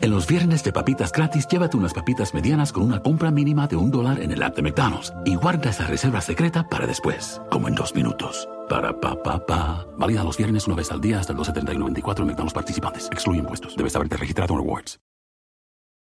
En 0.00 0.12
los 0.12 0.28
viernes 0.28 0.62
de 0.62 0.72
papitas 0.72 1.10
gratis, 1.10 1.48
llévate 1.48 1.76
unas 1.76 1.92
papitas 1.92 2.32
medianas 2.32 2.72
con 2.72 2.84
una 2.84 3.02
compra 3.02 3.32
mínima 3.32 3.66
de 3.66 3.74
un 3.74 3.90
dólar 3.90 4.20
en 4.20 4.30
el 4.30 4.40
app 4.44 4.54
de 4.54 4.62
McDonald's 4.62 5.12
y 5.24 5.34
guarda 5.34 5.70
esa 5.70 5.88
reserva 5.88 6.20
secreta 6.20 6.68
para 6.68 6.86
después, 6.86 7.40
como 7.50 7.66
en 7.66 7.74
dos 7.74 7.92
minutos. 7.96 8.48
Para 8.68 9.00
pa 9.00 9.20
pa 9.20 9.44
pa. 9.44 9.88
Válida 9.98 10.22
los 10.22 10.36
viernes 10.36 10.68
una 10.68 10.76
vez 10.76 10.92
al 10.92 11.00
día 11.00 11.18
hasta 11.18 11.32
el 11.32 11.38
12.30 11.40 11.74
y 11.74 11.78
94 11.78 12.22
en 12.22 12.28
McDonald's 12.28 12.54
participantes. 12.54 13.08
Excluye 13.10 13.40
impuestos. 13.40 13.76
Debes 13.76 13.96
haberte 13.96 14.16
registrado 14.16 14.54
en 14.54 14.60
Rewards. 14.60 15.00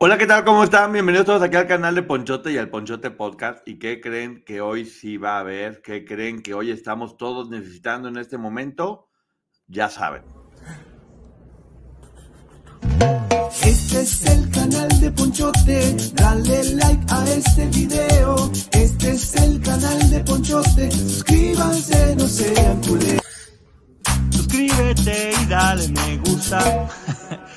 Hola, 0.00 0.16
¿qué 0.16 0.28
tal? 0.28 0.44
¿Cómo 0.44 0.62
están? 0.62 0.92
Bienvenidos 0.92 1.26
todos 1.26 1.42
aquí 1.42 1.56
al 1.56 1.66
canal 1.66 1.92
de 1.92 2.04
Ponchote 2.04 2.52
y 2.52 2.56
al 2.56 2.70
Ponchote 2.70 3.10
Podcast. 3.10 3.66
¿Y 3.66 3.80
qué 3.80 4.00
creen 4.00 4.44
que 4.44 4.60
hoy 4.60 4.84
sí 4.84 5.16
va 5.16 5.38
a 5.38 5.40
haber? 5.40 5.82
¿Qué 5.82 6.04
creen 6.04 6.40
que 6.40 6.54
hoy 6.54 6.70
estamos 6.70 7.16
todos 7.16 7.50
necesitando 7.50 8.06
en 8.06 8.16
este 8.16 8.38
momento? 8.38 9.08
Ya 9.66 9.90
saben. 9.90 10.22
Este 13.64 14.00
es 14.02 14.24
el 14.26 14.48
canal 14.50 14.88
de 15.00 15.10
Ponchote, 15.10 15.96
dale 16.14 16.74
like 16.74 17.04
a 17.08 17.24
este 17.30 17.66
video. 17.66 18.52
Este 18.70 19.10
es 19.10 19.34
el 19.34 19.60
canal 19.60 20.10
de 20.10 20.20
Ponchote, 20.20 20.92
suscríbanse, 20.92 22.14
no 22.14 22.28
sean 22.28 22.80
culés. 22.82 23.20
Suscríbete 24.30 25.32
y 25.42 25.46
dale 25.46 25.88
me 25.88 26.18
gusta. 26.18 26.88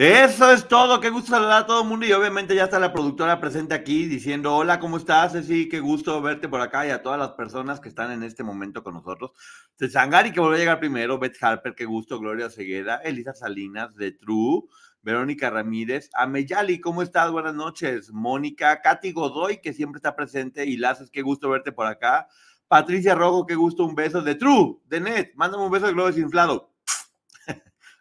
Eso 0.00 0.52
es 0.52 0.68
todo, 0.68 1.00
qué 1.00 1.10
gusto 1.10 1.32
saludar 1.32 1.62
a 1.62 1.66
todo 1.66 1.82
el 1.82 1.88
mundo 1.88 2.06
y 2.06 2.12
obviamente 2.12 2.54
ya 2.54 2.62
está 2.62 2.78
la 2.78 2.92
productora 2.92 3.40
presente 3.40 3.74
aquí 3.74 4.06
diciendo 4.06 4.54
hola, 4.54 4.78
¿cómo 4.78 4.96
estás? 4.96 5.32
Ceci, 5.32 5.68
qué 5.68 5.80
gusto 5.80 6.22
verte 6.22 6.48
por 6.48 6.60
acá 6.60 6.86
y 6.86 6.90
a 6.90 7.02
todas 7.02 7.18
las 7.18 7.30
personas 7.30 7.80
que 7.80 7.88
están 7.88 8.12
en 8.12 8.22
este 8.22 8.44
momento 8.44 8.84
con 8.84 8.94
nosotros. 8.94 9.32
Sangari 9.90 10.30
que 10.30 10.38
volvió 10.38 10.54
a 10.54 10.58
llegar 10.60 10.78
primero, 10.78 11.18
Beth 11.18 11.36
Harper, 11.40 11.74
qué 11.74 11.84
gusto, 11.84 12.20
Gloria 12.20 12.48
Ceguera, 12.48 12.98
Elisa 12.98 13.34
Salinas 13.34 13.96
de 13.96 14.12
True, 14.12 14.68
Verónica 15.02 15.50
Ramírez, 15.50 16.10
Ameyali, 16.14 16.80
¿cómo 16.80 17.02
estás? 17.02 17.32
Buenas 17.32 17.56
noches. 17.56 18.12
Mónica, 18.12 18.80
Katy 18.80 19.10
Godoy, 19.10 19.60
que 19.60 19.72
siempre 19.72 19.98
está 19.98 20.14
presente, 20.14 20.64
y 20.64 20.76
Lazes, 20.76 21.10
qué 21.10 21.22
gusto 21.22 21.50
verte 21.50 21.72
por 21.72 21.86
acá. 21.86 22.28
Patricia 22.68 23.16
Rojo, 23.16 23.46
qué 23.46 23.56
gusto, 23.56 23.84
un 23.84 23.96
beso 23.96 24.22
de 24.22 24.36
True, 24.36 24.76
de 24.86 25.00
Net, 25.00 25.32
mándame 25.34 25.64
un 25.64 25.72
beso 25.72 25.86
de 25.86 25.92
globo 25.92 26.06
desinflado. 26.06 26.70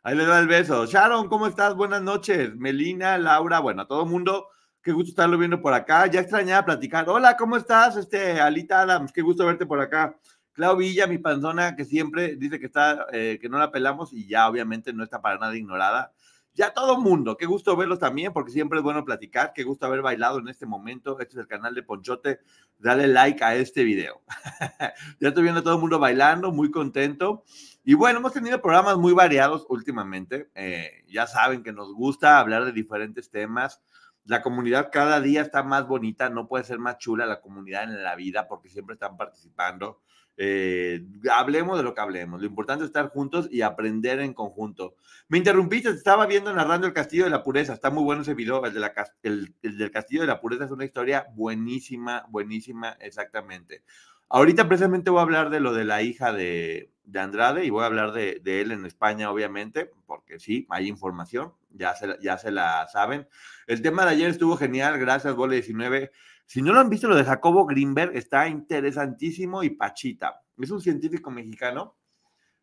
Ahí 0.03 0.15
le 0.15 0.25
da 0.25 0.39
el 0.39 0.47
beso. 0.47 0.85
Sharon, 0.85 1.27
¿cómo 1.27 1.47
estás? 1.47 1.75
Buenas 1.75 2.01
noches. 2.01 2.55
Melina, 2.55 3.17
Laura, 3.17 3.59
bueno, 3.59 3.81
a 3.81 3.87
todo 3.87 4.05
mundo, 4.05 4.47
qué 4.81 4.91
gusto 4.91 5.09
estarlo 5.09 5.37
viendo 5.37 5.61
por 5.61 5.73
acá. 5.73 6.07
Ya 6.07 6.21
extrañaba 6.21 6.65
platicar. 6.65 7.09
Hola, 7.09 7.35
¿cómo 7.35 7.57
estás? 7.57 7.97
Este, 7.97 8.39
Alita 8.39 8.81
Adams, 8.81 9.11
qué 9.11 9.21
gusto 9.21 9.45
verte 9.45 9.65
por 9.65 9.81
acá. 9.81 10.15
Clau 10.53 10.77
Villa, 10.77 11.07
mi 11.07 11.17
panzona, 11.17 11.75
que 11.75 11.83
siempre 11.83 12.35
dice 12.35 12.59
que 12.59 12.67
está, 12.67 13.05
eh, 13.11 13.37
que 13.41 13.49
no 13.49 13.59
la 13.59 13.71
pelamos 13.71 14.13
y 14.13 14.27
ya 14.27 14.47
obviamente 14.47 14.93
no 14.93 15.03
está 15.03 15.21
para 15.21 15.39
nada 15.39 15.55
ignorada. 15.55 16.13
Ya 16.57 16.73
todo 16.73 16.99
mundo, 16.99 17.37
qué 17.37 17.45
gusto 17.45 17.77
verlos 17.77 17.99
también, 17.99 18.33
porque 18.33 18.51
siempre 18.51 18.79
es 18.79 18.83
bueno 18.83 19.05
platicar, 19.05 19.53
qué 19.53 19.61
gusto 19.61 19.85
haber 19.85 20.01
bailado 20.01 20.39
en 20.39 20.47
este 20.47 20.65
momento. 20.65 21.19
Este 21.19 21.35
es 21.35 21.41
el 21.41 21.47
canal 21.47 21.75
de 21.75 21.83
Ponchote, 21.83 22.39
dale 22.79 23.05
like 23.05 23.43
a 23.43 23.53
este 23.53 23.83
video. 23.83 24.23
ya 25.19 25.27
estoy 25.27 25.43
viendo 25.43 25.59
a 25.59 25.63
todo 25.63 25.75
el 25.75 25.79
mundo 25.79 25.99
bailando, 25.99 26.51
muy 26.51 26.71
contento. 26.71 27.43
Y 27.83 27.93
bueno, 27.93 28.17
hemos 28.17 28.33
tenido 28.33 28.59
programas 28.59 28.97
muy 28.97 29.13
variados 29.13 29.67
últimamente. 29.69 30.49
Eh, 30.55 31.05
ya 31.07 31.27
saben 31.27 31.61
que 31.61 31.71
nos 31.71 31.93
gusta 31.93 32.39
hablar 32.39 32.65
de 32.65 32.71
diferentes 32.71 33.29
temas. 33.29 33.83
La 34.25 34.41
comunidad 34.41 34.89
cada 34.91 35.21
día 35.21 35.41
está 35.43 35.61
más 35.61 35.87
bonita, 35.87 36.31
no 36.31 36.47
puede 36.47 36.63
ser 36.63 36.79
más 36.79 36.97
chula 36.97 37.27
la 37.27 37.39
comunidad 37.39 37.83
en 37.83 38.03
la 38.03 38.15
vida 38.15 38.47
porque 38.47 38.69
siempre 38.69 38.95
están 38.95 39.15
participando. 39.15 40.01
Eh, 40.37 41.03
hablemos 41.31 41.77
de 41.77 41.83
lo 41.83 41.93
que 41.93 42.01
hablemos. 42.01 42.39
Lo 42.39 42.47
importante 42.47 42.83
es 42.83 42.89
estar 42.89 43.09
juntos 43.09 43.49
y 43.51 43.61
aprender 43.61 44.19
en 44.19 44.33
conjunto. 44.33 44.95
Me 45.27 45.39
interrumpiste, 45.39 45.89
estaba 45.89 46.27
viendo 46.27 46.53
narrando 46.53 46.85
el 46.87 46.93
Castillo 46.93 47.23
de 47.23 47.31
la 47.31 47.43
Pureza. 47.43 47.73
Está 47.73 47.89
muy 47.89 48.03
bueno 48.03 48.21
ese 48.21 48.35
video. 48.35 48.63
El, 48.65 48.73
de 48.73 48.79
la, 48.79 48.93
el 49.23 49.53
del 49.61 49.91
Castillo 49.91 50.21
de 50.21 50.27
la 50.27 50.39
Pureza 50.39 50.65
es 50.65 50.71
una 50.71 50.85
historia 50.85 51.27
buenísima, 51.33 52.25
buenísima, 52.29 52.97
exactamente. 52.99 53.83
Ahorita 54.29 54.67
precisamente 54.67 55.09
voy 55.09 55.19
a 55.19 55.23
hablar 55.23 55.49
de 55.49 55.61
lo 55.61 55.73
de 55.73 55.85
la 55.85 56.01
hija 56.01 56.33
de, 56.33 56.91
de 57.05 57.19
Andrade 57.19 57.63
y 57.63 57.69
voy 57.69 57.83
a 57.83 57.85
hablar 57.85 58.11
de, 58.11 58.41
de, 58.43 58.59
él 58.59 58.73
en 58.73 58.85
España, 58.85 59.31
obviamente, 59.31 59.89
porque 60.05 60.39
sí, 60.39 60.67
hay 60.69 60.87
información, 60.89 61.53
ya 61.71 61.95
se, 61.95 62.17
ya 62.21 62.37
se 62.37 62.51
la 62.51 62.87
saben. 62.91 63.29
El 63.67 63.81
tema 63.81 64.03
de 64.03 64.11
ayer 64.11 64.29
estuvo 64.29 64.57
genial, 64.57 64.99
gracias, 64.99 65.33
Gole 65.33 65.55
19. 65.55 66.11
Si 66.47 66.61
no 66.61 66.71
lo 66.71 66.79
han 66.79 66.89
visto, 66.89 67.09
lo 67.09 67.15
de 67.17 67.25
Jacobo 67.25 67.65
Greenberg 67.65 68.15
está 68.15 68.47
interesantísimo 68.47 69.63
y 69.63 69.71
pachita. 69.71 70.43
Es 70.57 70.71
un 70.71 70.79
científico 70.79 71.29
mexicano 71.29 71.97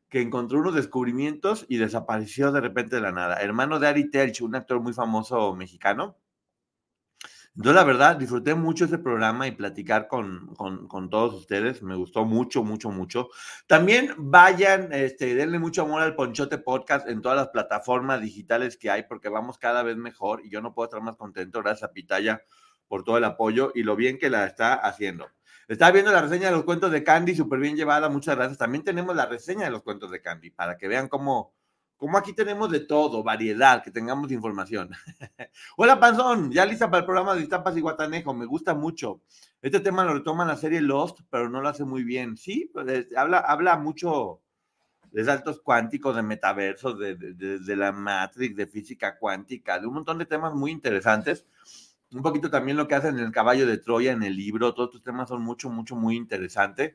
que 0.08 0.22
encontró 0.22 0.60
unos 0.60 0.74
descubrimientos 0.74 1.66
y 1.68 1.76
desapareció 1.76 2.50
de 2.50 2.62
repente 2.62 2.96
de 2.96 3.02
la 3.02 3.12
nada. 3.12 3.42
Hermano 3.42 3.78
de 3.78 3.86
Ari 3.86 4.10
Telch, 4.10 4.40
un 4.40 4.54
actor 4.54 4.80
muy 4.80 4.94
famoso 4.94 5.54
mexicano, 5.54 6.16
yo 7.56 7.74
la 7.74 7.84
verdad 7.84 8.16
disfruté 8.16 8.54
mucho 8.54 8.86
ese 8.86 8.96
programa 8.96 9.46
y 9.46 9.52
platicar 9.52 10.08
con, 10.08 10.54
con, 10.56 10.88
con, 10.88 11.10
todos 11.10 11.34
ustedes. 11.34 11.82
Me 11.82 11.94
gustó 11.94 12.24
mucho, 12.24 12.64
mucho, 12.64 12.90
mucho. 12.90 13.28
También 13.66 14.14
vayan, 14.16 14.92
este, 14.92 15.34
denle 15.34 15.58
mucho 15.58 15.82
amor 15.82 16.00
al 16.00 16.16
Ponchote 16.16 16.56
Podcast 16.56 17.06
en 17.06 17.20
todas 17.20 17.36
las 17.36 17.48
plataformas 17.48 18.22
digitales 18.22 18.78
que 18.78 18.90
hay 18.90 19.04
porque 19.04 19.28
vamos 19.28 19.58
cada 19.58 19.82
vez 19.82 19.96
mejor 19.96 20.40
y 20.44 20.50
yo 20.50 20.62
no 20.62 20.72
puedo 20.72 20.86
estar 20.86 21.02
más 21.02 21.16
contento. 21.16 21.62
Gracias 21.62 21.90
a 21.90 21.92
Pitaya 21.92 22.42
por 22.88 23.04
todo 23.04 23.18
el 23.18 23.24
apoyo 23.24 23.72
y 23.74 23.82
lo 23.82 23.96
bien 23.96 24.18
que 24.18 24.30
la 24.30 24.46
está 24.46 24.74
haciendo. 24.74 25.28
Estaba 25.66 25.92
viendo 25.92 26.12
la 26.12 26.20
reseña 26.20 26.46
de 26.46 26.52
los 26.56 26.64
cuentos 26.64 26.92
de 26.92 27.02
Candy, 27.02 27.34
súper 27.34 27.58
bien 27.58 27.76
llevada, 27.76 28.08
muchas 28.08 28.36
gracias. 28.36 28.58
También 28.58 28.84
tenemos 28.84 29.16
la 29.16 29.26
reseña 29.26 29.64
de 29.64 29.70
los 29.70 29.82
cuentos 29.82 30.10
de 30.10 30.20
Candy 30.20 30.50
para 30.50 30.76
que 30.76 30.88
vean 30.88 31.08
cómo, 31.08 31.54
como 31.96 32.18
aquí 32.18 32.34
tenemos 32.34 32.70
de 32.70 32.80
todo, 32.80 33.22
variedad, 33.22 33.82
que 33.82 33.90
tengamos 33.90 34.30
información. 34.30 34.90
Hola, 35.78 35.98
Panzón, 35.98 36.52
ya 36.52 36.66
lista 36.66 36.90
para 36.90 37.00
el 37.00 37.06
programa 37.06 37.34
de 37.34 37.42
Iztapas 37.42 37.76
y 37.76 37.80
Guatanejo, 37.80 38.34
me 38.34 38.44
gusta 38.44 38.74
mucho. 38.74 39.22
Este 39.62 39.80
tema 39.80 40.04
lo 40.04 40.12
retoma 40.12 40.44
la 40.44 40.56
serie 40.56 40.82
Lost, 40.82 41.20
pero 41.30 41.48
no 41.48 41.62
lo 41.62 41.68
hace 41.70 41.84
muy 41.84 42.04
bien. 42.04 42.36
Sí, 42.36 42.70
pues, 42.70 43.06
habla, 43.16 43.38
habla 43.38 43.78
mucho 43.78 44.42
de 45.10 45.24
saltos 45.24 45.60
cuánticos, 45.62 46.16
de 46.16 46.22
metaversos, 46.22 46.98
de, 46.98 47.14
de, 47.14 47.58
de, 47.60 47.76
la 47.76 47.92
Matrix, 47.92 48.56
de 48.56 48.66
física 48.66 49.16
cuántica, 49.16 49.78
de 49.78 49.86
un 49.86 49.94
montón 49.94 50.18
de 50.18 50.26
temas 50.26 50.52
muy 50.52 50.72
interesantes. 50.72 51.46
Un 52.14 52.22
poquito 52.22 52.48
también 52.48 52.76
lo 52.76 52.86
que 52.86 52.94
hacen 52.94 53.18
en 53.18 53.24
el 53.24 53.32
caballo 53.32 53.66
de 53.66 53.76
Troya, 53.76 54.12
en 54.12 54.22
el 54.22 54.36
libro, 54.36 54.72
todos 54.72 54.90
estos 54.90 55.02
temas 55.02 55.28
son 55.28 55.42
mucho, 55.42 55.68
mucho, 55.68 55.96
muy 55.96 56.16
interesantes. 56.16 56.94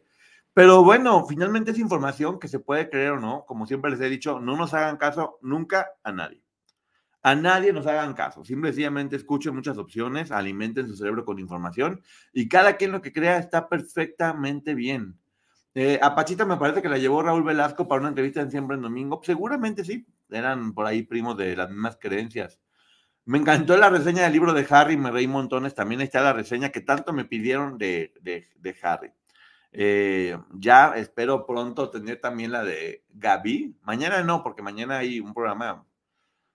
Pero 0.53 0.81
bueno, 0.83 1.25
finalmente 1.27 1.71
es 1.71 1.79
información 1.79 2.39
que 2.39 2.47
se 2.47 2.59
puede 2.59 2.89
creer 2.89 3.11
o 3.11 3.19
no. 3.19 3.43
Como 3.45 3.65
siempre 3.67 3.91
les 3.91 3.99
he 3.99 4.07
dicho, 4.07 4.39
no 4.39 4.55
nos 4.55 4.73
hagan 4.73 4.95
caso 4.95 5.37
nunca 5.41 5.89
a 6.03 6.13
nadie. 6.13 6.41
A 7.21 7.35
nadie 7.35 7.73
nos 7.73 7.85
hagan 7.85 8.13
caso. 8.13 8.45
Simple 8.45 8.69
sencillamente 8.69 9.17
escuchen 9.17 9.53
muchas 9.53 9.77
opciones, 9.77 10.31
alimenten 10.31 10.87
su 10.87 10.95
cerebro 10.95 11.25
con 11.25 11.37
información 11.37 12.01
y 12.31 12.47
cada 12.47 12.77
quien 12.77 12.93
lo 12.93 13.01
que 13.01 13.11
crea 13.11 13.39
está 13.39 13.67
perfectamente 13.67 14.73
bien. 14.73 15.19
Eh, 15.75 15.99
a 16.01 16.15
Pachita 16.15 16.45
me 16.45 16.55
parece 16.55 16.81
que 16.81 16.87
la 16.87 16.97
llevó 16.97 17.21
Raúl 17.23 17.43
Velasco 17.43 17.89
para 17.89 17.99
una 17.99 18.09
entrevista 18.09 18.39
en 18.39 18.51
Siempre 18.51 18.77
en 18.77 18.83
Domingo. 18.83 19.19
Seguramente 19.21 19.83
sí, 19.83 20.07
eran 20.29 20.73
por 20.73 20.85
ahí 20.85 21.03
primos 21.03 21.37
de 21.37 21.57
las 21.57 21.69
mismas 21.69 21.97
creencias. 21.99 22.57
Me 23.25 23.37
encantó 23.37 23.77
la 23.77 23.89
reseña 23.89 24.23
del 24.23 24.33
libro 24.33 24.53
de 24.53 24.65
Harry, 24.69 24.97
me 24.97 25.11
reí 25.11 25.27
montones. 25.27 25.75
También 25.75 26.01
está 26.01 26.21
la 26.21 26.33
reseña 26.33 26.69
que 26.69 26.81
tanto 26.81 27.13
me 27.13 27.25
pidieron 27.25 27.77
de, 27.77 28.13
de, 28.21 28.75
Harry. 28.81 29.11
Eh, 29.71 30.37
ya 30.53 30.93
espero 30.95 31.45
pronto 31.45 31.91
tener 31.91 32.19
también 32.19 32.51
la 32.51 32.63
de 32.63 33.05
Gaby. 33.09 33.77
Mañana 33.83 34.23
no, 34.23 34.41
porque 34.41 34.63
mañana 34.63 34.97
hay 34.97 35.19
un 35.19 35.33
programa 35.33 35.85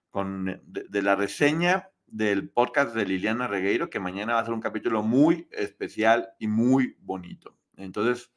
con, 0.09 0.45
de, 0.65 0.85
de, 0.89 1.01
la 1.01 1.15
reseña 1.15 1.91
del 2.07 2.49
podcast 2.49 2.93
de 2.93 3.05
Liliana 3.05 3.47
Regueiro, 3.47 3.89
que 3.89 3.99
mañana 3.99 4.33
va 4.33 4.41
a 4.41 4.45
ser 4.45 4.53
un 4.53 4.61
capítulo 4.61 5.01
muy 5.01 5.47
especial 5.51 6.29
y 6.39 6.47
muy 6.47 6.97
bonito. 6.99 7.57
Entonces, 7.77 8.31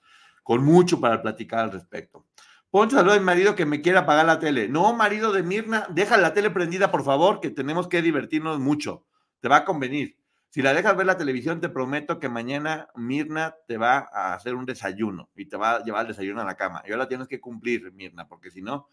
con 0.48 0.64
mucho 0.64 1.00
para 1.00 1.20
platicar 1.20 1.60
al 1.60 1.72
respecto. 1.72 2.24
Poncho, 2.70 2.96
saludos 2.96 3.16
a 3.16 3.20
mi 3.20 3.24
marido 3.24 3.54
que 3.54 3.64
me 3.64 3.80
quiere 3.80 3.96
apagar 3.96 4.26
la 4.26 4.38
tele. 4.38 4.68
No, 4.68 4.92
marido 4.92 5.32
de 5.32 5.42
Mirna, 5.42 5.86
deja 5.88 6.18
la 6.18 6.34
tele 6.34 6.50
prendida, 6.50 6.90
por 6.90 7.02
favor, 7.02 7.40
que 7.40 7.48
tenemos 7.48 7.88
que 7.88 8.02
divertirnos 8.02 8.58
mucho. 8.60 9.06
Te 9.40 9.48
va 9.48 9.56
a 9.56 9.64
convenir. 9.64 10.18
Si 10.50 10.60
la 10.60 10.74
dejas 10.74 10.94
ver 10.94 11.06
la 11.06 11.16
televisión, 11.16 11.62
te 11.62 11.70
prometo 11.70 12.18
que 12.18 12.28
mañana 12.28 12.88
Mirna 12.94 13.56
te 13.66 13.78
va 13.78 14.10
a 14.12 14.34
hacer 14.34 14.54
un 14.54 14.66
desayuno 14.66 15.30
y 15.34 15.46
te 15.46 15.56
va 15.56 15.76
a 15.76 15.82
llevar 15.82 16.02
el 16.02 16.08
desayuno 16.08 16.42
a 16.42 16.44
la 16.44 16.56
cama. 16.56 16.82
Y 16.86 16.92
ahora 16.92 17.08
tienes 17.08 17.26
que 17.26 17.40
cumplir, 17.40 17.90
Mirna, 17.92 18.28
porque 18.28 18.50
si 18.50 18.60
no, 18.60 18.86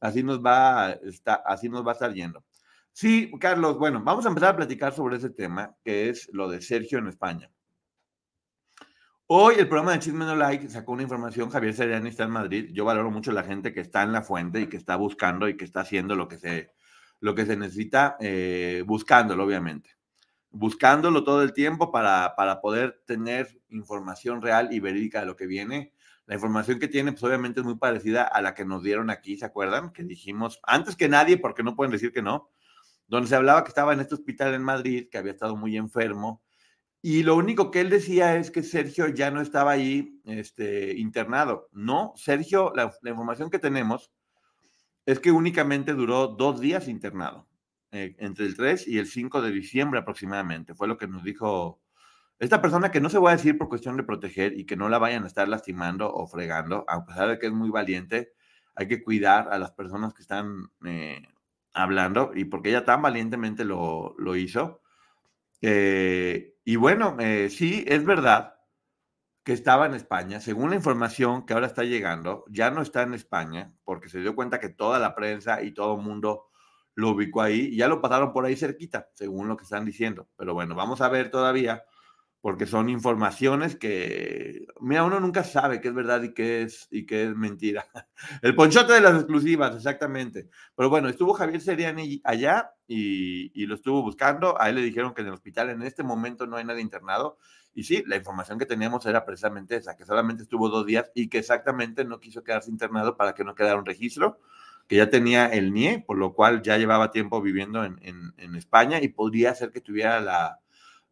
así 0.00 0.22
nos 0.22 0.42
va, 0.42 0.92
está, 0.92 1.34
así 1.34 1.68
nos 1.68 1.86
va 1.86 1.90
a 1.90 1.94
estar 1.94 2.14
yendo. 2.14 2.44
Sí, 2.92 3.30
Carlos, 3.38 3.78
bueno, 3.78 4.02
vamos 4.02 4.24
a 4.24 4.30
empezar 4.30 4.54
a 4.54 4.56
platicar 4.56 4.94
sobre 4.94 5.18
ese 5.18 5.28
tema, 5.28 5.76
que 5.84 6.08
es 6.08 6.30
lo 6.32 6.48
de 6.48 6.62
Sergio 6.62 6.98
en 6.98 7.08
España. 7.08 7.50
Hoy 9.30 9.56
el 9.58 9.68
programa 9.68 9.92
de 9.92 9.98
Chisme 9.98 10.24
No 10.24 10.34
Like 10.34 10.70
sacó 10.70 10.92
una 10.92 11.02
información, 11.02 11.50
Javier 11.50 11.74
Seriani 11.74 12.08
está 12.08 12.24
en 12.24 12.30
Madrid, 12.30 12.70
yo 12.72 12.86
valoro 12.86 13.10
mucho 13.10 13.30
la 13.30 13.42
gente 13.42 13.74
que 13.74 13.80
está 13.80 14.02
en 14.02 14.10
la 14.10 14.22
fuente 14.22 14.58
y 14.62 14.68
que 14.68 14.78
está 14.78 14.96
buscando 14.96 15.46
y 15.50 15.54
que 15.54 15.66
está 15.66 15.80
haciendo 15.80 16.16
lo 16.16 16.28
que 16.28 16.38
se, 16.38 16.72
lo 17.20 17.34
que 17.34 17.44
se 17.44 17.54
necesita, 17.54 18.16
eh, 18.20 18.82
buscándolo 18.86 19.44
obviamente, 19.44 19.90
buscándolo 20.48 21.24
todo 21.24 21.42
el 21.42 21.52
tiempo 21.52 21.92
para, 21.92 22.36
para 22.38 22.62
poder 22.62 23.02
tener 23.04 23.60
información 23.68 24.40
real 24.40 24.72
y 24.72 24.80
verídica 24.80 25.20
de 25.20 25.26
lo 25.26 25.36
que 25.36 25.46
viene. 25.46 25.92
La 26.24 26.36
información 26.36 26.78
que 26.78 26.88
tiene, 26.88 27.12
pues 27.12 27.22
obviamente 27.22 27.60
es 27.60 27.66
muy 27.66 27.76
parecida 27.76 28.22
a 28.22 28.40
la 28.40 28.54
que 28.54 28.64
nos 28.64 28.82
dieron 28.82 29.10
aquí, 29.10 29.36
¿se 29.36 29.44
acuerdan? 29.44 29.92
Que 29.92 30.04
dijimos 30.04 30.58
antes 30.62 30.96
que 30.96 31.10
nadie, 31.10 31.36
porque 31.36 31.62
no 31.62 31.76
pueden 31.76 31.92
decir 31.92 32.12
que 32.12 32.22
no, 32.22 32.48
donde 33.06 33.28
se 33.28 33.36
hablaba 33.36 33.62
que 33.62 33.68
estaba 33.68 33.92
en 33.92 34.00
este 34.00 34.14
hospital 34.14 34.54
en 34.54 34.62
Madrid, 34.62 35.08
que 35.10 35.18
había 35.18 35.32
estado 35.32 35.54
muy 35.54 35.76
enfermo, 35.76 36.42
y 37.00 37.22
lo 37.22 37.36
único 37.36 37.70
que 37.70 37.80
él 37.80 37.90
decía 37.90 38.36
es 38.36 38.50
que 38.50 38.62
Sergio 38.62 39.08
ya 39.08 39.30
no 39.30 39.40
estaba 39.40 39.70
ahí 39.72 40.20
este, 40.24 40.98
internado. 40.98 41.68
No, 41.72 42.12
Sergio, 42.16 42.72
la, 42.74 42.92
información 43.08 43.50
que 43.50 43.60
tenemos 43.60 44.10
es 45.06 45.20
que 45.20 45.30
únicamente 45.30 45.94
duró 45.94 46.28
dos 46.28 46.60
días 46.60 46.88
internado, 46.88 47.48
eh, 47.92 48.16
entre 48.18 48.46
el 48.46 48.56
3 48.56 48.88
y 48.88 48.98
el 48.98 49.06
5 49.06 49.40
de 49.42 49.52
diciembre 49.52 50.00
aproximadamente. 50.00 50.74
Fue 50.74 50.88
lo 50.88 50.98
que 50.98 51.06
nos 51.06 51.22
dijo 51.22 51.80
esta 52.38 52.60
persona 52.60 52.90
que 52.90 53.00
no 53.00 53.10
se 53.10 53.18
voy 53.18 53.30
a 53.30 53.36
decir 53.36 53.58
por 53.58 53.68
cuestión 53.68 53.96
de 53.96 54.04
proteger 54.04 54.58
y 54.58 54.64
que 54.64 54.76
no 54.76 54.88
la 54.88 54.98
vayan 54.98 55.24
a 55.24 55.28
estar 55.28 55.48
lastimando 55.48 56.12
o 56.12 56.26
fregando, 56.26 56.84
a 56.88 57.04
pesar 57.04 57.28
de 57.28 57.38
que 57.38 57.46
es 57.46 57.52
muy 57.52 57.70
valiente, 57.70 58.32
hay 58.74 58.86
que 58.86 59.02
cuidar 59.02 59.48
a 59.52 59.58
las 59.58 59.72
personas 59.72 60.14
que 60.14 60.22
están 60.22 60.70
eh, 60.84 61.22
hablando 61.72 62.32
y 62.34 62.44
porque 62.44 62.70
ella 62.70 62.84
tan 62.84 63.02
valientemente 63.02 63.64
lo, 63.64 64.14
lo 64.18 64.36
hizo. 64.36 64.82
Eh, 65.62 66.54
y 66.68 66.76
bueno, 66.76 67.16
eh, 67.18 67.48
sí, 67.48 67.82
es 67.88 68.04
verdad 68.04 68.56
que 69.42 69.54
estaba 69.54 69.86
en 69.86 69.94
España. 69.94 70.38
Según 70.38 70.68
la 70.68 70.76
información 70.76 71.46
que 71.46 71.54
ahora 71.54 71.66
está 71.66 71.82
llegando, 71.82 72.44
ya 72.50 72.70
no 72.70 72.82
está 72.82 73.00
en 73.00 73.14
España 73.14 73.72
porque 73.84 74.10
se 74.10 74.20
dio 74.20 74.34
cuenta 74.34 74.60
que 74.60 74.68
toda 74.68 74.98
la 74.98 75.14
prensa 75.14 75.62
y 75.62 75.72
todo 75.72 75.96
el 75.96 76.02
mundo 76.02 76.50
lo 76.94 77.08
ubicó 77.12 77.40
ahí 77.40 77.70
y 77.72 77.76
ya 77.78 77.88
lo 77.88 78.02
pasaron 78.02 78.34
por 78.34 78.44
ahí 78.44 78.54
cerquita, 78.54 79.08
según 79.14 79.48
lo 79.48 79.56
que 79.56 79.64
están 79.64 79.86
diciendo. 79.86 80.28
Pero 80.36 80.52
bueno, 80.52 80.74
vamos 80.74 81.00
a 81.00 81.08
ver 81.08 81.30
todavía 81.30 81.84
porque 82.40 82.66
son 82.66 82.88
informaciones 82.88 83.76
que, 83.76 84.66
mira, 84.80 85.04
uno 85.04 85.18
nunca 85.18 85.42
sabe 85.42 85.80
qué 85.80 85.88
es 85.88 85.94
verdad 85.94 86.22
y 86.22 86.34
qué 86.34 86.62
es, 86.62 86.86
y 86.90 87.04
qué 87.04 87.24
es 87.24 87.34
mentira. 87.34 87.86
El 88.42 88.54
ponchote 88.54 88.92
de 88.92 89.00
las 89.00 89.14
exclusivas, 89.14 89.74
exactamente. 89.74 90.48
Pero 90.76 90.88
bueno, 90.88 91.08
estuvo 91.08 91.34
Javier 91.34 91.60
Seriani 91.60 92.20
allá 92.22 92.70
y, 92.86 93.50
y, 93.60 93.66
lo 93.66 93.74
estuvo 93.74 94.02
buscando. 94.02 94.60
A 94.60 94.68
él 94.68 94.76
le 94.76 94.82
dijeron 94.82 95.14
que 95.14 95.22
en 95.22 95.28
el 95.28 95.34
hospital 95.34 95.70
en 95.70 95.82
este 95.82 96.04
momento 96.04 96.46
no 96.46 96.56
hay 96.56 96.64
nadie 96.64 96.80
internado. 96.80 97.38
Y 97.74 97.84
sí, 97.84 98.04
la 98.06 98.16
información 98.16 98.58
que 98.58 98.66
teníamos 98.66 99.04
era 99.06 99.24
precisamente 99.24 99.76
esa, 99.76 99.96
que 99.96 100.04
solamente 100.04 100.44
estuvo 100.44 100.68
dos 100.68 100.86
días 100.86 101.10
y 101.14 101.28
que 101.28 101.38
exactamente 101.38 102.04
no 102.04 102.20
quiso 102.20 102.44
quedarse 102.44 102.70
internado 102.70 103.16
para 103.16 103.34
que 103.34 103.44
no 103.44 103.54
quedara 103.54 103.78
un 103.78 103.86
registro, 103.86 104.40
que 104.86 104.96
ya 104.96 105.10
tenía 105.10 105.46
el 105.46 105.72
NIE, 105.72 106.04
por 106.06 106.18
lo 106.18 106.34
cual 106.34 106.62
ya 106.62 106.78
llevaba 106.78 107.10
tiempo 107.10 107.42
viviendo 107.42 107.84
en, 107.84 107.98
en, 108.02 108.34
en 108.36 108.54
España 108.54 109.00
y 109.00 109.08
podría 109.08 109.54
ser 109.54 109.70
que 109.70 109.80
tuviera 109.80 110.20
la, 110.20 110.60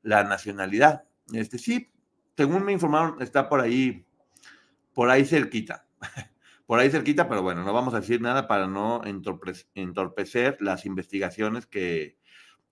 la 0.03 0.25
nacionalidad. 0.25 1.05
Este 1.33 1.59
sí, 1.59 1.91
según 2.37 2.65
me 2.65 2.73
informaron, 2.73 3.21
está 3.23 3.49
por 3.49 3.61
ahí, 3.61 4.07
por 4.93 5.11
ahí 5.11 5.25
cerquita. 5.25 5.87
por 6.67 6.79
ahí 6.79 6.91
cerquita, 6.91 7.29
pero 7.29 7.43
bueno, 7.43 7.65
no 7.65 7.73
vamos 7.73 7.95
a 7.95 8.01
decir 8.01 8.21
nada 8.21 8.49
para 8.49 8.67
no 8.67 9.03
entorpecer 9.05 10.57
las 10.61 10.87
investigaciones 10.87 11.67
que, 11.67 12.19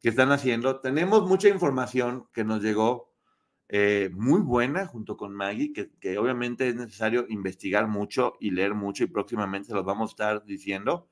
que 0.01 0.09
están 0.09 0.33
haciendo. 0.33 0.81
Tenemos 0.81 1.29
mucha 1.29 1.49
información 1.49 2.29
que 2.33 2.45
nos 2.45 2.63
llegó 2.63 3.15
eh, 3.69 4.11
muy 4.13 4.41
buena 4.41 4.87
junto 4.87 5.17
con 5.17 5.33
Maggie, 5.33 5.73
que, 5.73 5.91
que, 5.99 6.19
obviamente 6.19 6.69
es 6.69 6.77
necesario 6.77 7.25
investigar 7.29 7.89
mucho 7.89 8.35
y 8.39 8.51
leer 8.51 8.75
mucho 8.75 9.05
y 9.05 9.07
próximamente 9.07 9.69
se 9.69 9.75
los 9.75 9.85
vamos 9.85 10.11
a 10.11 10.13
estar 10.13 10.45
diciendo. 10.45 11.09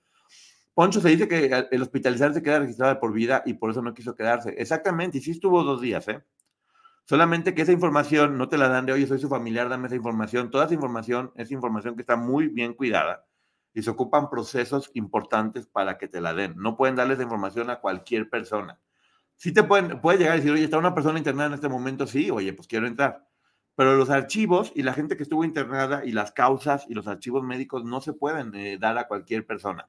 Poncho 0.75 1.01
se 1.01 1.09
dice 1.11 1.29
que 1.29 1.67
el 1.71 1.83
hospitalizar 1.83 2.33
se 2.33 2.43
queda 2.43 2.61
registrado 2.61 2.99
por 2.99 3.13
vida 3.13 3.43
y 3.45 3.55
por 3.55 3.71
eso 3.71 3.83
no 3.83 3.95
quiso 3.95 4.15
quedarse. 4.15 4.55
Exactamente, 4.57 5.19
y 5.19 5.21
sí 5.21 5.33
estuvo 5.33 5.63
dos 5.65 5.81
días, 5.83 6.09
¿eh? 6.09 6.23
Solamente 7.05 7.55
que 7.55 7.63
esa 7.63 7.73
información 7.73 8.39
no 8.39 8.49
te 8.49 8.59
la 8.59 8.69
dan 8.69 8.87
de, 8.87 8.93
oye, 8.93 9.07
soy 9.07 9.19
su 9.19 9.29
familiar, 9.29 9.69
dame 9.69 9.87
esa 9.89 9.97
información. 9.97 10.51
Toda 10.51 10.67
esa 10.67 10.75
información 10.75 11.33
es 11.37 11.51
información 11.51 11.97
que 11.97 12.03
está 12.03 12.17
muy 12.17 12.49
bien 12.49 12.75
cuidada 12.75 13.27
y 13.75 13.83
se 13.83 13.91
ocupan 13.91 14.31
procesos 14.31 14.91
importantes 14.95 15.67
para 15.67 15.99
que 15.99 16.09
te 16.09 16.21
la 16.21 16.35
den. 16.35 16.55
No 16.57 16.77
pueden 16.77 16.97
darle 16.97 17.15
esa 17.15 17.23
información 17.23 17.71
a 17.71 17.81
cualquier 17.81 18.29
persona. 18.31 18.79
Sí 19.37 19.53
te 19.53 19.65
pueden, 19.65 20.01
puede 20.01 20.19
llegar 20.19 20.35
a 20.35 20.37
decir, 20.37 20.53
oye, 20.53 20.65
está 20.65 20.79
una 20.79 20.95
persona 20.95 21.19
internada 21.19 21.49
en 21.49 21.55
este 21.55 21.69
momento, 21.69 22.07
sí, 22.07 22.31
oye, 22.31 22.53
pues 22.53 22.69
quiero 22.69 22.87
entrar. 22.87 23.27
Pero 23.75 23.97
los 23.97 24.11
archivos 24.11 24.71
y 24.75 24.83
la 24.83 24.93
gente 24.93 25.17
que 25.17 25.23
estuvo 25.23 25.45
internada 25.45 26.05
y 26.05 26.13
las 26.13 26.33
causas 26.33 26.85
y 26.89 26.95
los 26.95 27.09
archivos 27.09 27.43
médicos 27.43 27.85
no 27.85 28.01
se 28.01 28.13
pueden 28.13 28.55
eh, 28.55 28.79
dar 28.79 28.99
a 28.99 29.09
cualquier 29.09 29.47
persona. 29.47 29.89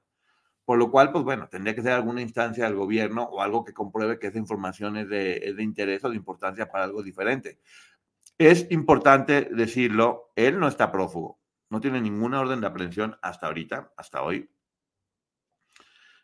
Por 0.65 0.77
lo 0.77 0.89
cual, 0.91 1.11
pues 1.11 1.23
bueno, 1.23 1.49
tendría 1.49 1.75
que 1.75 1.81
ser 1.81 1.91
alguna 1.91 2.21
instancia 2.21 2.65
del 2.65 2.75
gobierno 2.75 3.23
o 3.23 3.41
algo 3.41 3.65
que 3.65 3.73
compruebe 3.73 4.17
que 4.17 4.27
esa 4.27 4.37
información 4.37 4.95
es 4.95 5.09
de, 5.09 5.55
interés 5.59 6.03
o 6.05 6.09
de 6.09 6.15
importancia 6.15 6.69
para 6.71 6.85
algo 6.85 7.03
diferente. 7.03 7.59
Es 8.37 8.67
importante 8.71 9.49
decirlo, 9.51 10.31
él 10.35 10.59
no 10.59 10.67
está 10.67 10.91
prófugo, 10.91 11.39
no 11.69 11.81
tiene 11.81 12.01
ninguna 12.01 12.39
orden 12.39 12.61
de 12.61 12.67
aprehensión 12.67 13.17
hasta 13.21 13.47
ahorita, 13.47 13.91
hasta 13.97 14.23
hoy. 14.23 14.49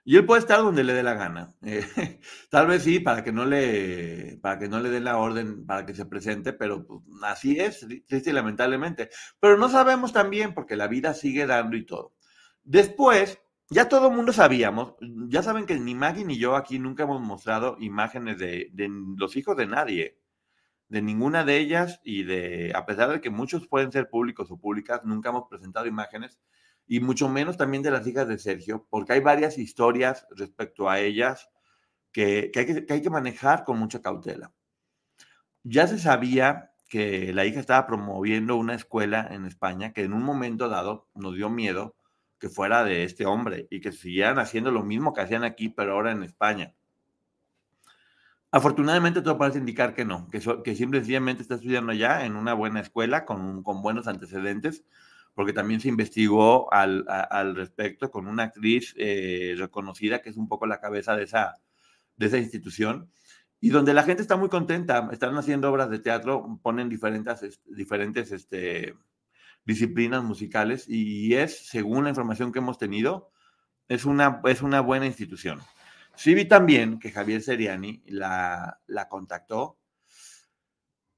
Y 0.05 0.15
él 0.15 0.25
puede 0.25 0.39
estar 0.39 0.59
donde 0.59 0.83
le 0.83 0.93
dé 0.93 1.03
la 1.03 1.13
gana. 1.13 1.53
Eh, 1.61 2.19
tal 2.49 2.67
vez 2.67 2.83
sí, 2.83 2.99
para 2.99 3.23
que 3.23 3.31
no 3.31 3.45
le, 3.45 4.39
para 4.41 4.57
que 4.57 4.69
no 4.69 4.79
le 4.79 4.89
den 4.89 5.03
la 5.03 5.17
orden 5.17 5.65
para 5.65 5.85
que 5.85 5.93
se 5.93 6.05
presente, 6.05 6.53
pero 6.53 6.87
pues, 6.87 7.01
así 7.23 7.59
es, 7.59 7.85
triste 8.07 8.29
y 8.29 8.33
lamentablemente. 8.33 9.09
Pero 9.39 9.57
no 9.57 9.69
sabemos 9.69 10.13
también 10.13 10.53
porque 10.53 10.77
la 10.77 10.87
vida 10.87 11.13
sigue 11.13 11.45
dando 11.45 11.75
y 11.75 11.85
todo. 11.85 12.15
Después, 12.63 13.39
ya 13.69 13.87
todo 13.87 14.09
el 14.09 14.15
mundo 14.15 14.33
sabíamos, 14.33 14.95
ya 15.27 15.43
saben 15.43 15.65
que 15.65 15.79
ni 15.79 15.93
Maggie 15.93 16.25
ni 16.25 16.37
yo 16.37 16.55
aquí 16.55 16.79
nunca 16.79 17.03
hemos 17.03 17.21
mostrado 17.21 17.77
imágenes 17.79 18.37
de, 18.39 18.71
los 19.17 19.35
hijos 19.35 19.55
de 19.57 19.67
nadie, 19.67 20.19
de 20.87 21.01
ninguna 21.03 21.43
de 21.43 21.57
ellas 21.57 22.01
y 22.03 22.23
de, 22.23 22.71
a 22.75 22.85
pesar 22.87 23.11
de 23.11 23.21
que 23.21 23.29
muchos 23.29 23.67
pueden 23.67 23.91
ser 23.91 24.09
públicos 24.09 24.49
o 24.49 24.57
públicas, 24.57 25.01
nunca 25.03 25.29
hemos 25.29 25.47
presentado 25.47 25.85
imágenes 25.85 26.39
y 26.87 26.99
mucho 26.99 27.29
menos 27.29 27.57
también 27.57 27.83
de 27.83 27.91
las 27.91 28.07
hijas 28.07 28.27
de 28.27 28.39
Sergio, 28.39 28.87
porque 28.89 29.13
hay 29.13 29.19
varias 29.19 29.59
historias 29.59 30.25
respecto 30.35 30.89
a 30.89 30.99
ellas 30.99 31.49
que, 32.11 32.51
hay, 32.55 32.65
que, 32.65 32.85
que 32.87 32.93
hay 32.93 33.01
que 33.03 33.09
manejar 33.11 33.63
con 33.65 33.77
mucha 33.77 34.01
cautela. 34.01 34.51
Ya 35.61 35.85
se 35.85 35.99
sabía 35.99 36.71
que 36.89 37.33
la 37.33 37.45
hija 37.45 37.59
estaba 37.59 37.85
promoviendo 37.85 38.55
una 38.55 38.73
escuela 38.73 39.27
en 39.29 39.45
España 39.45 39.93
que 39.93 40.03
en 40.03 40.13
un 40.13 40.23
momento 40.23 40.69
dado 40.69 41.07
nos 41.13 41.35
dio 41.35 41.51
miedo 41.51 41.95
que 42.39 42.49
fuera 42.49 42.83
de 42.83 43.03
este 43.03 43.25
hombre 43.25 43.67
y 43.69 43.81
que 43.81 43.91
siguieran 43.91 44.39
haciendo 44.39 44.71
lo 44.71 44.83
mismo 44.83 45.13
que 45.13 45.21
hacían 45.21 45.43
aquí, 45.43 45.69
pero 45.69 45.93
ahora 45.93 46.11
en 46.11 46.23
España. 46.23 46.73
Afortunadamente 48.51 49.21
todo 49.21 49.37
parece 49.37 49.59
indicar 49.59 49.93
que 49.93 50.05
no, 50.05 50.27
que, 50.29 50.39
que 50.63 50.75
simplemente 50.75 51.43
está 51.43 51.55
estudiando 51.55 51.91
allá 51.91 52.25
en 52.25 52.35
una 52.35 52.53
buena 52.53 52.79
escuela 52.79 53.25
con, 53.25 53.61
buenos 53.63 54.07
antecedentes, 54.07 54.83
porque 55.35 55.53
también 55.53 55.79
se 55.79 55.89
investigó 55.89 56.73
al, 56.73 57.05
al 57.07 57.55
respecto 57.55 58.09
con 58.09 58.27
una 58.27 58.43
actriz 58.43 58.95
eh, 58.97 59.55
reconocida 59.57 60.21
que 60.21 60.29
es 60.29 60.37
un 60.37 60.47
poco 60.47 60.65
la 60.65 60.79
cabeza 60.79 61.15
de 61.15 61.23
esa, 61.23 61.55
de 62.17 62.25
esa 62.25 62.37
institución 62.39 63.11
y 63.61 63.69
donde 63.69 63.93
la 63.93 64.03
gente 64.03 64.21
está 64.21 64.37
muy 64.37 64.49
contenta, 64.49 65.09
están 65.11 65.37
haciendo 65.37 65.69
obras 65.69 65.89
de 65.89 65.99
teatro, 65.99 66.59
ponen 66.63 66.89
diferentes, 66.89 67.59
diferentes 67.65 68.31
este, 68.31 68.95
disciplinas 69.69 70.23
musicales 70.23 70.85
y 70.87 71.35
es, 71.35 71.67
según 71.69 72.03
la 72.03 72.09
información 72.09 72.51
que 72.51 72.59
hemos 72.59 72.79
tenido, 72.79 73.31
es 73.87 74.05
una, 74.05 74.41
es 74.45 74.61
una 74.63 74.81
buena 74.81 75.05
institución. 75.05 75.59
Sí 76.15 76.33
vi 76.33 76.45
también 76.45 76.99
que 76.99 77.11
Javier 77.11 77.41
Seriani 77.41 78.01
la, 78.07 78.81
la 78.87 79.07
contactó 79.07 79.77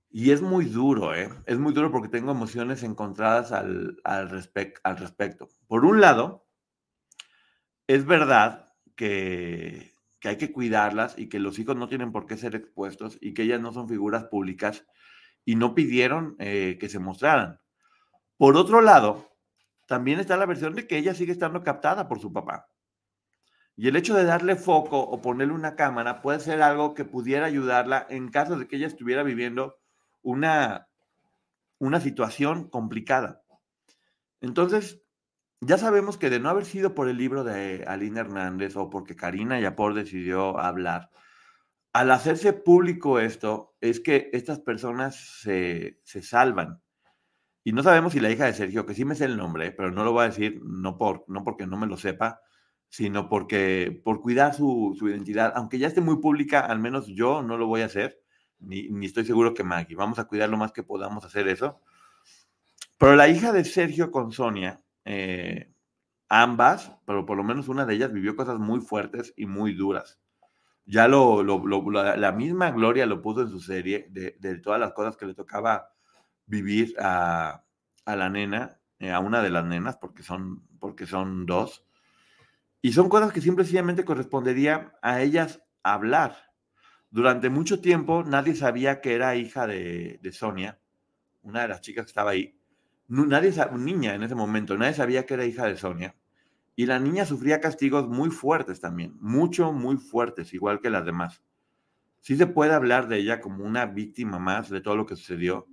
y 0.09 0.31
es 0.31 0.41
muy 0.41 0.65
duro, 0.65 1.15
¿eh? 1.15 1.29
Es 1.45 1.57
muy 1.57 1.71
duro 1.73 1.89
porque 1.89 2.09
tengo 2.09 2.31
emociones 2.31 2.83
encontradas 2.83 3.53
al, 3.53 4.01
al, 4.03 4.27
al 4.83 4.97
respecto. 4.97 5.47
Por 5.67 5.85
un 5.85 6.01
lado, 6.01 6.45
es 7.87 8.05
verdad 8.05 8.73
que, 8.97 9.93
que 10.19 10.27
hay 10.27 10.37
que 10.37 10.51
cuidarlas 10.51 11.17
y 11.17 11.29
que 11.29 11.39
los 11.39 11.57
hijos 11.59 11.77
no 11.77 11.87
tienen 11.87 12.11
por 12.11 12.25
qué 12.25 12.35
ser 12.35 12.55
expuestos 12.55 13.17
y 13.21 13.33
que 13.33 13.43
ellas 13.43 13.61
no 13.61 13.71
son 13.71 13.87
figuras 13.87 14.25
públicas 14.25 14.85
y 15.45 15.55
no 15.55 15.73
pidieron 15.73 16.35
eh, 16.39 16.77
que 16.77 16.89
se 16.89 16.99
mostraran. 16.99 17.60
Por 18.41 18.57
otro 18.57 18.81
lado, 18.81 19.37
también 19.85 20.19
está 20.19 20.35
la 20.35 20.47
versión 20.47 20.73
de 20.73 20.87
que 20.87 20.97
ella 20.97 21.13
sigue 21.13 21.31
estando 21.31 21.61
captada 21.63 22.07
por 22.07 22.19
su 22.19 22.33
papá. 22.33 22.71
Y 23.75 23.87
el 23.87 23.95
hecho 23.95 24.15
de 24.15 24.23
darle 24.23 24.55
foco 24.55 24.99
o 24.99 25.21
ponerle 25.21 25.53
una 25.53 25.75
cámara 25.75 26.23
puede 26.23 26.39
ser 26.39 26.63
algo 26.63 26.95
que 26.95 27.05
pudiera 27.05 27.45
ayudarla 27.45 28.07
en 28.09 28.31
caso 28.31 28.57
de 28.57 28.67
que 28.67 28.77
ella 28.77 28.87
estuviera 28.87 29.21
viviendo 29.21 29.77
una, 30.23 30.87
una 31.77 32.01
situación 32.01 32.67
complicada. 32.67 33.43
Entonces, 34.39 35.03
ya 35.59 35.77
sabemos 35.77 36.17
que 36.17 36.31
de 36.31 36.39
no 36.39 36.49
haber 36.49 36.65
sido 36.65 36.95
por 36.95 37.09
el 37.09 37.17
libro 37.17 37.43
de 37.43 37.83
Aline 37.85 38.21
Hernández 38.21 38.75
o 38.75 38.89
porque 38.89 39.15
Karina 39.15 39.59
Yapor 39.59 39.93
decidió 39.93 40.57
hablar, 40.57 41.11
al 41.93 42.09
hacerse 42.09 42.53
público 42.53 43.19
esto, 43.19 43.75
es 43.81 43.99
que 43.99 44.31
estas 44.33 44.59
personas 44.59 45.41
se, 45.43 45.99
se 46.01 46.23
salvan. 46.23 46.81
Y 47.63 47.73
no 47.73 47.83
sabemos 47.83 48.13
si 48.13 48.19
la 48.19 48.31
hija 48.31 48.45
de 48.45 48.53
Sergio, 48.53 48.85
que 48.85 48.95
sí 48.95 49.05
me 49.05 49.15
sé 49.15 49.25
el 49.25 49.37
nombre, 49.37 49.71
pero 49.71 49.91
no 49.91 50.03
lo 50.03 50.11
voy 50.11 50.23
a 50.23 50.29
decir, 50.29 50.61
no, 50.63 50.97
por, 50.97 51.25
no 51.27 51.43
porque 51.43 51.67
no 51.67 51.77
me 51.77 51.87
lo 51.87 51.97
sepa, 51.97 52.41
sino 52.89 53.29
porque 53.29 54.01
por 54.03 54.21
cuidar 54.21 54.53
su, 54.53 54.95
su, 54.97 55.07
identidad, 55.09 55.53
aunque 55.55 55.79
ya 55.79 55.87
esté 55.87 56.01
muy 56.01 56.17
pública, 56.17 56.61
al 56.61 56.79
menos 56.79 57.07
yo 57.07 57.43
no 57.43 57.57
lo 57.57 57.67
voy 57.67 57.81
a 57.81 57.85
hacer, 57.85 58.19
ni, 58.59 58.89
ni, 58.89 59.05
estoy 59.05 59.25
seguro 59.25 59.53
que 59.53 59.63
Maggie, 59.63 59.95
vamos 59.95 60.19
a 60.19 60.25
cuidar 60.25 60.49
lo 60.49 60.57
más 60.57 60.71
que 60.71 60.83
podamos 60.83 61.23
hacer 61.23 61.47
eso. 61.47 61.79
Pero 62.97 63.15
la 63.15 63.27
hija 63.27 63.51
de 63.51 63.63
Sergio 63.65 64.11
con 64.11 64.31
Sonia, 64.31 64.79
eh, 65.05 65.71
ambas, 66.29 66.95
pero 67.05 67.25
por 67.25 67.35
lo 67.35 67.43
menos 67.43 67.67
una 67.67 67.85
de 67.85 67.95
ellas 67.95 68.13
vivió 68.13 68.35
cosas 68.35 68.59
muy 68.59 68.79
fuertes 68.79 69.33
y 69.35 69.45
muy 69.45 69.73
duras. 69.73 70.19
Ya 70.85 71.07
lo, 71.07 71.43
lo, 71.43 71.65
lo 71.65 71.91
la, 71.91 72.31
misma 72.31 72.71
Gloria 72.71 73.05
lo 73.05 73.21
puso 73.21 73.41
en 73.41 73.49
su 73.49 73.59
serie 73.59 74.07
de, 74.09 74.57
todas 74.59 74.79
las 74.79 74.93
cosas 74.93 75.17
que 75.17 75.25
le 75.25 75.33
tocaba 75.33 75.90
vivir 76.51 76.93
a, 76.99 77.63
a 78.05 78.15
la 78.15 78.29
nena, 78.29 78.79
eh, 78.99 79.11
a 79.11 79.19
una 79.19 79.41
de 79.41 79.49
las 79.49 79.65
nenas, 79.65 79.97
porque 79.97 80.21
son, 80.21 80.67
porque 80.79 81.07
son 81.07 81.45
dos 81.45 81.85
y 82.81 82.93
son 82.93 83.09
cosas 83.09 83.31
que 83.31 83.41
simple 83.41 83.63
y 83.63 83.65
sencillamente 83.65 84.03
correspondería 84.03 84.93
a 85.01 85.21
ellas 85.21 85.63
hablar. 85.81 86.35
Durante 87.09 87.49
mucho 87.49 87.79
tiempo 87.79 88.23
nadie 88.23 88.55
sabía 88.55 89.01
que 89.01 89.13
era 89.15 89.35
hija 89.35 89.65
de, 89.65 90.19
de 90.21 90.31
Sonia, 90.31 90.79
una 91.41 91.61
de 91.61 91.69
las 91.69 91.81
chicas 91.81 92.05
que 92.05 92.09
estaba 92.09 92.31
ahí. 92.31 92.57
Nadie, 93.07 93.53
niña 93.77 94.13
en 94.15 94.23
ese 94.23 94.35
momento, 94.35 94.77
nadie 94.77 94.93
sabía 94.93 95.25
que 95.25 95.35
era 95.35 95.45
hija 95.45 95.65
de 95.65 95.77
Sonia. 95.77 96.15
Y 96.75 96.85
la 96.85 96.99
niña 96.99 97.25
sufría 97.25 97.59
castigos 97.59 98.07
muy 98.07 98.29
fuertes 98.29 98.79
también, 98.79 99.15
mucho, 99.19 99.71
muy 99.71 99.97
fuertes, 99.97 100.53
igual 100.53 100.79
que 100.79 100.89
las 100.89 101.05
demás. 101.05 101.43
Sí 102.19 102.37
se 102.37 102.47
puede 102.47 102.73
hablar 102.73 103.07
de 103.07 103.17
ella 103.17 103.41
como 103.41 103.63
una 103.63 103.85
víctima 103.85 104.39
más 104.39 104.69
de 104.69 104.81
todo 104.81 104.95
lo 104.95 105.05
que 105.05 105.15
sucedió, 105.15 105.67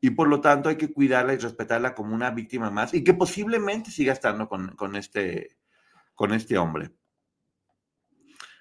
y 0.00 0.10
por 0.10 0.28
lo 0.28 0.40
tanto 0.40 0.68
hay 0.68 0.76
que 0.76 0.92
cuidarla 0.92 1.34
y 1.34 1.38
respetarla 1.38 1.94
como 1.94 2.14
una 2.14 2.30
víctima 2.30 2.70
más, 2.70 2.94
y 2.94 3.02
que 3.02 3.14
posiblemente 3.14 3.90
siga 3.90 4.12
estando 4.12 4.48
con, 4.48 4.76
con 4.76 4.96
este, 4.96 5.56
con 6.14 6.32
este 6.32 6.58
hombre. 6.58 6.92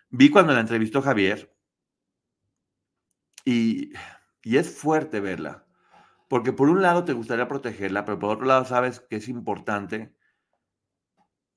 Vi 0.09 0.29
cuando 0.29 0.53
la 0.53 0.61
entrevistó 0.61 1.01
Javier 1.01 1.53
y, 3.45 3.91
y, 4.43 4.57
es 4.57 4.69
fuerte 4.69 5.19
verla, 5.19 5.65
porque 6.27 6.53
por 6.53 6.69
un 6.69 6.81
lado 6.81 7.03
te 7.05 7.13
gustaría 7.13 7.47
protegerla, 7.47 8.05
pero 8.05 8.19
por 8.19 8.31
otro 8.31 8.45
lado 8.45 8.65
sabes 8.65 9.01
que 9.01 9.17
es 9.17 9.27
importante 9.27 10.15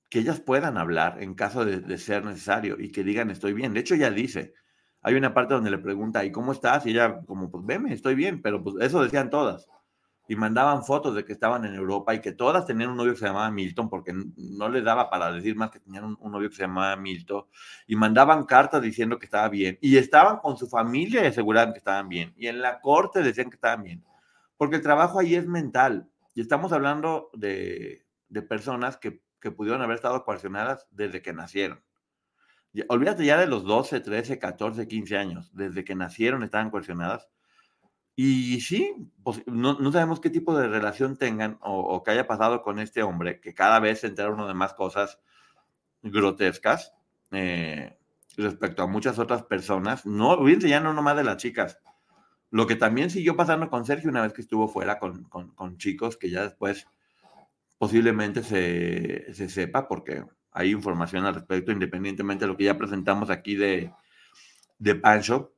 que 0.09 0.19
ellas 0.19 0.41
puedan 0.41 0.77
hablar 0.77 1.23
en 1.23 1.35
caso 1.35 1.65
de, 1.65 1.81
de 1.81 1.99
ser 1.99 2.25
necesario 2.25 2.77
y 2.81 2.91
que 2.91 3.05
digan 3.05 3.31
estoy 3.31 3.53
bien. 3.55 3.73
De 3.73 3.81
hecho, 3.81 3.95
ella 3.95 4.11
dice, 4.11 4.55
hay 5.03 5.15
una 5.15 5.35
parte 5.35 5.55
donde 5.55 5.71
le 5.71 5.79
pregunta, 5.79 6.25
¿y 6.25 6.33
cómo 6.33 6.53
estás? 6.53 6.87
Y 6.87 6.91
ella 6.91 7.21
como, 7.27 7.51
pues 7.51 7.65
veme, 7.65 7.93
estoy 7.93 8.15
bien, 8.15 8.43
pero 8.43 8.63
pues 8.63 8.77
eso 8.81 9.03
decían 9.03 9.31
todas 9.31 9.69
y 10.31 10.37
mandaban 10.37 10.85
fotos 10.85 11.17
de 11.17 11.25
que 11.25 11.33
estaban 11.33 11.65
en 11.65 11.75
Europa 11.75 12.15
y 12.15 12.21
que 12.21 12.31
todas 12.31 12.65
tenían 12.65 12.91
un 12.91 12.97
novio 12.99 13.15
que 13.15 13.19
se 13.19 13.27
llamaba 13.27 13.51
Milton, 13.51 13.91
porque 13.91 14.15
no 14.37 14.69
les 14.69 14.85
daba 14.85 15.11
para 15.11 15.33
decir 15.33 15.57
más 15.57 15.73
que 15.73 15.81
tenían 15.81 16.05
un, 16.05 16.17
un, 16.21 16.31
novio 16.31 16.49
que 16.49 16.55
se 16.55 16.63
llamaba 16.63 16.95
Milton, 16.95 17.47
y 17.89 17.97
mandaban 17.97 18.45
cartas 18.45 18.81
diciendo 18.81 19.19
que 19.19 19.25
estaba 19.25 19.49
bien, 19.49 19.77
y 19.81 19.97
estaban 19.97 20.37
con 20.37 20.57
su 20.57 20.69
familia 20.69 21.25
y 21.25 21.27
aseguraban 21.27 21.73
que 21.73 21.79
estaban 21.79 22.09
bien, 22.09 22.33
y 22.37 22.47
en 22.47 22.63
la 22.63 22.81
corte 22.81 23.25
decían 23.25 23.51
que 23.51 23.57
estaban 23.57 23.83
bien, 23.83 24.05
porque 24.57 24.77
el 24.77 24.83
trabajo 24.83 25.19
ahí 25.19 25.35
es 25.35 25.49
mental, 25.49 26.09
y 26.33 26.43
estamos 26.43 26.73
hablando 26.73 27.31
de, 27.33 28.07
de 28.29 28.43
personas 28.43 28.99
que, 28.99 29.21
que, 29.41 29.51
pudieron 29.51 29.83
haber 29.83 29.97
estado 29.97 30.25
coaccionadas 30.25 30.87
desde 30.93 31.23
que 31.23 31.33
nacieron. 31.33 31.83
Olvídate 32.89 33.25
ya 33.25 33.39
de 33.39 33.47
los 33.47 33.65
12, 33.65 34.01
13, 34.01 34.39
14, 34.39 34.87
15 34.87 35.17
años, 35.17 35.51
desde 35.53 35.85
que 35.85 35.95
nacieron 35.95 36.43
estaban 36.45 36.71
coaccionadas 36.71 37.29
y 38.23 38.61
sí, 38.61 38.95
pues, 39.23 39.43
no, 39.47 39.79
no, 39.79 39.93
sabemos 39.93 40.21
qué 40.21 40.29
tipo 40.29 40.55
de 40.55 40.69
relación 40.69 41.17
tengan 41.17 41.59
o, 41.63 41.81
o, 41.81 42.03
que 42.03 42.11
haya 42.11 42.27
pasado 42.27 42.63
con 42.63 42.79
este 42.79 43.03
hombre, 43.03 43.41
que 43.41 43.55
cada 43.55 43.81
vez 43.81 44.01
se 44.01 44.09
entera 44.09 44.31
uno 44.31 44.47
de 44.47 44.53
más 44.53 44.75
cosas 44.75 45.21
grotescas 46.03 46.93
eh, 47.31 47.97
respecto 48.37 48.83
a 48.83 48.87
muchas 48.87 49.19
otras 49.19 49.45
personas. 49.45 50.05
No, 50.05 50.33
olvídense 50.33 50.69
ya 50.69 50.81
no 50.81 50.93
nomás 50.93 51.17
de 51.17 51.25
las 51.25 51.39
chicas. 51.39 51.79
Lo 52.51 52.67
que 52.67 52.77
también 52.77 53.09
siguió 53.09 53.37
pasando 53.37 53.71
con 53.71 53.87
Sergio 53.87 54.11
una 54.11 54.21
vez 54.21 54.35
que 54.35 54.43
estuvo 54.43 54.69
fuera 54.69 54.99
con, 54.99 55.25
con, 55.25 55.55
con 55.55 55.79
chicos 55.79 56.19
que 56.19 56.29
ya 56.29 56.43
después 56.43 56.87
posiblemente 57.79 58.43
se, 58.43 59.33
se, 59.33 59.49
sepa 59.49 59.89
porque 59.89 60.25
hay 60.53 60.71
información 60.71 61.25
al 61.25 61.35
respecto, 61.35 61.73
independientemente 61.73 62.45
de 62.45 62.49
lo 62.51 62.57
que 62.57 62.65
ya 62.65 62.79
presentamos 62.79 63.31
aquí 63.31 63.55
de, 63.55 63.93
de 64.79 64.95
Pancho 64.95 65.55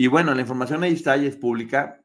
y 0.00 0.06
bueno, 0.06 0.32
la 0.32 0.42
información 0.42 0.84
ahí 0.84 0.92
está 0.92 1.16
y 1.16 1.26
es 1.26 1.36
pública. 1.36 2.04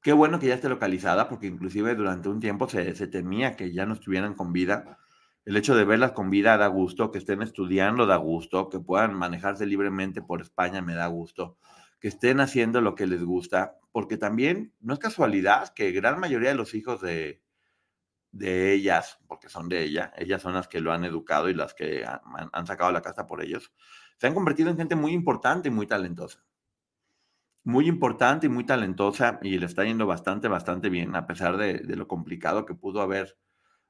Qué 0.00 0.14
bueno 0.14 0.40
que 0.40 0.46
ya 0.46 0.54
esté 0.54 0.70
localizada, 0.70 1.28
porque 1.28 1.46
inclusive 1.46 1.94
durante 1.94 2.30
un 2.30 2.40
tiempo 2.40 2.66
se, 2.66 2.94
se, 2.94 3.06
temía 3.06 3.56
que 3.56 3.74
ya 3.74 3.84
no 3.84 3.92
estuvieran 3.92 4.32
con 4.32 4.54
vida. 4.54 4.98
El 5.44 5.58
hecho 5.58 5.76
de 5.76 5.84
verlas 5.84 6.12
con 6.12 6.30
vida 6.30 6.56
da 6.56 6.66
gusto, 6.68 7.12
que 7.12 7.18
estén 7.18 7.42
estudiando 7.42 8.06
da 8.06 8.16
gusto, 8.16 8.70
que 8.70 8.80
puedan 8.80 9.12
manejarse 9.12 9.66
libremente 9.66 10.22
por 10.22 10.40
España 10.40 10.80
me 10.80 10.94
da 10.94 11.08
gusto, 11.08 11.58
que 12.00 12.08
estén 12.08 12.40
haciendo 12.40 12.80
lo 12.80 12.94
que 12.94 13.06
les 13.06 13.22
gusta, 13.22 13.76
porque 13.92 14.16
también 14.16 14.72
no 14.80 14.94
es 14.94 14.98
casualidad 14.98 15.74
que 15.74 15.92
gran 15.92 16.18
mayoría 16.18 16.48
de 16.48 16.54
los 16.54 16.72
hijos 16.72 17.02
de, 17.02 17.42
de 18.30 18.72
ellas, 18.72 19.18
porque 19.26 19.48
son 19.48 19.68
de 19.68 19.82
ella, 19.82 20.12
ellas 20.16 20.42
son 20.42 20.54
las 20.54 20.68
que 20.68 20.80
lo 20.80 20.92
han 20.92 21.04
educado 21.04 21.48
y 21.48 21.54
las 21.54 21.74
que 21.74 22.04
han, 22.04 22.66
sacado 22.66 22.92
la 22.92 23.02
casta 23.02 23.26
por 23.26 23.42
ellos, 23.42 23.72
se 24.16 24.26
han 24.26 24.34
convertido 24.34 24.70
en 24.70 24.76
gente 24.76 24.96
muy 24.96 25.12
importante 25.12 25.68
y 25.68 25.72
muy 25.72 25.86
talentosa 25.86 26.44
muy 27.64 27.86
importante 27.86 28.46
y 28.46 28.48
muy 28.48 28.64
talentosa 28.64 29.38
y 29.42 29.58
le 29.58 29.66
está 29.66 29.84
yendo 29.84 30.06
bastante, 30.06 30.48
bastante 30.48 30.88
bien, 30.88 31.14
a 31.14 31.26
pesar 31.26 31.58
de, 31.58 31.74
de, 31.80 31.96
lo 31.96 32.08
complicado 32.08 32.64
que 32.64 32.74
pudo 32.74 33.02
haber, 33.02 33.36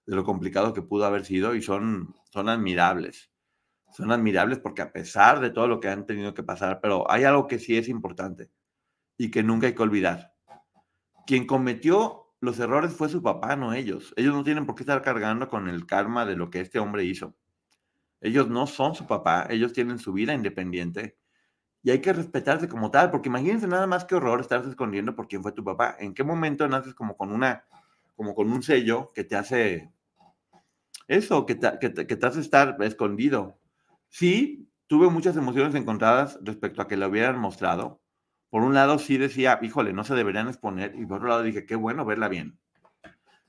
de 0.04 0.16
lo 0.16 0.24
complicado 0.24 0.74
que 0.74 0.82
pudo 0.82 1.04
haber 1.04 1.24
sido 1.24 1.54
y 1.54 1.62
son, 1.62 2.12
son 2.32 2.48
admirables. 2.48 3.30
Son 3.92 4.10
admirables 4.10 4.58
porque 4.58 4.82
a 4.82 4.92
pesar 4.92 5.40
de 5.40 5.50
todo 5.50 5.68
lo 5.68 5.80
que 5.80 5.88
han 5.88 6.06
tenido 6.06 6.34
que 6.34 6.42
pasar, 6.42 6.80
pero 6.80 7.10
hay 7.10 7.24
algo 7.24 7.46
que 7.46 7.58
sí 7.58 7.76
es 7.76 7.88
importante 7.88 8.50
y 9.16 9.30
que 9.30 9.42
nunca 9.42 9.66
hay 9.66 9.74
que 9.74 9.82
olvidar. 9.82 10.34
Quien 11.26 11.46
cometió 11.46 12.27
los 12.40 12.58
errores 12.60 12.92
fue 12.92 13.08
su 13.08 13.22
papá, 13.22 13.56
no 13.56 13.72
ellos. 13.72 14.14
Ellos 14.16 14.34
no 14.34 14.44
tienen 14.44 14.66
por 14.66 14.74
qué 14.74 14.82
estar 14.82 15.02
cargando 15.02 15.48
con 15.48 15.68
el 15.68 15.86
karma 15.86 16.24
de 16.26 16.36
lo 16.36 16.50
que 16.50 16.60
este 16.60 16.78
hombre 16.78 17.04
hizo. 17.04 17.34
Ellos 18.20 18.48
no 18.48 18.66
son 18.66 18.94
su 18.94 19.06
papá, 19.06 19.46
ellos 19.50 19.72
tienen 19.72 19.98
su 19.98 20.12
vida 20.12 20.34
independiente 20.34 21.18
y 21.82 21.90
hay 21.90 22.00
que 22.00 22.12
respetarse 22.12 22.68
como 22.68 22.90
tal, 22.90 23.10
porque 23.10 23.28
imagínense 23.28 23.66
nada 23.68 23.86
más 23.86 24.04
que 24.04 24.14
horror 24.16 24.40
estarse 24.40 24.68
escondiendo 24.68 25.14
por 25.14 25.28
quién 25.28 25.42
fue 25.42 25.52
tu 25.52 25.64
papá. 25.64 25.96
¿En 25.98 26.14
qué 26.14 26.24
momento 26.24 26.68
naces 26.68 26.94
como 26.94 27.16
con 27.16 27.32
una, 27.32 27.64
como 28.16 28.34
con 28.34 28.52
un 28.52 28.62
sello 28.62 29.12
que 29.14 29.24
te 29.24 29.36
hace 29.36 29.92
eso, 31.06 31.46
que 31.46 31.54
te, 31.54 31.78
que 31.80 31.90
te, 31.90 32.06
que 32.06 32.16
te 32.16 32.26
hace 32.26 32.40
estar 32.40 32.76
escondido? 32.82 33.58
Sí, 34.08 34.68
tuve 34.86 35.08
muchas 35.10 35.36
emociones 35.36 35.74
encontradas 35.74 36.38
respecto 36.42 36.82
a 36.82 36.88
que 36.88 36.96
lo 36.96 37.08
hubieran 37.08 37.38
mostrado. 37.38 38.00
Por 38.50 38.62
un 38.62 38.74
lado 38.74 38.98
sí 38.98 39.18
decía, 39.18 39.58
híjole, 39.62 39.92
no 39.92 40.04
se 40.04 40.14
deberían 40.14 40.48
exponer, 40.48 40.94
y 40.96 41.04
por 41.06 41.18
otro 41.18 41.28
lado 41.28 41.42
dije, 41.42 41.66
qué 41.66 41.76
bueno 41.76 42.04
verla 42.04 42.28
bien. 42.28 42.58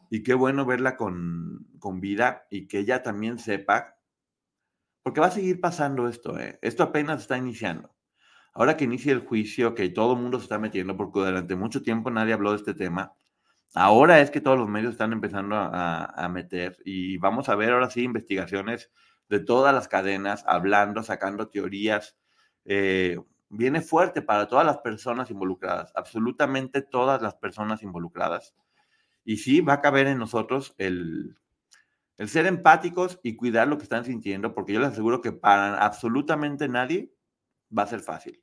Y 0.10 0.24
qué 0.24 0.34
bueno 0.34 0.66
verla 0.66 0.98
con, 0.98 1.68
con 1.80 2.02
vida 2.02 2.48
y 2.50 2.68
que 2.68 2.80
ella 2.80 3.04
también 3.04 3.40
sepa, 3.40 3.98
porque 5.04 5.22
va 5.22 5.28
a 5.28 5.32
seguir 5.32 5.62
pasando 5.62 6.08
esto, 6.08 6.40
¿eh? 6.40 6.60
Esto 6.62 6.84
apenas 6.84 7.22
está 7.22 7.38
iniciando 7.38 7.96
ahora 8.54 8.78
que 8.78 8.84
inicia 8.86 9.14
el 9.14 9.22
juicio, 9.26 9.76
que 9.76 9.90
todo 9.90 10.14
el 10.14 10.20
mundo 10.20 10.38
se 10.38 10.44
está 10.44 10.60
metiendo, 10.60 10.98
porque 10.98 11.20
durante 11.20 11.56
mucho 11.56 11.82
tiempo 11.82 12.12
nadie 12.12 12.34
habló 12.34 12.52
de 12.52 12.58
este 12.58 12.74
tema, 12.74 13.14
ahora 13.74 14.20
es 14.20 14.32
que 14.32 14.42
todos 14.42 14.58
los 14.58 14.68
medios 14.68 14.94
están 14.94 15.14
empezando 15.14 15.56
a, 15.56 16.06
a 16.06 16.30
meter 16.30 16.78
y 16.84 17.18
vamos 17.18 17.50
a 17.50 17.56
ver 17.56 17.72
ahora 17.72 17.90
sí 17.90 18.04
investigaciones 18.04 18.92
de 19.30 19.40
todas 19.40 19.74
las 19.74 19.88
cadenas, 19.88 20.44
hablando, 20.48 21.04
sacando 21.04 21.50
teorías. 21.50 22.18
Eh, 22.66 23.18
viene 23.50 23.82
fuerte 23.82 24.22
para 24.22 24.48
todas 24.48 24.66
las 24.66 24.78
personas 24.78 25.32
involucradas, 25.32 25.92
absolutamente 25.96 26.82
todas 26.82 27.22
las 27.22 27.36
personas 27.36 27.84
involucradas. 27.84 28.54
Y 29.26 29.38
sí, 29.38 29.62
va 29.62 29.74
a 29.74 29.82
caber 29.82 30.08
en 30.08 30.18
nosotros 30.18 30.74
el, 30.78 31.38
el 32.18 32.30
ser 32.30 32.46
empáticos 32.46 33.20
y 33.24 33.36
cuidar 33.36 33.68
lo 33.68 33.78
que 33.78 33.84
están 33.84 34.06
sintiendo, 34.06 34.54
porque 34.54 34.74
yo 34.74 34.80
les 34.80 34.90
aseguro 34.90 35.22
que 35.22 35.32
para 35.32 35.84
absolutamente 35.84 36.68
nadie 36.68 37.14
va 37.76 37.84
a 37.84 37.88
ser 37.88 38.02
fácil. 38.02 38.42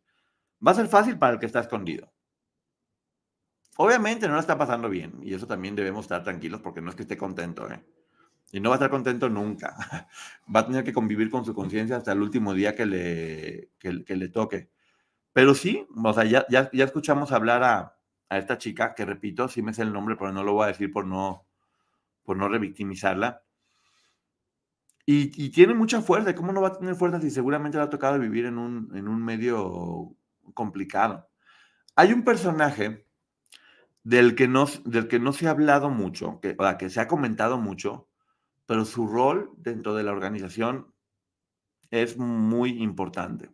Va 0.66 0.72
a 0.72 0.76
ser 0.76 0.88
fácil 0.88 1.18
para 1.18 1.34
el 1.34 1.38
que 1.38 1.46
está 1.46 1.60
escondido. 1.60 2.12
Obviamente 3.76 4.26
no 4.26 4.34
lo 4.34 4.40
está 4.40 4.56
pasando 4.56 4.88
bien 4.88 5.20
y 5.22 5.34
eso 5.34 5.46
también 5.46 5.76
debemos 5.76 6.06
estar 6.06 6.24
tranquilos 6.24 6.62
porque 6.62 6.80
no 6.80 6.90
es 6.90 6.96
que 6.96 7.02
esté 7.02 7.16
contento. 7.18 7.70
¿eh? 7.70 7.84
Y 8.52 8.60
no 8.60 8.70
va 8.70 8.76
a 8.76 8.78
estar 8.78 8.90
contento 8.90 9.28
nunca. 9.28 9.76
Va 10.54 10.60
a 10.60 10.66
tener 10.66 10.84
que 10.84 10.92
convivir 10.92 11.30
con 11.30 11.44
su 11.44 11.52
conciencia 11.54 11.96
hasta 11.96 12.12
el 12.12 12.22
último 12.22 12.54
día 12.54 12.74
que 12.74 12.86
le, 12.86 13.70
que, 13.78 14.16
le 14.16 14.28
toque. 14.28 14.70
Pero 15.36 15.52
sí, 15.52 15.86
o 16.02 16.12
sea, 16.14 16.24
ya, 16.24 16.46
ya, 16.48 16.70
ya 16.72 16.84
escuchamos 16.84 17.30
hablar 17.30 17.62
a, 17.62 17.94
a, 18.30 18.38
esta 18.38 18.56
chica, 18.56 18.94
que 18.94 19.04
repito, 19.04 19.48
sí 19.48 19.60
me 19.60 19.74
sé 19.74 19.82
el 19.82 19.92
nombre, 19.92 20.16
pero 20.16 20.32
no 20.32 20.42
lo 20.42 20.54
voy 20.54 20.64
a 20.64 20.68
decir 20.68 20.90
por 20.90 21.06
no, 21.06 21.44
por 22.22 22.38
no 22.38 22.48
revictimizarla. 22.48 23.42
Y, 25.04 25.44
y, 25.44 25.50
tiene 25.50 25.74
mucha 25.74 26.00
fuerza. 26.00 26.34
¿Cómo 26.34 26.52
no 26.52 26.62
va 26.62 26.68
a 26.68 26.78
tener 26.78 26.94
fuerza 26.94 27.20
si 27.20 27.30
seguramente 27.30 27.76
le 27.76 27.84
ha 27.84 27.90
tocado 27.90 28.18
vivir 28.18 28.46
en 28.46 28.56
un, 28.56 28.90
en 28.96 29.08
un 29.08 29.22
medio 29.22 30.16
complicado? 30.54 31.28
Hay 31.96 32.14
un 32.14 32.24
personaje 32.24 33.06
del 34.04 34.36
que 34.36 34.48
no, 34.48 34.64
del 34.86 35.06
que 35.06 35.18
no 35.18 35.34
se 35.34 35.48
ha 35.48 35.50
hablado 35.50 35.90
mucho, 35.90 36.40
o 36.40 36.40
que 36.78 36.88
se 36.88 36.98
ha 36.98 37.08
comentado 37.08 37.58
mucho, 37.58 38.08
pero 38.64 38.86
su 38.86 39.06
rol 39.06 39.50
dentro 39.58 39.94
de 39.94 40.02
la 40.02 40.12
organización 40.12 40.94
es 41.90 42.16
muy 42.16 42.82
importante, 42.82 43.50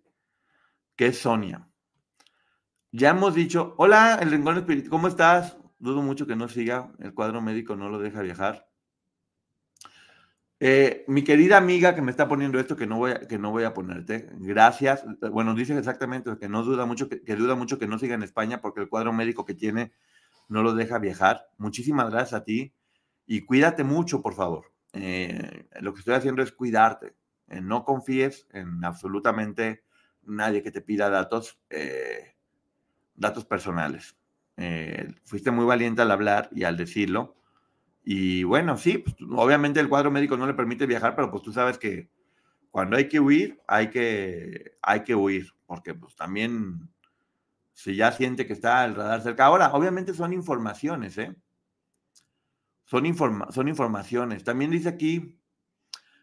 que 0.94 1.08
es 1.08 1.18
Sonia. 1.18 1.68
Ya 2.94 3.08
hemos 3.08 3.34
dicho, 3.34 3.74
hola, 3.78 4.18
el 4.20 4.30
Rincón 4.30 4.58
Espíritu, 4.58 4.90
¿cómo 4.90 5.08
estás? 5.08 5.56
Dudo 5.78 6.02
mucho 6.02 6.26
que 6.26 6.36
no 6.36 6.46
siga, 6.46 6.92
el 6.98 7.14
cuadro 7.14 7.40
médico 7.40 7.74
no 7.74 7.88
lo 7.88 7.98
deja 7.98 8.20
viajar. 8.20 8.68
Eh, 10.60 11.02
mi 11.08 11.24
querida 11.24 11.56
amiga 11.56 11.94
que 11.94 12.02
me 12.02 12.10
está 12.10 12.28
poniendo 12.28 12.60
esto, 12.60 12.76
que 12.76 12.86
no 12.86 12.98
voy 12.98 13.12
a, 13.12 13.20
que 13.20 13.38
no 13.38 13.50
voy 13.50 13.64
a 13.64 13.72
ponerte, 13.72 14.28
gracias. 14.32 15.06
Bueno, 15.32 15.54
dice 15.54 15.76
exactamente 15.78 16.36
que 16.38 16.50
no 16.50 16.62
duda 16.64 16.84
mucho, 16.84 17.08
que, 17.08 17.34
duda 17.34 17.54
mucho 17.54 17.78
que 17.78 17.86
no 17.86 17.98
siga 17.98 18.14
en 18.14 18.24
España 18.24 18.60
porque 18.60 18.82
el 18.82 18.90
cuadro 18.90 19.14
médico 19.14 19.46
que 19.46 19.54
tiene 19.54 19.94
no 20.48 20.62
lo 20.62 20.74
deja 20.74 20.98
viajar. 20.98 21.48
Muchísimas 21.56 22.10
gracias 22.10 22.42
a 22.42 22.44
ti 22.44 22.74
y 23.24 23.40
cuídate 23.40 23.84
mucho, 23.84 24.20
por 24.20 24.34
favor. 24.34 24.70
Eh, 24.92 25.66
lo 25.80 25.94
que 25.94 26.00
estoy 26.00 26.14
haciendo 26.14 26.42
es 26.42 26.52
cuidarte. 26.52 27.16
Eh, 27.48 27.62
no 27.62 27.86
confíes 27.86 28.46
en 28.50 28.84
absolutamente 28.84 29.82
nadie 30.20 30.62
que 30.62 30.70
te 30.70 30.82
pida 30.82 31.08
datos, 31.08 31.58
datos 33.22 33.46
personales. 33.46 34.16
fuiste 35.24 35.50
muy 35.50 35.64
valiente 35.64 36.02
al 36.02 36.10
hablar 36.10 36.50
y 36.52 36.64
al 36.64 36.76
decirlo. 36.76 37.36
Y 38.04 38.44
bueno, 38.44 38.76
sí, 38.76 38.98
pues, 38.98 39.16
obviamente 39.30 39.80
el 39.80 39.88
cuadro 39.88 40.10
médico 40.10 40.36
no 40.36 40.46
le 40.46 40.54
permite 40.54 40.86
viajar, 40.86 41.14
pero 41.14 41.30
pues 41.30 41.42
tú 41.42 41.52
sabes 41.52 41.78
que 41.78 42.10
cuando 42.70 42.96
hay 42.96 43.08
que 43.08 43.20
huir, 43.20 43.60
hay 43.68 43.90
que, 43.90 44.76
hay 44.82 45.04
que 45.04 45.14
huir, 45.14 45.52
porque 45.66 45.94
pues 45.94 46.16
también 46.16 46.88
si 47.74 47.96
ya 47.96 48.12
siente 48.12 48.46
que 48.46 48.52
está 48.52 48.84
el 48.84 48.94
radar 48.94 49.22
cerca. 49.22 49.46
Ahora, 49.46 49.72
obviamente 49.72 50.14
son 50.14 50.32
informaciones, 50.32 51.18
¿eh? 51.18 51.34
Son, 52.84 53.04
son 53.50 53.68
informaciones. 53.68 54.44
También 54.44 54.70
dice 54.70 54.88
aquí 54.88 55.38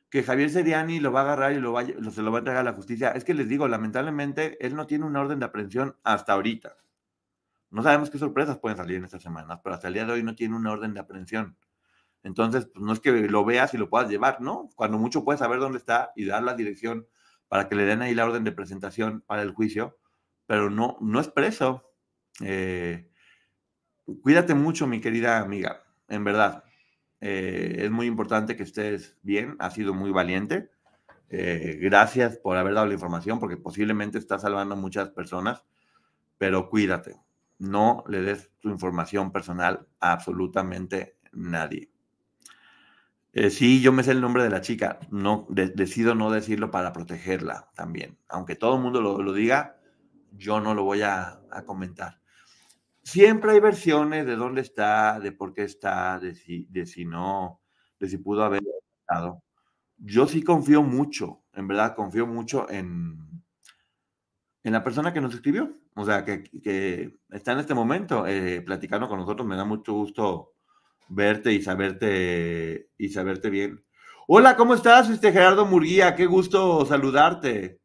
que 0.10 0.24
Javier 0.24 0.50
Seriani 0.50 1.00
lo 1.00 1.12
va 1.12 1.22
a 1.22 1.24
agarrar 1.24 1.54
y 1.54 1.60
lo 1.60 1.74
va, 1.74 1.86
se 1.86 2.22
lo 2.22 2.32
va 2.32 2.38
a 2.38 2.40
entregar 2.40 2.62
a 2.62 2.72
la 2.72 2.74
justicia. 2.74 3.12
Es 3.12 3.24
que 3.24 3.34
les 3.34 3.50
digo, 3.50 3.68
lamentablemente, 3.68 4.64
él 4.66 4.76
no 4.76 4.88
tiene 4.88 5.06
una 5.06 5.22
orden 5.22 5.40
de 5.40 5.46
aprehensión 5.46 5.96
hasta 6.04 6.34
ahorita. 6.34 6.78
No 7.72 7.84
sabemos 7.84 8.10
qué 8.10 8.18
sorpresas 8.18 8.58
pueden 8.58 8.78
salir 8.78 8.98
en 8.98 9.06
estas 9.06 9.22
semanas, 9.22 9.60
pero 9.64 9.76
hasta 9.76 9.88
el 9.88 9.94
día 9.94 10.06
de 10.06 10.14
hoy 10.14 10.24
no 10.24 10.36
tiene 10.36 10.56
una 10.56 10.72
orden 10.72 10.94
de 10.94 11.00
aprehensión. 11.00 11.58
Entonces, 12.24 12.68
pues 12.74 12.84
no 12.84 12.92
es 12.94 13.00
que 13.00 13.12
lo 13.12 13.46
veas 13.46 13.74
y 13.74 13.78
lo 13.78 13.90
puedas 13.90 14.10
llevar, 14.10 14.42
¿no? 14.42 14.70
Cuando 14.76 14.98
mucho 14.98 15.24
puedes 15.24 15.40
saber 15.40 15.60
dónde 15.60 15.78
está 15.78 16.12
y 16.16 16.26
dar 16.26 16.44
la 16.44 16.56
dirección 16.56 17.08
para 17.48 17.68
que 17.68 17.76
le 17.76 17.86
den 17.86 18.02
ahí 18.02 18.14
la 18.14 18.26
orden 18.26 18.44
de 18.44 18.52
presentación 18.52 19.22
para 19.26 19.42
el 19.42 19.52
juicio, 19.52 19.98
pero 20.46 20.70
no, 20.70 20.98
no 21.02 21.20
es 21.20 21.28
preso. 21.28 21.92
Eh, 22.42 23.10
cuídate 24.22 24.54
mucho, 24.54 24.88
mi 24.88 25.00
querida 25.02 25.40
amiga, 25.40 25.84
en 26.08 26.24
verdad. 26.24 26.64
Eh, 27.22 27.78
es 27.80 27.92
muy 27.92 28.08
importante 28.08 28.56
que 28.56 28.64
estés 28.64 29.18
bien, 29.22 29.56
has 29.60 29.74
sido 29.74 29.94
muy 29.94 30.12
valiente. 30.12 30.72
Eh, 31.30 31.78
gracias 31.82 32.38
por 32.38 32.58
haber 32.58 32.74
dado 32.74 32.88
la 32.88 32.94
información, 32.94 33.40
porque 33.40 33.58
posiblemente 33.58 34.18
estás 34.18 34.42
salvando 34.42 34.76
a 34.76 34.78
muchas 34.78 35.10
personas, 35.10 35.64
pero 36.38 36.70
cuídate. 36.70 37.29
No 37.60 38.04
le 38.08 38.22
des 38.22 38.52
tu 38.60 38.70
información 38.70 39.32
personal 39.32 39.88
a 40.00 40.12
absolutamente 40.14 41.18
nadie. 41.34 41.92
sí, 43.50 43.82
yo 43.82 43.92
me 43.92 44.04
sé 44.04 44.12
el 44.12 44.22
nombre 44.22 44.44
de 44.44 44.50
la 44.50 44.62
chica, 44.62 45.00
no, 45.12 45.46
decido 45.50 46.16
no 46.16 46.32
decirlo 46.32 46.72
para 46.72 46.92
protegerla 46.94 47.70
también. 47.76 48.18
Aunque 48.28 48.56
todo 48.56 48.76
el 48.76 48.82
mundo 48.82 49.02
lo, 49.02 49.22
lo 49.22 49.34
diga, 49.34 49.80
yo 50.32 50.60
no 50.60 50.74
lo 50.74 50.84
voy 50.84 51.02
a, 51.02 51.42
comentar. 51.66 52.22
Siempre 53.04 53.52
hay 53.52 53.60
versiones 53.60 54.26
de 54.26 54.36
dónde 54.36 54.62
está, 54.62 55.20
de 55.20 55.32
por 55.32 55.54
qué 55.54 55.64
está, 55.64 56.20
de 56.20 56.36
si, 56.36 56.66
de 56.70 56.86
si 56.86 57.06
no, 57.06 57.62
de 58.00 58.08
si 58.08 58.18
pudo 58.18 58.44
haber 58.44 58.62
estado. 59.02 59.44
Yo 59.98 60.28
sí 60.28 60.44
confío 60.44 60.84
mucho, 60.84 61.44
en 61.54 61.68
verdad 61.68 61.96
confío 61.96 62.28
mucho 62.28 62.70
en, 62.70 63.44
en 64.64 64.74
la 64.74 64.84
persona 64.84 65.14
que 65.14 65.22
nos 65.22 65.34
escribió. 65.34 65.79
O 65.96 66.06
sea, 66.06 66.24
que, 66.26 67.18
está 67.30 67.54
en 67.54 67.60
este 67.60 67.74
momento 67.74 68.26
eh, 68.28 68.62
platicando 68.62 69.08
con 69.08 69.20
nosotros. 69.20 69.48
Me 69.48 69.56
da 69.56 69.66
mucho 69.66 69.94
gusto 69.94 70.54
verte 71.10 71.52
y 71.54 71.62
saberte, 71.62 72.90
y 72.98 73.10
saberte 73.10 73.50
bien. 73.50 73.84
Hola, 74.28 74.56
¿cómo 74.56 74.76
estás, 74.76 75.10
este 75.10 75.32
Gerardo 75.32 75.66
Murguía? 75.66 76.16
Qué 76.16 76.26
gusto 76.26 76.86
saludarte. 76.86 77.80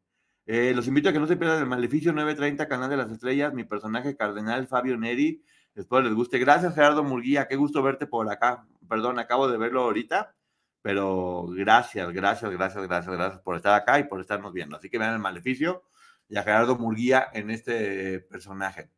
Eh, 0.47 0.75
los 0.75 0.87
invito 0.87 1.09
a 1.09 1.13
que 1.13 1.19
no 1.19 1.27
se 1.27 1.37
pierdan 1.37 1.61
el 1.61 1.67
Maleficio 1.67 2.13
930, 2.13 2.69
Canal 2.69 2.91
de 2.91 2.99
las 2.99 3.11
Estrellas, 3.11 3.55
mi 3.55 3.65
personaje 3.65 4.15
cardenal 4.15 4.67
Fabio 4.67 4.97
Neri. 4.99 5.43
Espero 5.75 6.03
les 6.03 6.13
guste. 6.15 6.39
Gracias, 6.39 6.75
Gerardo 6.75 7.03
Murguía. 7.03 7.49
Qué 7.49 7.57
gusto 7.57 7.83
verte 7.83 8.07
por 8.07 8.31
acá. 8.31 8.67
Perdón, 8.89 9.19
acabo 9.19 9.49
de 9.49 9.57
verlo 9.57 9.83
ahorita, 9.83 10.35
pero 10.83 11.47
gracias, 11.49 12.13
gracias, 12.13 12.51
gracias, 12.53 12.87
gracias, 12.87 13.17
gracias 13.17 13.41
por 13.41 13.57
estar 13.57 13.75
acá 13.75 13.99
y 13.99 14.05
por 14.05 14.21
estarnos 14.21 14.53
viendo. 14.53 14.77
Así 14.77 14.91
que 14.91 14.99
vean 14.99 15.15
el 15.15 15.21
Maleficio 15.21 15.83
y 16.29 16.37
a 16.37 16.43
Gerardo 16.43 16.77
Murguía 16.77 17.29
en 17.33 17.51
este 17.51 18.21
personaje. 18.21 18.91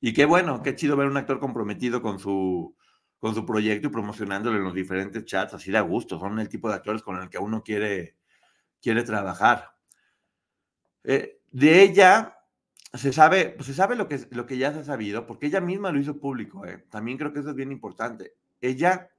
Y 0.00 0.12
qué 0.12 0.24
bueno, 0.24 0.62
qué 0.62 0.76
chido 0.76 0.96
ver 0.96 1.08
un 1.08 1.16
actor 1.16 1.40
comprometido 1.40 2.00
con 2.00 2.18
su, 2.18 2.76
con 3.18 3.34
su 3.34 3.44
proyecto 3.44 3.88
y 3.88 3.90
promocionándolo 3.90 4.56
en 4.58 4.64
los 4.64 4.74
diferentes 4.74 5.24
chats, 5.24 5.54
así 5.54 5.70
de 5.70 5.80
gusto. 5.80 6.18
Son 6.18 6.38
el 6.38 6.48
tipo 6.48 6.68
de 6.68 6.76
actores 6.76 7.02
con 7.02 7.20
el 7.20 7.28
que 7.28 7.38
uno 7.38 7.62
quiere, 7.62 8.16
quiere 8.80 9.02
trabajar. 9.02 9.74
Eh, 11.04 11.40
de 11.50 11.82
ella 11.82 12.38
se 12.94 13.12
sabe, 13.12 13.56
se 13.60 13.74
sabe 13.74 13.96
lo 13.96 14.08
que, 14.08 14.26
lo 14.30 14.46
que 14.46 14.56
ya 14.56 14.72
se 14.72 14.80
ha 14.80 14.84
sabido, 14.84 15.26
porque 15.26 15.46
ella 15.46 15.60
misma 15.60 15.90
lo 15.90 15.98
hizo 15.98 16.18
público. 16.18 16.64
Eh. 16.64 16.86
También 16.90 17.18
creo 17.18 17.32
que 17.32 17.40
eso 17.40 17.50
es 17.50 17.56
bien 17.56 17.72
importante. 17.72 18.34
Ella, 18.60 19.10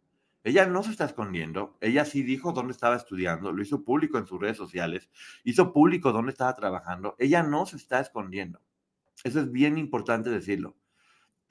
ella 0.50 0.66
no 0.66 0.84
se 0.84 0.92
está 0.92 1.06
escondiendo. 1.06 1.78
Ella 1.82 2.06
sí 2.06 2.24
dijo 2.24 2.52
dónde 2.52 2.72
estaba 2.72 2.96
estudiando, 2.96 3.52
lo 3.52 3.62
hizo 3.62 3.84
público 3.84 4.18
en 4.18 4.28
sus 4.28 4.40
redes 4.40 4.58
sociales, 4.58 5.10
hizo 5.44 5.74
público 5.74 6.12
dónde 6.12 6.32
estaba 6.32 6.56
trabajando. 6.56 7.16
Ella 7.20 7.44
no 7.44 7.66
se 7.66 7.78
está 7.78 8.00
escondiendo. 8.00 8.62
Eso 9.24 9.40
es 9.40 9.52
bien 9.52 9.78
importante 9.78 10.30
decirlo. 10.30 10.76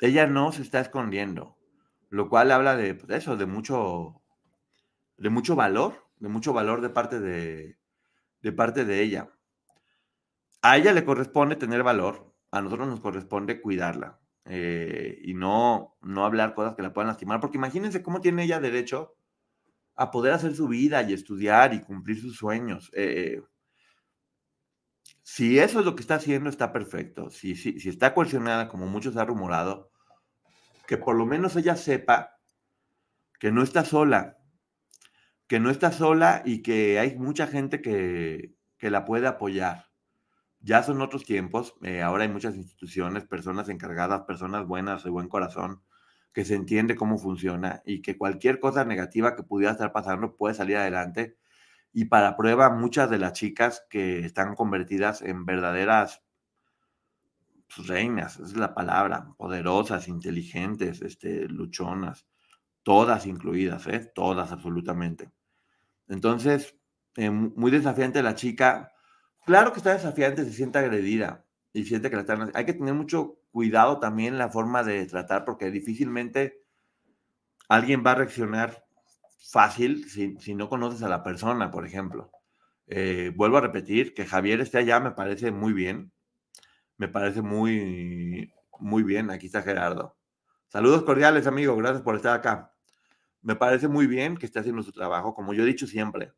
Ella 0.01 0.27
no 0.27 0.53
se 0.53 0.63
está 0.63 0.81
escondiendo, 0.81 1.57
lo 2.11 2.29
cual 2.29 2.51
habla 2.53 2.77
de 2.77 2.95
pues, 2.95 3.11
eso, 3.11 3.37
de 3.37 3.47
mucho, 3.47 4.23
de 5.17 5.31
mucho 5.31 5.57
valor, 5.57 6.07
de 6.19 6.29
mucho 6.29 6.53
valor 6.53 6.81
de 6.81 6.91
parte 6.91 7.21
de, 7.21 7.79
de 8.43 8.53
parte 8.53 8.85
de 8.85 9.03
ella 9.03 9.31
a 10.63 10.77
ella 10.77 10.93
le 10.93 11.05
corresponde 11.05 11.57
tener 11.57 11.83
valor, 11.83 12.35
a 12.51 12.61
nosotros 12.61 12.89
nos 12.89 13.01
corresponde 13.01 13.61
cuidarla 13.61 14.19
eh, 14.51 15.21
y 15.23 15.35
no, 15.35 15.97
no 16.01 16.25
hablar 16.25 16.55
cosas 16.55 16.75
que 16.75 16.83
la 16.83 16.95
puedan 16.95 17.09
lastimar, 17.09 17.39
porque 17.39 17.59
imagínense 17.59 18.03
cómo 18.03 18.23
tiene 18.23 18.45
ella 18.45 18.61
derecho 18.61 19.15
a 19.95 20.11
poder 20.11 20.33
hacer 20.33 20.55
su 20.55 20.69
vida 20.69 21.03
y 21.03 21.13
estudiar 21.13 21.75
y 21.75 21.83
cumplir 21.83 22.19
sus 22.19 22.37
sueños. 22.37 22.91
Eh, 22.95 23.43
si 25.23 25.59
eso 25.59 25.81
es 25.81 25.85
lo 25.85 25.95
que 25.95 26.01
está 26.01 26.15
haciendo, 26.15 26.49
está 26.49 26.73
perfecto. 26.73 27.29
Si, 27.29 27.57
si, 27.57 27.79
si 27.79 27.91
está 27.91 28.15
coercionada, 28.15 28.69
como 28.69 28.87
muchos 28.87 29.17
han 29.19 29.27
rumorado, 29.27 29.91
que 30.87 30.97
por 30.97 31.15
lo 31.15 31.27
menos 31.27 31.55
ella 31.57 31.77
sepa 31.77 32.39
que 33.39 33.53
no 33.53 33.63
está 33.63 33.85
sola, 33.85 34.39
que 35.47 35.61
no 35.61 35.69
está 35.71 35.93
sola 35.93 36.43
y 36.47 36.63
que 36.63 36.99
hay 36.99 37.17
mucha 37.17 37.47
gente 37.47 37.83
que, 37.83 38.55
que 38.79 38.91
la 38.91 39.05
puede 39.05 39.27
apoyar 39.27 39.88
ya 40.61 40.83
son 40.83 41.01
otros 41.03 41.25
tiempos, 41.25 41.75
eh, 41.83 42.03
ahora 42.03 42.25
hay 42.25 42.29
muchas 42.29 42.57
instituciones, 42.57 43.25
personas 43.25 43.69
encargadas, 43.69 44.23
personas 44.23 44.67
buenas, 44.67 45.05
de 45.05 45.11
buen 45.11 45.29
corazón, 45.29 45.83
que 46.33 46.45
se 46.45 46.55
entiende 46.55 46.97
cómo 46.97 47.19
funciona 47.19 47.83
y 47.85 48.03
que 48.03 48.19
cualquier 48.19 48.61
cosa 48.61 48.85
negativa 48.85 49.37
que 49.37 49.43
pudiera 49.43 49.73
estar 49.73 49.93
pasando 49.93 50.37
puede 50.37 50.55
salir 50.55 50.77
adelante. 50.77 51.37
Y 51.93 52.07
para 52.07 52.37
prueba, 52.37 52.71
muchas 52.71 53.11
de 53.11 53.19
las 53.19 53.33
chicas 53.33 53.87
que 53.89 54.21
están 54.21 54.55
convertidas 54.55 55.23
en 55.23 55.47
verdaderas 55.47 56.23
pues, 57.75 57.89
reinas, 57.89 58.35
esa 58.37 58.45
es 58.45 58.57
la 58.57 58.75
palabra, 58.75 59.35
poderosas, 59.37 60.09
inteligentes, 60.09 61.03
este, 61.03 61.49
luchonas, 61.49 62.27
todas 62.83 63.27
incluidas, 63.27 63.87
¿eh? 63.87 64.11
todas 64.15 64.53
absolutamente. 64.53 65.31
Entonces, 66.09 66.77
eh, 67.17 67.31
muy 67.31 67.71
desafiante 67.71 68.23
la 68.23 68.35
chica 68.35 68.93
Claro 69.49 69.73
que 69.73 69.79
está 69.79 69.95
desafiante, 69.95 70.45
se 70.45 70.53
siente 70.53 70.79
agredida 70.79 71.43
y 71.73 71.87
siente 71.87 72.11
que 72.11 72.17
la 72.17 72.21
están... 72.21 72.51
Hay 72.53 72.67
que 72.67 72.75
tener 72.75 72.93
mucho 72.93 73.39
cuidado 73.51 73.99
también 73.99 74.35
en 74.35 74.39
la 74.39 74.51
forma 74.51 74.83
de 74.83 75.07
tratar 75.07 75.47
porque 75.47 75.71
difícilmente 75.71 76.67
alguien 77.67 78.03
va 78.07 78.11
a 78.11 78.17
reaccionar 78.17 78.85
fácil 79.51 80.07
si, 80.11 80.55
no 80.55 80.69
conoces 80.69 81.03
a 81.03 81.09
la 81.09 81.23
persona, 81.23 81.71
por 81.71 81.87
ejemplo. 81.87 82.31
Eh, 82.89 83.33
vuelvo 83.35 83.57
a 83.57 83.63
repetir 83.63 84.13
que 84.13 84.27
Javier 84.27 84.61
esté 84.61 84.77
allá, 84.77 85.01
me 85.01 85.13
parece 85.13 85.51
muy 85.51 85.73
bien. 85.73 86.13
Me 86.99 87.09
parece 87.09 87.41
muy, 87.41 88.53
muy 88.79 89.03
bien. 89.03 89.31
Aquí 89.31 89.47
está 89.47 89.63
Gerardo. 89.63 90.19
Saludos 90.67 91.05
cordiales, 91.05 91.47
amigo. 91.47 91.75
Gracias 91.75 92.03
por 92.03 92.17
estar 92.17 92.37
acá. 92.37 92.75
Me 93.41 93.57
parece 93.57 93.89
muy 93.89 94.07
bien 94.07 94.37
que 94.37 94.45
esté 94.45 94.59
haciendo 94.59 94.83
su 94.83 94.93
trabajo, 94.93 95.35
como 95.35 95.55
yo 95.55 95.63
he 95.63 95.67
dicho 95.67 95.87
siempre. 95.87 96.35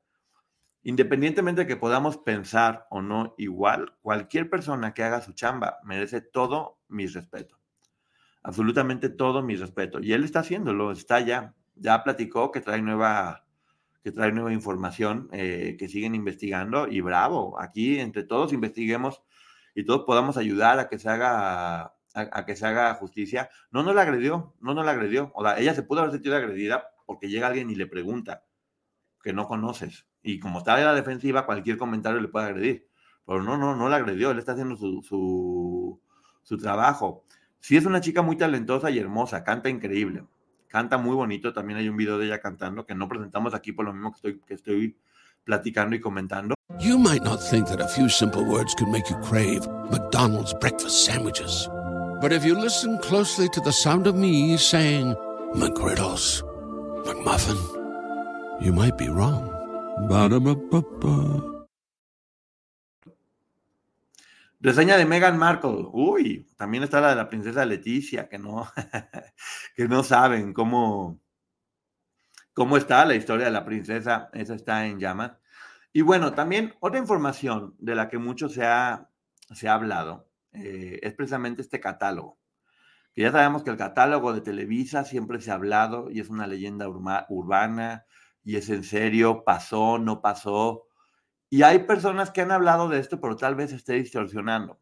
Independientemente 0.82 1.62
de 1.62 1.66
que 1.66 1.76
podamos 1.76 2.16
pensar 2.16 2.86
o 2.90 3.02
no 3.02 3.34
igual, 3.36 3.94
cualquier 4.00 4.48
persona 4.48 4.94
que 4.94 5.02
haga 5.02 5.20
su 5.20 5.32
chamba 5.32 5.78
merece 5.84 6.20
todo 6.20 6.78
mi 6.88 7.06
respeto. 7.06 7.58
Absolutamente 8.42 9.10
todo 9.10 9.42
mi 9.42 9.56
respeto. 9.56 10.00
Y 10.00 10.14
él 10.14 10.24
está 10.24 10.40
haciéndolo, 10.40 10.92
está 10.92 11.20
ya. 11.20 11.54
Ya 11.74 12.02
platicó 12.02 12.50
que 12.50 12.60
trae 12.60 12.80
nueva 12.80 13.44
que 14.02 14.12
trae 14.12 14.32
nueva 14.32 14.52
información, 14.52 15.28
eh, 15.32 15.76
que 15.78 15.88
siguen 15.88 16.14
investigando 16.14 16.88
y 16.88 17.02
bravo, 17.02 17.60
aquí 17.60 18.00
entre 18.00 18.24
todos 18.24 18.52
investiguemos 18.52 19.22
y 19.74 19.84
todos 19.84 20.04
podamos 20.04 20.38
ayudar 20.38 20.78
a 20.78 20.88
que 20.88 20.98
se 20.98 21.10
haga 21.10 21.94
a, 22.14 22.46
que 22.46 22.56
se 22.56 22.66
haga 22.66 22.94
justicia. 22.94 23.50
No, 23.70 23.82
no 23.82 23.92
la 23.92 24.02
agredió, 24.02 24.54
no, 24.60 24.74
no 24.74 24.82
la 24.82 24.92
agredió. 24.92 25.30
O 25.34 25.44
sea, 25.44 25.58
ella 25.58 25.74
se 25.74 25.82
pudo 25.82 26.00
haber 26.00 26.12
sentido 26.12 26.36
agredida 26.36 26.88
porque 27.06 27.28
llega 27.28 27.48
alguien 27.48 27.70
y 27.70 27.74
le 27.74 27.86
pregunta 27.86 28.44
que 29.22 29.32
no 29.32 29.46
conoces. 29.46 30.06
Y 30.22 30.38
como 30.38 30.58
está 30.58 30.78
en 30.78 30.86
la 30.86 30.94
defensiva, 30.94 31.46
cualquier 31.46 31.76
comentario 31.78 32.20
le 32.20 32.28
puede 32.28 32.46
agredir. 32.46 32.88
Pero 33.26 33.42
no, 33.42 33.56
no, 33.56 33.76
no 33.76 33.88
la 33.88 33.96
agredió, 33.96 34.30
él 34.30 34.38
está 34.38 34.52
haciendo 34.52 34.76
su, 34.76 35.02
su, 35.02 36.00
su 36.42 36.58
trabajo. 36.58 37.24
Sí 37.60 37.76
es 37.76 37.86
una 37.86 38.00
chica 38.00 38.22
muy 38.22 38.36
talentosa 38.36 38.90
y 38.90 38.98
hermosa, 38.98 39.44
canta 39.44 39.68
increíble 39.68 40.24
canta 40.70 40.96
muy 40.96 41.14
bonito, 41.14 41.52
también 41.52 41.80
hay 41.80 41.88
un 41.88 41.96
video 41.96 42.16
de 42.16 42.26
ella 42.26 42.40
cantando 42.40 42.86
que 42.86 42.94
no 42.94 43.08
presentamos 43.08 43.54
aquí 43.54 43.72
por 43.72 43.84
lo 43.84 43.92
mismo 43.92 44.12
que 44.12 44.16
estoy, 44.16 44.40
que 44.46 44.54
estoy 44.54 44.96
platicando 45.44 45.96
y 45.96 46.00
comentando. 46.00 46.54
You 46.78 46.96
might 46.96 47.22
not 47.24 47.40
think 47.40 47.66
that 47.66 47.80
a 47.80 47.88
few 47.88 48.08
simple 48.08 48.42
words 48.44 48.74
could 48.74 48.88
make 48.88 49.10
you 49.10 49.16
crave 49.20 49.66
McDonald's 49.90 50.54
breakfast 50.54 51.04
sandwiches. 51.04 51.68
But 52.22 52.32
if 52.32 52.44
you 52.44 52.54
listen 52.54 52.98
closely 52.98 53.48
to 53.48 53.60
the 53.60 53.72
sound 53.72 54.06
of 54.06 54.14
me 54.14 54.56
saying 54.56 55.14
McGriddles, 55.54 56.42
McMuffin, 57.04 57.58
you 58.60 58.72
might 58.72 58.96
be 58.96 59.08
wrong. 59.08 59.59
Reseña 64.60 64.96
de 64.96 65.06
Meghan 65.06 65.38
Markle. 65.38 65.86
Uy, 65.92 66.46
también 66.56 66.84
está 66.84 67.00
la 67.00 67.10
de 67.10 67.16
la 67.16 67.28
princesa 67.28 67.64
Leticia, 67.64 68.28
que 68.28 68.38
no, 68.38 68.70
que 69.76 69.88
no 69.88 70.02
saben 70.02 70.52
cómo, 70.52 71.18
cómo 72.52 72.76
está 72.76 73.04
la 73.06 73.14
historia 73.14 73.46
de 73.46 73.52
la 73.52 73.64
princesa. 73.64 74.28
Esa 74.32 74.54
está 74.54 74.86
en 74.86 75.00
llamas. 75.00 75.32
Y 75.92 76.02
bueno, 76.02 76.34
también 76.34 76.74
otra 76.80 76.98
información 76.98 77.74
de 77.78 77.94
la 77.94 78.08
que 78.08 78.18
mucho 78.18 78.48
se 78.48 78.64
ha, 78.64 79.08
se 79.54 79.68
ha 79.68 79.74
hablado 79.74 80.28
eh, 80.52 81.00
es 81.02 81.14
precisamente 81.14 81.62
este 81.62 81.80
catálogo. 81.80 82.38
Que 83.14 83.22
ya 83.22 83.32
sabemos 83.32 83.64
que 83.64 83.70
el 83.70 83.76
catálogo 83.76 84.32
de 84.32 84.40
Televisa 84.40 85.04
siempre 85.04 85.40
se 85.40 85.50
ha 85.50 85.54
hablado 85.54 86.10
y 86.10 86.20
es 86.20 86.28
una 86.28 86.46
leyenda 86.46 86.86
urbana 86.88 88.04
y 88.44 88.56
es 88.56 88.68
en 88.70 88.84
serio, 88.84 89.44
pasó, 89.44 89.98
no 89.98 90.22
pasó 90.22 90.86
y 91.50 91.62
hay 91.64 91.80
personas 91.80 92.30
que 92.30 92.40
han 92.42 92.52
hablado 92.52 92.88
de 92.88 93.00
esto, 93.00 93.20
pero 93.20 93.36
tal 93.36 93.56
vez 93.56 93.72
esté 93.72 93.94
distorsionando. 93.94 94.80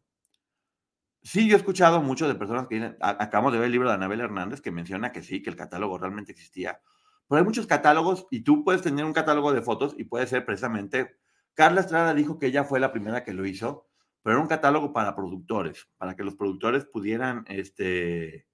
Sí, 1.23 1.49
yo 1.49 1.55
he 1.55 1.59
escuchado 1.59 2.01
mucho 2.01 2.27
de 2.27 2.35
personas 2.35 2.67
que 2.67 2.75
dicen, 2.75 2.95
acabamos 3.01 3.51
de 3.51 3.57
ver 3.57 3.65
el 3.65 3.71
libro 3.71 3.89
de 3.89 3.95
Anabel 3.95 4.21
Hernández 4.21 4.61
que 4.61 4.71
menciona 4.71 5.11
que 5.11 5.23
sí, 5.23 5.41
que 5.41 5.49
el 5.49 5.55
catálogo 5.55 5.97
realmente 5.97 6.31
existía. 6.31 6.79
Pero 7.27 7.39
hay 7.39 7.45
muchos 7.45 7.65
catálogos 7.65 8.27
y 8.29 8.41
tú 8.41 8.63
puedes 8.63 8.83
tener 8.83 9.03
un 9.03 9.13
catálogo 9.13 9.51
de 9.51 9.63
fotos 9.63 9.95
y 9.97 10.05
puede 10.05 10.27
ser 10.27 10.45
precisamente, 10.45 11.17
Carla 11.55 11.81
Estrada 11.81 12.13
dijo 12.13 12.37
que 12.37 12.47
ella 12.47 12.63
fue 12.63 12.79
la 12.79 12.91
primera 12.91 13.23
que 13.23 13.33
lo 13.33 13.45
hizo, 13.47 13.87
pero 14.21 14.35
era 14.35 14.41
un 14.41 14.47
catálogo 14.47 14.93
para 14.93 15.15
productores, 15.15 15.89
para 15.97 16.15
que 16.15 16.23
los 16.23 16.35
productores 16.35 16.85
pudieran, 16.85 17.45
este, 17.47 18.47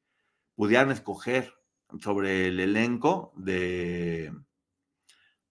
pudieran 0.56 0.90
escoger 0.90 1.54
sobre 2.00 2.48
el 2.48 2.60
elenco 2.62 3.34
de, 3.36 4.34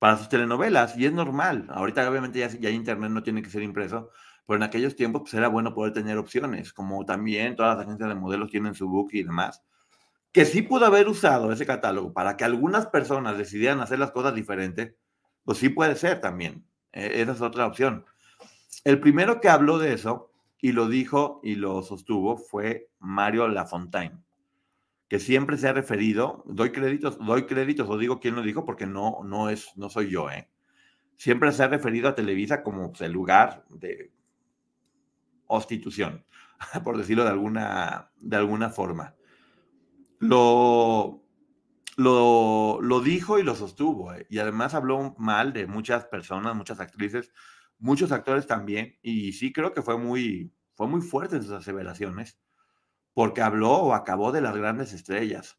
para 0.05 0.19
sus 0.19 0.29
telenovelas 0.29 0.99
y 0.99 1.07
es 1.07 1.14
normal. 1.14 1.64
Ahorita 1.71 2.07
obviamente 2.07 2.38
ya, 2.38 2.49
ya 2.49 2.69
internet 2.69 3.11
no 3.11 3.23
tiene 3.23 3.40
que 3.40 3.49
ser 3.49 3.62
impreso, 3.62 4.11
pero 4.47 4.59
en 4.59 4.62
aquellos 4.62 4.97
tiempos 4.97 5.23
pues, 5.23 5.33
era 5.33 5.49
bueno 5.49 5.73
poder 5.73 5.95
tener 5.95 6.19
opciones, 6.19 6.75
como 6.75 7.07
también 7.07 7.57
todas 7.57 7.79
las 7.79 7.87
agencias 7.87 8.11
de 8.11 8.14
modelos 8.14 8.51
tienen 8.51 8.75
su 8.75 8.87
book 8.87 9.09
y 9.14 9.23
demás, 9.23 9.62
que 10.31 10.45
sí 10.45 10.61
pudo 10.61 10.85
haber 10.85 11.09
usado 11.09 11.51
ese 11.53 11.64
catálogo 11.64 12.12
para 12.12 12.37
que 12.37 12.45
algunas 12.45 12.87
personas 12.88 13.38
decidieran 13.38 13.81
hacer 13.81 13.99
las 13.99 14.11
cosas 14.11 14.35
diferentes, 14.35 14.95
pues 15.43 15.57
sí 15.57 15.71
puede 15.71 15.97
ser 15.97 16.21
también. 16.21 16.67
E, 16.93 17.23
esa 17.23 17.33
es 17.33 17.40
otra 17.40 17.67
opción. 17.67 18.05
El 18.85 19.01
primero 19.01 19.40
que 19.40 19.49
habló 19.49 19.79
de 19.79 19.95
eso 19.95 20.31
y 20.61 20.73
lo 20.73 20.87
dijo 20.87 21.40
y 21.43 21.55
lo 21.55 21.81
sostuvo 21.81 22.37
fue 22.37 22.90
Mario 22.99 23.49
Lafontaine 23.49 24.23
que 25.09 25.19
siempre 25.19 25.59
se 25.59 25.69
ha 25.69 25.73
referido, 25.73 26.43
doy 26.47 26.73
créditos, 26.73 27.19
doy 27.19 27.47
créditos 27.47 27.88
o 27.88 27.99
digo 27.99 28.21
quién 28.21 28.35
lo 28.35 28.43
dijo 28.43 28.64
porque 28.64 28.87
no, 28.87 29.21
no, 29.25 29.51
es, 29.51 29.77
no 29.77 29.90
soy 29.90 30.11
yo, 30.11 30.31
¿eh? 30.31 30.49
siempre 31.17 31.53
se 31.53 31.62
ha 31.62 31.69
referido 31.69 32.09
a 32.09 32.14
Televisa 32.14 32.62
como 32.62 32.90
pues, 32.90 33.03
el 33.03 33.12
lugar 33.12 33.64
de 33.69 34.12
hostitución, 35.47 36.25
por 36.85 36.97
decirlo 36.97 37.25
de 37.25 37.31
alguna, 37.31 38.11
de 38.17 38.37
alguna 38.37 38.71
forma. 38.71 39.14
Lo, 40.19 41.23
lo, 41.97 42.81
lo 42.81 43.01
dijo 43.01 43.38
y 43.38 43.43
lo 43.43 43.55
sostuvo, 43.55 44.14
¿eh? 44.14 44.27
y 44.31 44.38
además 44.38 44.75
habló 44.75 45.14
mal 45.19 45.53
de 45.53 45.67
muchas 45.67 46.07
personas, 46.07 46.57
muchas 46.57 46.81
actrices, 46.81 47.31
muchos 47.79 48.11
actores 48.11 48.47
también, 48.47 48.97
y 49.03 49.33
sí 49.33 49.53
creo 49.53 49.73
que 49.75 49.83
fue 49.83 49.99
muy, 49.99 50.53
fue 50.75 50.87
muy 50.87 51.03
fuerte 51.03 51.37
en 51.37 51.43
sus 51.43 51.53
aseveraciones 51.53 52.38
porque 53.14 53.42
habló 53.42 53.72
o 53.72 53.94
acabó 53.94 54.33
de 54.33 54.40
las 54.40 54.57
grandes 54.57 54.92
estrellas. 54.92 55.59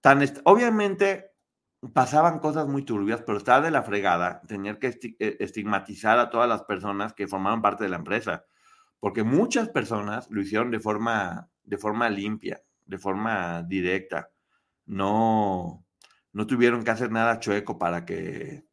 Tan 0.00 0.22
obviamente 0.44 1.32
pasaban 1.92 2.38
cosas 2.38 2.68
muy 2.68 2.82
turbias, 2.82 3.22
pero 3.22 3.38
estaba 3.38 3.60
de 3.60 3.70
la 3.70 3.82
fregada 3.82 4.40
tener 4.42 4.78
que 4.78 4.88
eh, 5.18 5.36
estigmatizar 5.40 6.18
a 6.18 6.30
todas 6.30 6.48
las 6.48 6.62
personas 6.62 7.12
que 7.12 7.28
formaban 7.28 7.62
parte 7.62 7.84
de 7.84 7.90
la 7.90 7.96
empresa, 7.96 8.44
porque 9.00 9.22
muchas 9.22 9.68
personas 9.68 10.28
lo 10.30 10.40
hicieron 10.40 10.70
de 10.70 10.80
forma, 10.80 11.50
de 11.62 11.78
forma 11.78 12.08
limpia, 12.08 12.62
de 12.84 12.98
forma 12.98 13.62
directa. 13.62 14.30
No, 14.86 15.84
no 16.32 16.46
tuvieron 16.46 16.84
que 16.84 16.90
hacer 16.90 17.10
nada 17.10 17.40
chueco 17.40 17.78
para 17.78 18.04
que, 18.04 18.66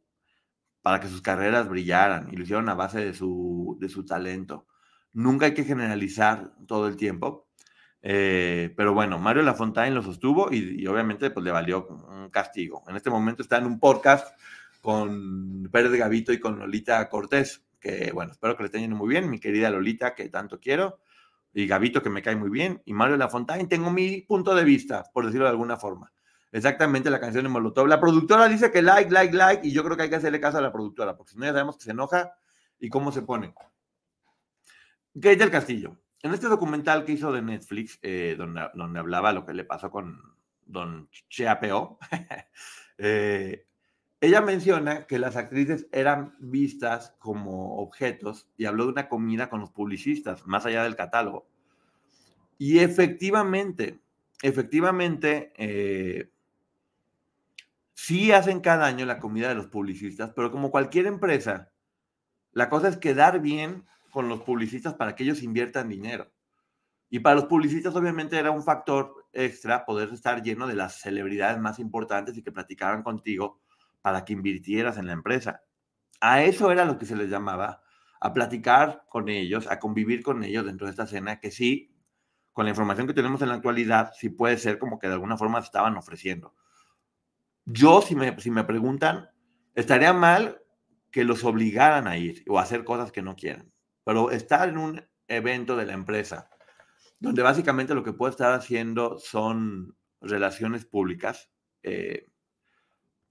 para 0.82 1.00
que 1.00 1.08
sus 1.08 1.22
carreras 1.22 1.68
brillaran 1.68 2.28
y 2.32 2.36
lo 2.36 2.44
hicieron 2.44 2.68
a 2.68 2.74
base 2.74 3.04
de 3.04 3.14
su, 3.14 3.76
de 3.80 3.88
su 3.88 4.04
talento. 4.04 4.66
Nunca 5.12 5.46
hay 5.46 5.54
que 5.54 5.64
generalizar 5.64 6.54
todo 6.66 6.88
el 6.88 6.96
tiempo, 6.96 7.43
eh, 8.06 8.70
pero 8.76 8.92
bueno, 8.92 9.18
Mario 9.18 9.42
Lafontaine 9.42 9.94
lo 9.94 10.02
sostuvo 10.02 10.52
y, 10.52 10.86
obviamente 10.86 11.30
pues 11.30 11.42
le 11.42 11.50
valió 11.50 11.86
un 11.88 12.28
castigo. 12.28 12.84
En 12.86 12.96
este 12.96 13.08
momento 13.08 13.40
está 13.42 13.56
en 13.56 13.64
un 13.64 13.80
podcast 13.80 14.38
con 14.82 15.70
Pérez 15.72 15.92
Gavito 15.92 16.30
y 16.30 16.38
con 16.38 16.58
Lolita 16.58 17.08
Cortés, 17.08 17.64
que 17.80 18.12
bueno, 18.12 18.32
espero 18.32 18.58
que 18.58 18.64
le 18.64 18.66
estén 18.66 18.82
yendo 18.82 18.96
muy 18.96 19.08
bien, 19.08 19.30
mi 19.30 19.40
querida 19.40 19.70
Lolita, 19.70 20.14
que 20.14 20.28
tanto 20.28 20.60
quiero, 20.60 21.00
y 21.54 21.66
Gavito, 21.66 22.02
que 22.02 22.10
me 22.10 22.20
cae 22.20 22.36
muy 22.36 22.50
bien, 22.50 22.82
y 22.84 22.92
Mario 22.92 23.16
Lafontaine, 23.16 23.68
tengo 23.68 23.90
mi 23.90 24.20
punto 24.20 24.54
de 24.54 24.64
vista, 24.64 25.04
por 25.10 25.24
decirlo 25.24 25.46
de 25.46 25.52
alguna 25.52 25.78
forma. 25.78 26.12
Exactamente 26.52 27.08
la 27.08 27.20
canción 27.20 27.44
de 27.44 27.48
Molotov. 27.48 27.86
La 27.86 27.98
productora 27.98 28.48
dice 28.48 28.70
que 28.70 28.82
like, 28.82 29.10
like, 29.10 29.34
like, 29.34 29.66
y 29.66 29.72
yo 29.72 29.82
creo 29.82 29.96
que 29.96 30.02
hay 30.02 30.10
que 30.10 30.16
hacerle 30.16 30.40
caso 30.40 30.58
a 30.58 30.60
la 30.60 30.70
productora, 30.70 31.16
porque 31.16 31.32
si 31.32 31.38
no 31.38 31.46
ya 31.46 31.52
sabemos 31.52 31.78
que 31.78 31.84
se 31.84 31.92
enoja 31.92 32.34
y 32.78 32.90
cómo 32.90 33.12
se 33.12 33.22
pone. 33.22 33.54
Kate 35.14 35.36
del 35.36 35.50
Castillo. 35.50 35.96
En 36.24 36.32
este 36.32 36.48
documental 36.48 37.04
que 37.04 37.12
hizo 37.12 37.32
de 37.32 37.42
Netflix, 37.42 37.98
eh, 38.00 38.34
donde, 38.38 38.62
donde, 38.72 38.98
hablaba 38.98 39.34
lo 39.34 39.44
que 39.44 39.52
le 39.52 39.62
pasó 39.62 39.90
con 39.90 40.22
Don 40.64 41.10
Cheapeo, 41.28 41.98
eh, 42.98 43.66
ella 44.22 44.40
menciona 44.40 45.06
que 45.06 45.18
las 45.18 45.36
actrices 45.36 45.86
eran 45.92 46.34
vistas 46.40 47.14
como 47.18 47.76
objetos 47.76 48.48
y 48.56 48.64
habló 48.64 48.86
de 48.86 48.92
una 48.92 49.08
comida 49.10 49.50
con 49.50 49.60
los 49.60 49.70
publicistas, 49.70 50.46
más 50.46 50.64
allá 50.64 50.84
del 50.84 50.96
catálogo. 50.96 51.46
Y 52.56 52.78
efectivamente, 52.78 54.00
efectivamente, 54.40 55.52
eh, 55.58 56.30
sí 57.92 58.32
hacen 58.32 58.60
cada 58.60 58.86
año 58.86 59.04
la 59.04 59.20
comida 59.20 59.50
de 59.50 59.56
los 59.56 59.66
publicistas, 59.66 60.32
pero 60.34 60.50
como 60.50 60.70
cualquier 60.70 61.04
empresa, 61.04 61.70
la 62.52 62.70
cosa 62.70 62.88
es 62.88 62.96
quedar 62.96 63.42
bien 63.42 63.84
con 64.14 64.28
los 64.28 64.42
publicistas 64.42 64.94
para 64.94 65.16
que 65.16 65.24
ellos 65.24 65.42
inviertan 65.42 65.88
dinero. 65.88 66.30
Y 67.10 67.18
para 67.18 67.34
los 67.34 67.46
publicistas 67.46 67.96
obviamente 67.96 68.38
era 68.38 68.52
un 68.52 68.62
factor 68.62 69.26
extra 69.32 69.84
poder 69.84 70.10
estar 70.10 70.40
lleno 70.40 70.68
de 70.68 70.76
las 70.76 71.00
celebridades 71.00 71.58
más 71.58 71.80
importantes 71.80 72.36
y 72.36 72.42
que 72.44 72.52
platicaran 72.52 73.02
contigo 73.02 73.60
para 74.02 74.24
que 74.24 74.32
invirtieras 74.32 74.98
en 74.98 75.08
la 75.08 75.14
empresa. 75.14 75.64
A 76.20 76.44
eso 76.44 76.70
era 76.70 76.84
lo 76.84 76.96
que 76.96 77.06
se 77.06 77.16
les 77.16 77.28
llamaba, 77.28 77.82
a 78.20 78.32
platicar 78.32 79.02
con 79.08 79.28
ellos, 79.28 79.66
a 79.68 79.80
convivir 79.80 80.22
con 80.22 80.44
ellos 80.44 80.64
dentro 80.64 80.86
de 80.86 80.92
esta 80.92 81.02
escena, 81.02 81.40
que 81.40 81.50
sí, 81.50 81.92
con 82.52 82.66
la 82.66 82.70
información 82.70 83.08
que 83.08 83.14
tenemos 83.14 83.42
en 83.42 83.48
la 83.48 83.56
actualidad, 83.56 84.12
sí 84.16 84.28
puede 84.28 84.58
ser 84.58 84.78
como 84.78 85.00
que 85.00 85.08
de 85.08 85.14
alguna 85.14 85.36
forma 85.36 85.60
se 85.60 85.66
estaban 85.66 85.96
ofreciendo. 85.96 86.54
yo, 87.64 88.00
si 88.00 88.14
me, 88.14 88.40
si 88.40 88.52
me 88.52 88.62
preguntan, 88.62 89.28
estaría 89.74 90.12
mal 90.12 90.62
que 91.10 91.24
los 91.24 91.42
obligaran 91.42 92.06
a 92.06 92.16
ir 92.16 92.44
o 92.48 92.60
a 92.60 92.62
hacer 92.62 92.84
cosas 92.84 93.10
que 93.10 93.22
no 93.22 93.34
quieran. 93.34 93.73
Pero 94.04 94.30
estar 94.30 94.68
en 94.68 94.78
un 94.78 95.02
evento 95.28 95.76
de 95.76 95.86
la 95.86 95.94
empresa, 95.94 96.50
donde 97.20 97.42
básicamente 97.42 97.94
lo 97.94 98.04
que 98.04 98.12
puede 98.12 98.30
estar 98.30 98.52
haciendo 98.52 99.18
son 99.18 99.96
relaciones 100.20 100.84
públicas, 100.84 101.50
eh, 101.82 102.28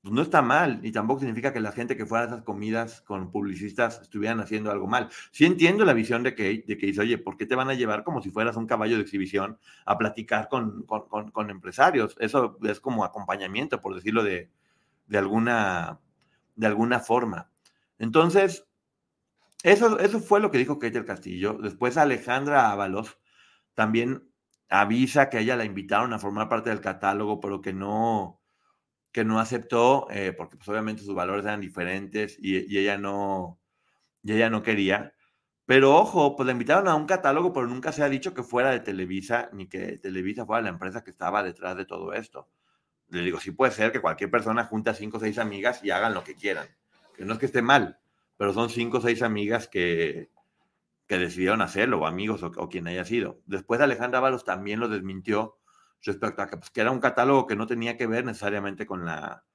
pues 0.04 0.14
no 0.14 0.22
está 0.22 0.42
mal, 0.42 0.82
y 0.84 0.92
tampoco 0.92 1.22
significa 1.22 1.54
que 1.54 1.62
la 1.62 1.72
gente 1.72 1.96
que 1.96 2.06
fuera 2.06 2.26
a 2.26 2.28
esas 2.28 2.42
comidas 2.42 3.02
con 3.04 3.32
publicistas 3.32 4.02
estuvieran 4.02 4.42
haciendo 4.42 4.70
algo 4.70 4.86
mal. 4.86 5.08
Sí 5.32 5.46
entiendo 5.46 5.86
la 5.86 5.94
visión 5.94 6.24
de 6.24 6.36
que, 6.36 6.62
de 6.68 6.78
que 6.78 6.88
dice, 6.88 7.00
oye, 7.00 7.18
¿por 7.18 7.38
qué 7.38 7.46
te 7.46 7.56
van 7.56 7.70
a 7.70 7.74
llevar 7.74 8.04
como 8.04 8.22
si 8.22 8.30
fueras 8.30 8.58
un 8.58 8.68
caballo 8.68 8.98
de 8.98 9.04
exhibición 9.04 9.58
a 9.86 9.98
platicar 9.98 10.50
con, 10.50 10.84
con, 10.84 11.32
con, 11.32 11.50
empresarios? 11.50 12.18
Eso 12.20 12.58
es 12.64 12.82
como 12.82 13.06
acompañamiento, 13.06 13.80
por 13.80 13.96
decirlo 13.96 14.26
de, 14.26 14.50
de, 15.08 15.18
alguna, 15.18 16.02
de 16.58 16.68
alguna 16.68 17.00
forma. 17.00 17.50
Entonces, 17.98 18.68
eso, 19.63 19.97
eso 19.99 20.19
fue 20.19 20.41
lo 20.41 20.52
que 20.52 20.58
dijo 20.58 20.78
Kate 20.78 20.91
del 20.91 21.06
Castillo. 21.06 21.58
Después 21.62 21.97
Alejandra 21.97 22.71
Ábalos 22.71 23.17
también 23.73 24.30
avisa 24.69 25.30
que 25.30 25.39
ella 25.39 25.56
la 25.56 25.65
invitaron 25.65 26.13
a 26.13 26.19
formar 26.19 26.49
parte 26.49 26.69
del 26.69 26.82
catálogo, 26.82 27.39
pero 27.39 27.62
que 27.62 27.73
no, 27.73 28.41
que 29.12 29.23
no 29.23 29.39
aceptó, 29.39 30.08
eh, 30.12 30.34
porque 30.34 30.58
pues 30.58 30.67
obviamente 30.69 31.04
sus 31.04 31.15
valores 31.15 31.45
eran 31.45 31.62
diferentes 31.62 32.38
y, 32.39 32.78
ella 32.78 32.97
no, 32.97 33.60
y 34.23 34.34
ella 34.34 34.49
no 34.49 34.63
quería. 34.63 35.13
Pero 35.65 35.95
ojo, 35.95 36.36
pues 36.36 36.45
la 36.47 36.52
invitaron 36.52 36.88
a 36.89 36.95
un 36.95 37.06
catálogo, 37.06 37.54
pero 37.54 37.67
nunca 37.67 37.93
se 37.93 38.04
ha 38.04 38.10
dicho 38.10 38.34
que 38.34 38.43
fuera 38.43 38.71
de 38.71 38.82
Televisa, 38.82 39.49
ni 39.54 39.67
que 39.69 39.97
Televisa 39.97 40.45
fuera 40.45 40.62
la 40.62 40.69
empresa 40.69 41.04
que 41.04 41.12
estaba 41.12 41.43
detrás 41.43 41.78
de 41.78 41.86
todo 41.86 42.13
esto. 42.13 42.49
Le 43.10 43.21
digo, 43.21 43.39
sí 43.39 43.52
puede 43.52 43.71
ser 43.71 43.91
que 43.91 44.02
cualquier 44.02 44.32
persona 44.32 44.65
junte 44.65 44.89
a 44.89 44.93
cinco 44.93 45.17
o 45.17 45.19
seis 45.21 45.38
amigas 45.38 45.84
y 45.84 45.91
hagan 45.91 46.13
lo 46.13 46.23
que 46.23 46.36
quieran. 46.36 46.67
Que 47.15 47.26
no 47.26 47.34
es 47.34 47.39
que 47.39 47.45
esté 47.45 47.62
mal, 47.62 47.99
pero 48.43 48.51
son 48.51 48.69
cinco 48.69 48.97
o 48.97 49.01
seis 49.01 49.21
amigas 49.21 49.69
que, 49.69 50.29
que 51.08 51.17
decidieron 51.17 51.62
hacerlo, 51.62 51.99
o 51.99 52.06
amigos, 52.06 52.43
o, 52.43 52.47
o 52.47 52.67
quien 52.67 52.86
haya 52.88 53.06
sido. 53.06 53.39
Después 53.45 53.79
Alejandra 53.79 54.19
Ábalos 54.19 54.43
también 54.43 54.82
lo 54.82 54.89
desmintió, 54.89 55.60
respecto 56.01 56.41
a 56.41 56.47
que, 56.47 56.58
pues, 56.58 56.69
que 56.69 56.82
era 56.82 56.91
un 56.91 56.99
catálogo 56.99 57.47
que 57.47 57.56
no 57.56 57.67
tenía 57.67 57.95
que 57.95 58.06
ver 58.06 58.25
necesariamente 58.25 58.86
con 58.86 59.06
la, 59.06 59.45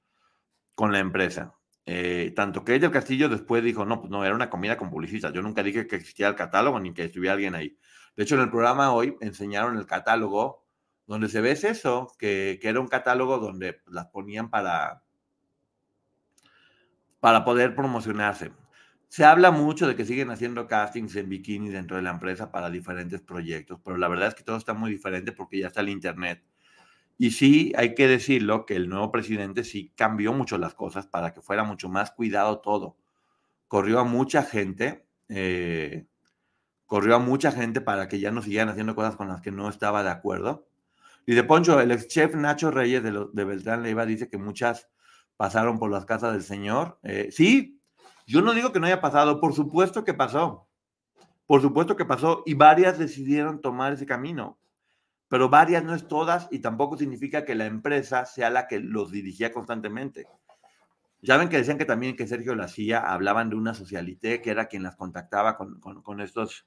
con 0.74 0.90
la 0.90 1.01
empresa. 1.01 1.55
Eh, 1.85 2.33
tanto 2.35 2.64
que 2.64 2.77
ella 2.77 2.87
el 2.87 2.92
Castillo 2.92 3.29
después 3.29 3.62
dijo, 3.62 3.85
no, 3.85 4.01
pues 4.01 4.11
no, 4.11 4.24
era 4.24 4.35
una 4.35 4.48
comida 4.48 4.79
con 4.79 4.88
publicistas. 4.88 5.35
Yo 5.35 5.42
nunca 5.42 5.62
dije 5.62 5.87
que 5.87 5.96
existía 5.96 6.29
el 6.29 6.35
catálogo 6.35 6.81
ni 6.81 6.94
que 6.94 7.05
estuviera 7.05 7.35
alguien 7.35 7.57
ahí. 7.57 7.77
De 8.16 8.22
hecho, 8.22 8.37
en 8.37 8.40
el 8.40 8.48
programa 8.48 8.94
hoy 8.94 9.18
enseñaron 9.20 9.77
el 9.77 9.85
catálogo 9.85 10.64
donde 11.07 11.29
se 11.29 11.42
ve 11.42 11.51
eso, 11.51 12.11
que, 12.18 12.59
que 12.62 12.70
era 12.70 12.81
un 12.81 12.88
catálogo 12.88 13.37
donde 13.37 13.83
las 13.88 14.07
ponían 14.07 14.48
para, 14.48 15.03
para 17.20 17.44
poder 17.44 17.74
promocionarse. 17.74 18.51
Se 19.09 19.25
habla 19.25 19.51
mucho 19.51 19.88
de 19.88 19.97
que 19.97 20.05
siguen 20.05 20.31
haciendo 20.31 20.66
castings 20.66 21.16
en 21.16 21.29
bikini 21.29 21.71
dentro 21.71 21.97
de 21.97 22.03
la 22.03 22.11
empresa 22.11 22.53
para 22.53 22.71
diferentes 22.71 23.23
proyectos, 23.23 23.81
pero 23.83 23.97
la 23.97 24.09
verdad 24.09 24.29
es 24.29 24.35
que 24.35 24.44
todo 24.44 24.57
está 24.57 24.75
muy 24.75 24.90
diferente 24.90 25.33
porque 25.33 25.59
ya 25.59 25.68
está 25.68 25.81
el 25.81 25.88
Internet. 25.88 26.42
Y 27.16 27.33
sí, 27.33 27.73
hay 27.77 27.94
que 27.94 28.07
decirlo 28.07 28.64
que 28.64 28.77
el 28.77 28.88
nuevo 28.88 29.11
presidente 29.11 29.64
sí 29.64 29.92
cambió 29.97 30.33
mucho 30.33 30.57
las 30.57 30.75
cosas 30.75 31.07
para 31.07 31.33
que 31.33 31.40
fuera 31.40 31.64
mucho 31.64 31.88
más 31.88 32.12
cuidado 32.12 32.61
todo. 32.61 32.97
Corrió 33.66 33.99
a 34.01 34.05
mucha 34.05 34.44
gente, 34.44 35.07
eh, 35.29 36.07
corrió 36.87 37.16
a 37.16 37.18
mucha 37.18 37.51
gente 37.51 37.81
para 37.81 38.09
que 38.09 38.21
ya 38.21 38.31
no 38.31 38.42
siguieran 38.42 38.68
haciendo 38.68 38.94
cosas 38.94 39.16
con 39.16 39.29
las 39.29 39.40
que 39.40 39.51
no 39.51 39.68
estaba 39.68 40.05
de 40.05 40.11
acuerdo. 40.11 40.68
Y 41.27 41.35
de 41.35 41.44
Poncho, 41.44 41.81
el 41.81 41.90
ex 41.90 42.09
chef 42.09 42.35
Nacho 42.35 42.71
Reyes 42.71 43.03
de, 43.03 43.44
Beltrán 43.44 43.83
Leiva 43.83 44.07
dice 44.07 44.29
que 44.29 44.38
muchas 44.38 44.88
pasaron 45.37 45.79
por 45.79 45.90
las 45.90 46.07
casas 46.07 46.33
del 46.33 46.42
señor. 46.42 46.99
Eh, 47.03 47.31
sí, 47.33 47.78
yo 48.29 48.43
no 48.43 48.53
digo 48.53 48.73
que 48.73 48.79
no 48.79 48.87
haya 48.87 49.01
pasado, 49.01 49.41
por 49.41 49.55
supuesto 49.55 50.05
que 50.05 50.12
pasó. 50.12 50.69
Por 51.47 51.62
supuesto 51.62 51.97
que 51.97 52.05
pasó 52.05 52.43
y 52.45 52.53
varias 52.53 52.99
decidieron 52.99 53.62
tomar 53.62 53.95
ese 53.95 54.05
camino. 54.05 54.59
Pero 55.29 55.49
varias 55.49 55.83
no 55.83 55.95
es 55.95 56.09
todas 56.09 56.47
y 56.51 56.59
tampoco 56.59 56.99
significa 56.99 57.47
que 57.47 57.55
la 57.55 57.64
empresa 57.64 58.27
sea 58.27 58.51
la 58.51 58.69
que 58.69 58.81
los 58.81 59.11
dirigía 59.11 59.51
constantemente. 59.51 60.27
Ya 61.23 61.38
ven 61.38 61.49
que 61.49 61.57
decían 61.57 61.79
que 61.79 61.87
también 61.87 62.17
que 62.17 62.27
Sergio 62.27 62.55
hacía, 62.62 63.01
hablaban 63.01 63.49
de 63.49 63.57
una 63.57 63.73
socialité 63.73 64.43
que 64.43 64.51
era 64.51 64.67
quien 64.67 64.83
las 64.83 64.97
contactaba 64.97 65.57
con, 65.57 65.81
con, 65.81 66.21
estos 66.21 66.67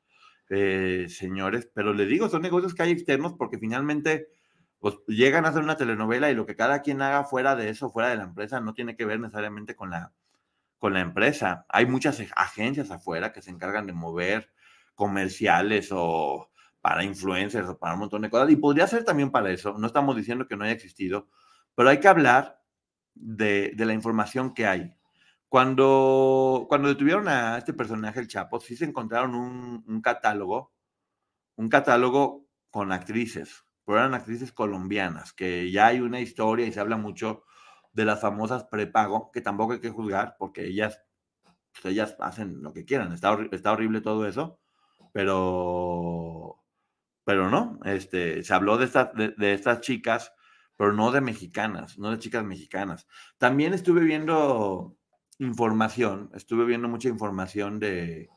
eh, 0.50 1.06
señores, 1.10 1.70
pero 1.76 1.94
les 1.94 2.10
digo, 2.10 2.28
son 2.28 2.42
negocios 2.42 2.74
que 2.74 2.82
hay 2.82 2.92
externos 2.92 3.36
porque 3.38 3.60
finalmente 3.60 4.30
pues, 4.80 4.96
llegan 5.08 5.46
a 5.46 5.50
hacer 5.50 5.62
una 5.62 5.78
telenovela 5.78 6.32
y 6.32 6.36
lo 6.36 6.48
que 6.48 6.56
cada 6.56 6.82
quien 6.82 7.04
haga 7.04 7.24
fuera 7.24 7.56
de 7.56 7.70
eso, 7.70 7.92
fuera 7.92 8.10
de 8.10 8.18
la 8.18 8.24
empresa, 8.24 8.60
no 8.60 8.74
tiene 8.74 8.96
que 8.96 9.06
ver 9.06 9.20
necesariamente 9.20 9.76
con 9.76 9.92
la, 9.92 10.12
con 10.82 10.94
la 10.96 11.02
empresa. 11.02 11.68
Hay 11.70 11.86
muchas 11.86 12.20
agencias 12.36 12.90
afuera 12.90 13.32
que 13.32 13.44
se 13.44 13.52
encargan 13.52 13.86
de 13.86 13.94
mover 13.94 14.52
comerciales 14.96 15.90
o 15.92 16.50
para 16.82 17.04
influencers 17.04 17.70
o 17.70 17.78
para 17.78 17.94
un 17.94 18.00
montón 18.00 18.24
de 18.24 18.32
cosas. 18.32 18.50
Y 18.50 18.56
podría 18.56 18.88
ser 18.88 19.04
también 19.04 19.30
para 19.30 19.52
eso. 19.52 19.78
No 19.78 19.86
estamos 19.86 20.16
diciendo 20.16 20.48
que 20.48 20.58
no 20.58 20.64
haya 20.64 20.74
existido, 20.74 21.28
pero 21.76 21.90
hay 21.90 22.00
que 22.00 22.08
hablar 22.08 22.64
de, 23.14 23.76
la 23.78 23.94
información 23.94 24.56
que 24.56 24.66
hay. 24.66 24.92
Cuando, 25.50 26.66
cuando 26.68 26.88
detuvieron 26.88 27.28
a 27.28 27.60
este 27.60 27.74
personaje, 27.74 28.20
el 28.20 28.28
Chapo, 28.28 28.60
sí 28.60 28.76
se 28.76 28.86
encontraron 28.86 29.36
un, 29.36 29.84
un 29.88 30.02
catálogo, 30.02 30.74
un 31.58 31.70
catálogo 31.70 32.48
con 32.72 32.92
actrices, 32.92 33.66
pero 33.86 34.00
eran 34.00 34.16
actrices 34.16 34.52
colombianas, 34.52 35.32
que 35.32 35.70
ya 35.70 35.88
hay 35.88 36.00
una 36.00 36.22
historia 36.22 36.66
y 36.66 36.72
se 36.72 36.80
habla 36.80 36.98
mucho 36.98 37.44
de 37.94 38.06
las 38.06 38.22
famosas 38.22 38.66
prepago, 38.66 39.32
que 39.32 39.42
tampoco 39.42 39.74
hay 39.74 39.80
que 39.80 39.90
juzgar 39.90 40.36
porque 40.40 40.66
ellas, 40.66 41.02
pues, 41.74 41.86
ellas 41.86 42.16
hacen 42.20 42.62
lo 42.64 42.74
que 42.74 42.86
quieran. 42.86 43.12
Está, 43.14 43.38
está 43.52 43.72
horrible 43.72 44.02
todo 44.02 44.26
eso, 44.28 44.60
pero, 45.14 46.64
pero 47.24 47.50
no, 47.50 47.80
este, 47.86 48.44
se 48.44 48.54
habló 48.54 48.78
de, 48.78 48.86
estas 48.86 49.12
de, 49.14 49.54
estas 49.54 49.82
chicas, 49.82 50.34
pero 50.78 50.94
no 50.94 51.12
de 51.12 51.22
mexicanas, 51.22 51.98
no 52.00 52.12
de 52.12 52.20
chicas 52.20 52.44
mexicanas. 52.44 53.08
También 53.38 53.74
estuve 53.74 54.02
viendo 54.02 54.98
información, 55.40 56.30
estuve 56.34 56.66
viendo 56.66 56.88
mucha 56.88 57.10
información 57.10 57.80
de, 57.80 58.30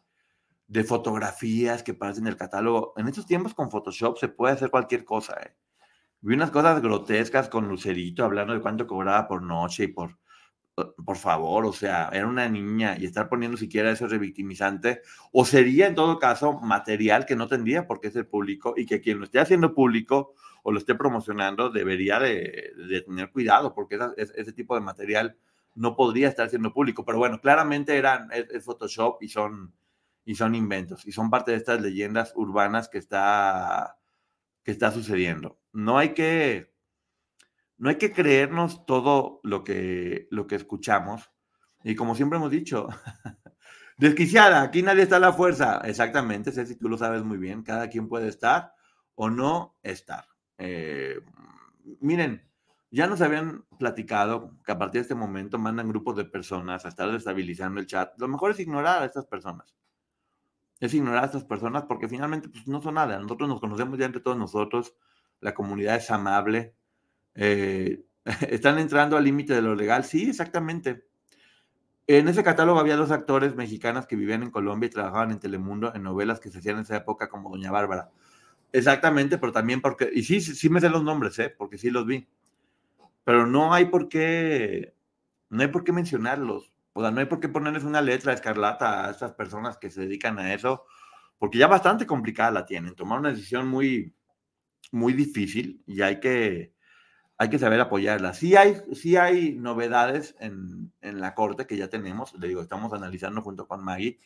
de 0.67 0.85
fotografías 0.85 1.83
que 1.83 1.95
parecen 1.95 2.25
en 2.25 2.33
el 2.33 2.37
catálogo. 2.37 2.95
En 2.97 3.09
estos 3.09 3.27
tiempos 3.27 3.55
con 3.55 3.71
Photoshop 3.71 4.19
se 4.19 4.29
puede 4.29 4.55
hacer 4.55 4.71
cualquier 4.71 5.05
cosa. 5.05 5.35
¿eh? 5.41 5.55
Vi 6.25 6.35
unas 6.35 6.51
cosas 6.51 6.81
grotescas 6.81 7.51
con 7.51 7.69
Lucerito 7.69 8.25
hablando 8.25 8.55
de 8.55 8.61
cuánto 8.63 8.87
cobraba 8.87 9.29
por 9.29 9.43
noche 9.43 9.85
y 9.85 9.89
por, 9.89 10.17
por 10.75 11.19
favor, 11.19 11.67
o 11.67 11.73
sea, 11.75 12.09
era 12.15 12.27
una 12.27 12.49
niña 12.49 12.97
y 12.99 13.05
estar 13.05 13.29
poniendo 13.29 13.59
siquiera 13.59 13.91
eso 13.91 14.09
revictimizante, 14.09 15.03
o 15.33 15.45
sería 15.45 15.87
en 15.87 15.95
todo 15.95 16.19
caso 16.19 16.55
material 16.61 17.27
que 17.27 17.37
no 17.37 17.47
tendría 17.47 17.87
por 17.87 18.01
qué 18.01 18.11
ser 18.11 18.27
público 18.27 18.73
y 18.75 18.87
que 18.87 19.03
quien 19.03 19.19
lo 19.19 19.25
esté 19.25 19.39
haciendo 19.39 19.75
público 19.75 20.33
o 20.63 20.73
lo 20.73 20.79
esté 20.79 20.95
promocionando 20.95 21.69
debería 21.69 22.19
de, 22.19 22.73
tener 23.05 23.31
cuidado 23.31 23.75
porque 23.75 23.99
ese 24.17 24.53
tipo 24.55 24.75
de 24.77 24.81
material 24.81 25.37
no 25.75 25.95
podría 25.95 26.29
estar 26.29 26.49
siendo 26.49 26.73
público, 26.73 27.05
pero 27.05 27.19
bueno, 27.19 27.39
claramente 27.39 27.99
eran, 27.99 28.31
es, 28.33 28.65
Photoshop 28.65 29.23
y 29.23 29.29
son, 29.29 29.75
y 30.25 30.37
son 30.37 30.55
inventos 30.55 31.07
y 31.07 31.13
son 31.13 31.29
parte 31.29 31.51
de 31.51 31.59
estas 31.59 31.83
leyendas 31.83 32.33
urbanas 32.35 32.89
que 32.89 32.97
está, 32.97 33.99
que 34.63 34.71
está 34.71 34.91
sucediendo 34.91 35.59
no 35.75 35.99
hay 35.99 36.15
que, 36.15 36.73
no 37.77 37.91
hay 37.91 37.97
que 37.97 38.13
creernos 38.13 38.87
todo 38.87 39.41
lo 39.43 39.65
que, 39.65 40.29
lo 40.31 40.47
que 40.47 40.55
escuchamos. 40.55 41.31
Y 41.83 41.97
como 41.97 42.15
siempre 42.15 42.39
hemos 42.39 42.51
dicho, 42.51 42.89
desquiciada, 43.99 44.63
aquí 44.63 44.83
nadie 44.83 45.03
está 45.03 45.17
a 45.17 45.21
la 45.21 45.33
fuerza. 45.33 45.83
Exactamente, 45.85 46.53
sé 46.53 46.65
si 46.67 46.77
tú 46.77 46.89
lo 46.89 46.97
sabes 46.97 47.25
muy 47.25 47.37
bien, 47.37 47.63
cada 47.63 47.91
quien 47.91 48.09
puede 48.09 48.29
estar 48.29 48.73
o 49.17 49.29
no 49.29 49.77
estar. 49.83 50.25
Eh, 50.59 51.21
miren, 52.01 52.49
ya 52.91 53.09
nos 53.09 53.21
habían 53.21 53.65
platicado 53.77 54.57
que 54.65 54.71
a 54.71 54.79
partir 54.79 55.01
de 55.01 55.03
este 55.03 55.15
momento 55.17 55.59
mandan 55.59 55.89
grupos 55.89 56.17
de 56.17 56.25
personas 56.25 56.85
a 56.85 56.89
estar 56.89 57.11
destabilizando 57.11 57.81
el 57.81 57.87
chat. 57.87 58.13
Lo 58.19 58.29
mejor 58.29 58.53
es 58.53 58.61
ignorar 58.61 59.03
a 59.03 59.07
estas 59.07 59.27
personas. 59.27 59.75
Es 60.79 60.95
ignorar 60.95 61.25
a 61.25 61.27
estas 61.27 61.45
personas 61.45 61.85
porque 61.85 62.09
finalmente 62.09 62.49
pues, 62.49 62.69
no 62.69 62.81
son 62.81 62.95
nada. 62.95 63.19
Nosotros 63.19 63.49
nos 63.49 63.61
conocemos 63.61 63.99
ya 63.99 64.07
entre 64.07 64.23
todos 64.23 64.39
nosotros 64.39 64.95
la 65.45 65.53
comunidad 65.53 65.97
es 65.97 66.11
amable. 66.11 66.75
Eh, 67.35 68.03
¿Están 68.49 68.79
entrando 68.79 69.19
al 69.19 69.25
límite 69.25 69.53
de 69.53 69.61
lo 69.61 69.75
legal? 69.75 70.03
Sí, 70.03 70.31
exactamente. 70.31 71.05
En 72.07 72.29
ese 72.29 72.43
catálogo 72.43 72.81
había 72.81 72.97
dos 72.97 73.11
actores 73.11 73.55
mexicanas 73.55 74.07
que 74.07 74.17
vivían 74.17 74.43
en 74.43 74.51
Colombia 74.51 74.87
y 74.87 74.91
trabajaban 74.91 75.33
en 75.33 75.41
Telemundo 75.41 75.95
en 75.95 76.03
novelas 76.03 76.41
que 76.41 76.51
se 76.51 76.59
hacían 76.59 76.77
en 76.77 76.83
esa 76.83 76.97
época 76.97 77.29
como 77.29 77.51
Doña 77.51 77.71
Bárbara. 77.71 78.11
Exactamente, 78.73 79.37
pero 79.37 79.53
también 79.53 79.83
porque, 79.83 80.11
y 80.15 80.23
sí, 80.23 80.41
sí 80.41 80.71
me 80.71 80.81
sé 80.81 80.89
los 80.89 81.05
nombres, 81.05 81.39
¿eh? 81.39 81.55
porque 81.57 81.77
sí 81.77 81.91
los 81.91 82.07
vi. 82.07 82.27
Pero 83.25 83.47
no 83.47 83.75
hay 83.75 83.85
por 83.85 84.09
qué, 84.09 84.95
no 85.51 85.61
hay 85.61 85.69
por 85.69 85.85
qué 85.85 85.93
mencionarlos. 85.93 86.73
O 86.95 87.03
sea, 87.03 87.11
no 87.11 87.21
hay 87.21 87.27
por 87.27 87.41
qué 87.41 87.51
ponerles 87.51 87.85
una 87.85 88.01
letra 88.01 88.33
escarlata 88.33 89.07
a 89.07 89.11
estas 89.11 89.35
personas 89.35 89.77
que 89.77 89.91
se 89.91 90.03
dedican 90.03 90.39
a 90.39 90.55
eso, 90.55 90.85
porque 91.39 91.59
ya 91.59 91.67
bastante 91.67 92.07
complicada 92.07 92.51
la 92.51 92.65
tienen. 92.65 92.95
Tomar 92.95 93.19
una 93.19 93.31
decisión 93.31 93.69
muy, 93.69 94.15
muy 94.95 95.13
difícil 95.13 95.83
y 95.87 96.03
hay 96.03 96.21
que, 96.21 96.73
hay 97.37 97.51
que 97.51 97.59
saber 97.59 97.81
apoyarla. 97.81 98.33
Sí 98.33 98.57
hay, 98.57 98.77
sí 98.95 99.17
hay 99.17 99.55
novedades 99.57 100.37
en, 100.41 100.93
en 101.03 101.21
la 101.21 101.35
corte 101.35 101.67
que 101.67 101.77
ya 101.77 101.89
tenemos, 101.89 102.33
le 102.35 102.49
digo, 102.49 102.63
estamos 102.63 102.93
analizando 102.93 103.43
junto 103.43 103.67
con 103.67 103.85
Maggie. 103.85 104.21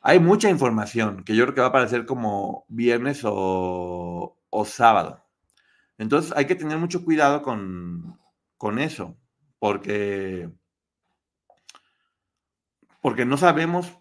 Hay 0.00 0.20
mucha 0.20 0.48
información 0.48 1.24
que 1.24 1.34
yo 1.34 1.44
creo 1.44 1.54
que 1.54 1.60
va 1.62 1.66
a 1.66 1.70
aparecer 1.70 2.06
como 2.06 2.64
viernes 2.68 3.22
o, 3.24 4.38
o 4.50 4.64
sábado. 4.64 5.24
Entonces 5.98 6.32
hay 6.36 6.46
que 6.46 6.54
tener 6.54 6.78
mucho 6.78 7.04
cuidado 7.04 7.42
con, 7.42 8.18
con 8.56 8.78
eso, 8.78 9.16
porque, 9.58 10.48
porque 13.00 13.24
no 13.24 13.36
sabemos 13.36 13.98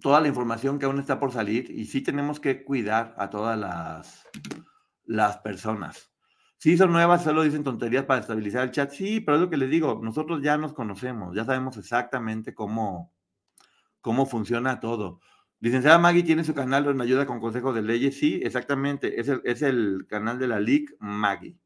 toda 0.00 0.20
la 0.20 0.28
información 0.28 0.78
que 0.78 0.86
aún 0.86 1.00
está 1.00 1.18
por 1.18 1.32
salir 1.32 1.70
y 1.70 1.86
sí 1.86 2.00
tenemos 2.00 2.38
que 2.38 2.62
cuidar 2.62 3.14
a 3.18 3.28
todas 3.30 3.58
las, 3.58 4.26
las 5.04 5.38
personas. 5.38 6.12
Sí, 6.58 6.76
son 6.76 6.92
nuevas, 6.92 7.24
solo 7.24 7.42
dicen 7.42 7.64
tonterías 7.64 8.04
para 8.04 8.20
estabilizar 8.20 8.64
el 8.64 8.70
chat. 8.70 8.90
Sí, 8.90 9.20
pero 9.20 9.36
es 9.36 9.42
lo 9.42 9.50
que 9.50 9.56
les 9.56 9.70
digo, 9.70 10.00
nosotros 10.02 10.42
ya 10.42 10.56
nos 10.58 10.74
conocemos, 10.74 11.34
ya 11.34 11.44
sabemos 11.44 11.76
exactamente 11.78 12.54
cómo, 12.54 13.12
cómo 14.00 14.26
funciona 14.26 14.78
todo. 14.78 15.20
Licenciada 15.58 15.98
Maggie 15.98 16.22
tiene 16.22 16.44
su 16.44 16.54
canal 16.54 16.84
donde 16.84 17.04
ayuda 17.04 17.26
con 17.26 17.40
consejos 17.40 17.74
de 17.74 17.82
leyes. 17.82 18.18
Sí, 18.18 18.40
exactamente, 18.42 19.20
es 19.20 19.28
el, 19.28 19.40
es 19.44 19.62
el 19.62 20.06
canal 20.08 20.38
de 20.38 20.48
la 20.48 20.60
LIC 20.60 20.96
Maggie. 21.00 21.58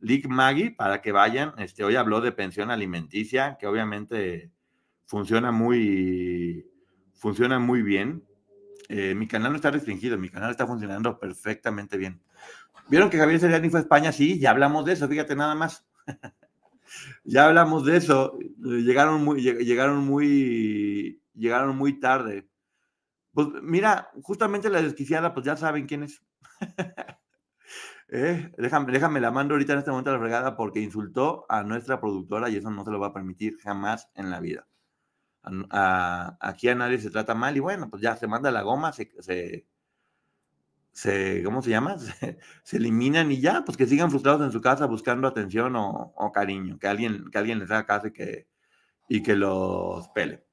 LIC 0.00 0.28
Maggie, 0.28 0.70
para 0.70 1.00
que 1.00 1.12
vayan, 1.12 1.54
este, 1.58 1.84
hoy 1.84 1.96
habló 1.96 2.20
de 2.20 2.32
pensión 2.32 2.70
alimenticia, 2.70 3.56
que 3.58 3.66
obviamente 3.66 4.52
funciona 5.06 5.52
muy, 5.52 6.66
funciona 7.14 7.58
muy 7.58 7.82
bien. 7.82 8.24
Eh, 8.88 9.14
mi 9.14 9.26
canal 9.26 9.52
no 9.52 9.56
está 9.56 9.70
restringido, 9.70 10.18
mi 10.18 10.28
canal 10.28 10.50
está 10.50 10.66
funcionando 10.66 11.18
perfectamente 11.18 11.96
bien. 11.96 12.20
¿Vieron 12.88 13.08
que 13.08 13.18
Javier 13.18 13.40
Seriani 13.40 13.70
fue 13.70 13.80
a 13.80 13.82
España? 13.82 14.12
Sí, 14.12 14.38
ya 14.38 14.50
hablamos 14.50 14.84
de 14.84 14.92
eso, 14.92 15.08
fíjate 15.08 15.34
nada 15.34 15.54
más. 15.54 15.86
ya 17.24 17.46
hablamos 17.46 17.86
de 17.86 17.96
eso. 17.96 18.38
Llegaron 18.58 19.24
muy, 19.24 19.40
llegaron 19.40 20.04
muy, 20.04 21.22
llegaron 21.34 21.76
muy 21.76 21.98
tarde. 21.98 22.46
Pues 23.32 23.48
mira, 23.62 24.10
justamente 24.22 24.68
la 24.70 24.82
desquiciada, 24.82 25.32
pues 25.32 25.46
ya 25.46 25.56
saben 25.56 25.86
quién 25.86 26.02
es. 26.02 26.22
eh, 28.08 28.52
déjame, 28.58 28.92
déjame 28.92 29.20
la 29.20 29.30
mando 29.30 29.54
ahorita 29.54 29.72
en 29.72 29.78
este 29.78 29.90
momento 29.90 30.10
a 30.10 30.14
la 30.14 30.20
fregada 30.20 30.56
porque 30.56 30.80
insultó 30.80 31.46
a 31.48 31.62
nuestra 31.62 32.00
productora 32.00 32.50
y 32.50 32.56
eso 32.56 32.70
no 32.70 32.84
se 32.84 32.90
lo 32.90 33.00
va 33.00 33.08
a 33.08 33.12
permitir 33.14 33.56
jamás 33.60 34.10
en 34.14 34.30
la 34.30 34.40
vida 34.40 34.66
aquí 36.40 36.68
a 36.68 36.74
nadie 36.74 36.98
se 36.98 37.10
trata 37.10 37.34
mal 37.34 37.56
y 37.56 37.60
bueno, 37.60 37.88
pues 37.90 38.02
ya 38.02 38.16
se 38.16 38.26
manda 38.26 38.50
la 38.50 38.62
goma, 38.62 38.92
se, 38.92 39.12
se, 40.92 41.42
¿cómo 41.44 41.60
se 41.60 41.70
llama? 41.70 41.96
Se, 42.62 42.76
eliminan 42.76 43.30
y 43.32 43.40
ya, 43.40 43.64
pues 43.64 43.76
que 43.76 43.86
sigan 43.86 44.10
frustrados 44.10 44.42
en 44.42 44.52
su 44.52 44.60
casa 44.60 44.86
buscando 44.86 45.28
atención 45.28 45.74
o, 45.76 46.32
cariño, 46.32 46.78
que 46.78 46.86
alguien, 46.88 47.30
que 47.30 47.38
alguien 47.38 47.58
les 47.58 47.70
haga 47.70 47.86
caso 47.86 48.06
y 48.08 48.12
que, 48.12 48.48
y 49.08 49.22
que 49.22 49.36
los 49.36 50.08
pele. 50.10 50.46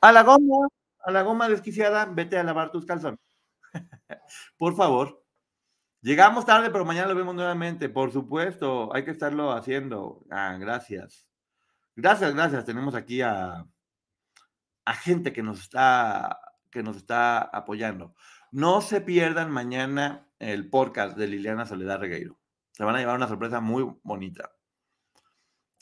A 0.00 0.12
la 0.12 0.22
goma, 0.22 0.68
a 1.00 1.10
la 1.10 1.22
goma 1.22 1.48
desquiciada, 1.48 2.04
vete 2.06 2.38
a 2.38 2.44
lavar 2.44 2.70
tus 2.70 2.86
calzones. 2.86 3.20
Por 4.58 4.76
favor. 4.76 5.22
Llegamos 6.02 6.44
tarde, 6.46 6.70
pero 6.70 6.84
mañana 6.84 7.08
lo 7.08 7.16
vemos 7.16 7.34
nuevamente. 7.34 7.88
Por 7.88 8.12
supuesto, 8.12 8.94
hay 8.94 9.04
que 9.04 9.10
estarlo 9.10 9.52
haciendo. 9.52 10.24
Ah, 10.30 10.56
gracias. 10.60 11.26
Gracias, 11.96 12.34
gracias. 12.34 12.64
Tenemos 12.64 12.94
aquí 12.94 13.22
a, 13.22 13.66
a 14.86 14.94
gente 14.94 15.32
que 15.32 15.42
nos 15.42 15.60
está, 15.60 16.40
que 16.70 16.82
nos 16.82 16.96
está 16.96 17.38
apoyando. 17.42 18.14
No 18.52 18.80
se 18.80 19.00
pierdan 19.00 19.50
mañana 19.50 20.28
el 20.38 20.70
podcast 20.70 21.18
de 21.18 21.26
Liliana 21.26 21.66
Soledad 21.66 22.00
Regueiro. 22.00 22.38
Se 22.72 22.84
van 22.84 22.94
a 22.94 23.00
llevar 23.00 23.16
una 23.16 23.28
sorpresa 23.28 23.60
muy 23.60 23.84
bonita. 24.04 24.52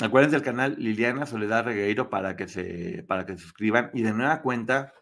Acuérdense 0.00 0.36
del 0.36 0.44
canal 0.44 0.76
Liliana 0.78 1.26
Soledad 1.26 1.64
Regueiro 1.64 2.08
para 2.08 2.34
que 2.34 2.48
se, 2.48 3.04
para 3.06 3.26
que 3.26 3.34
se 3.34 3.40
suscriban. 3.40 3.90
Y 3.92 4.02
de 4.02 4.12
nueva 4.12 4.40
cuenta, 4.40 4.94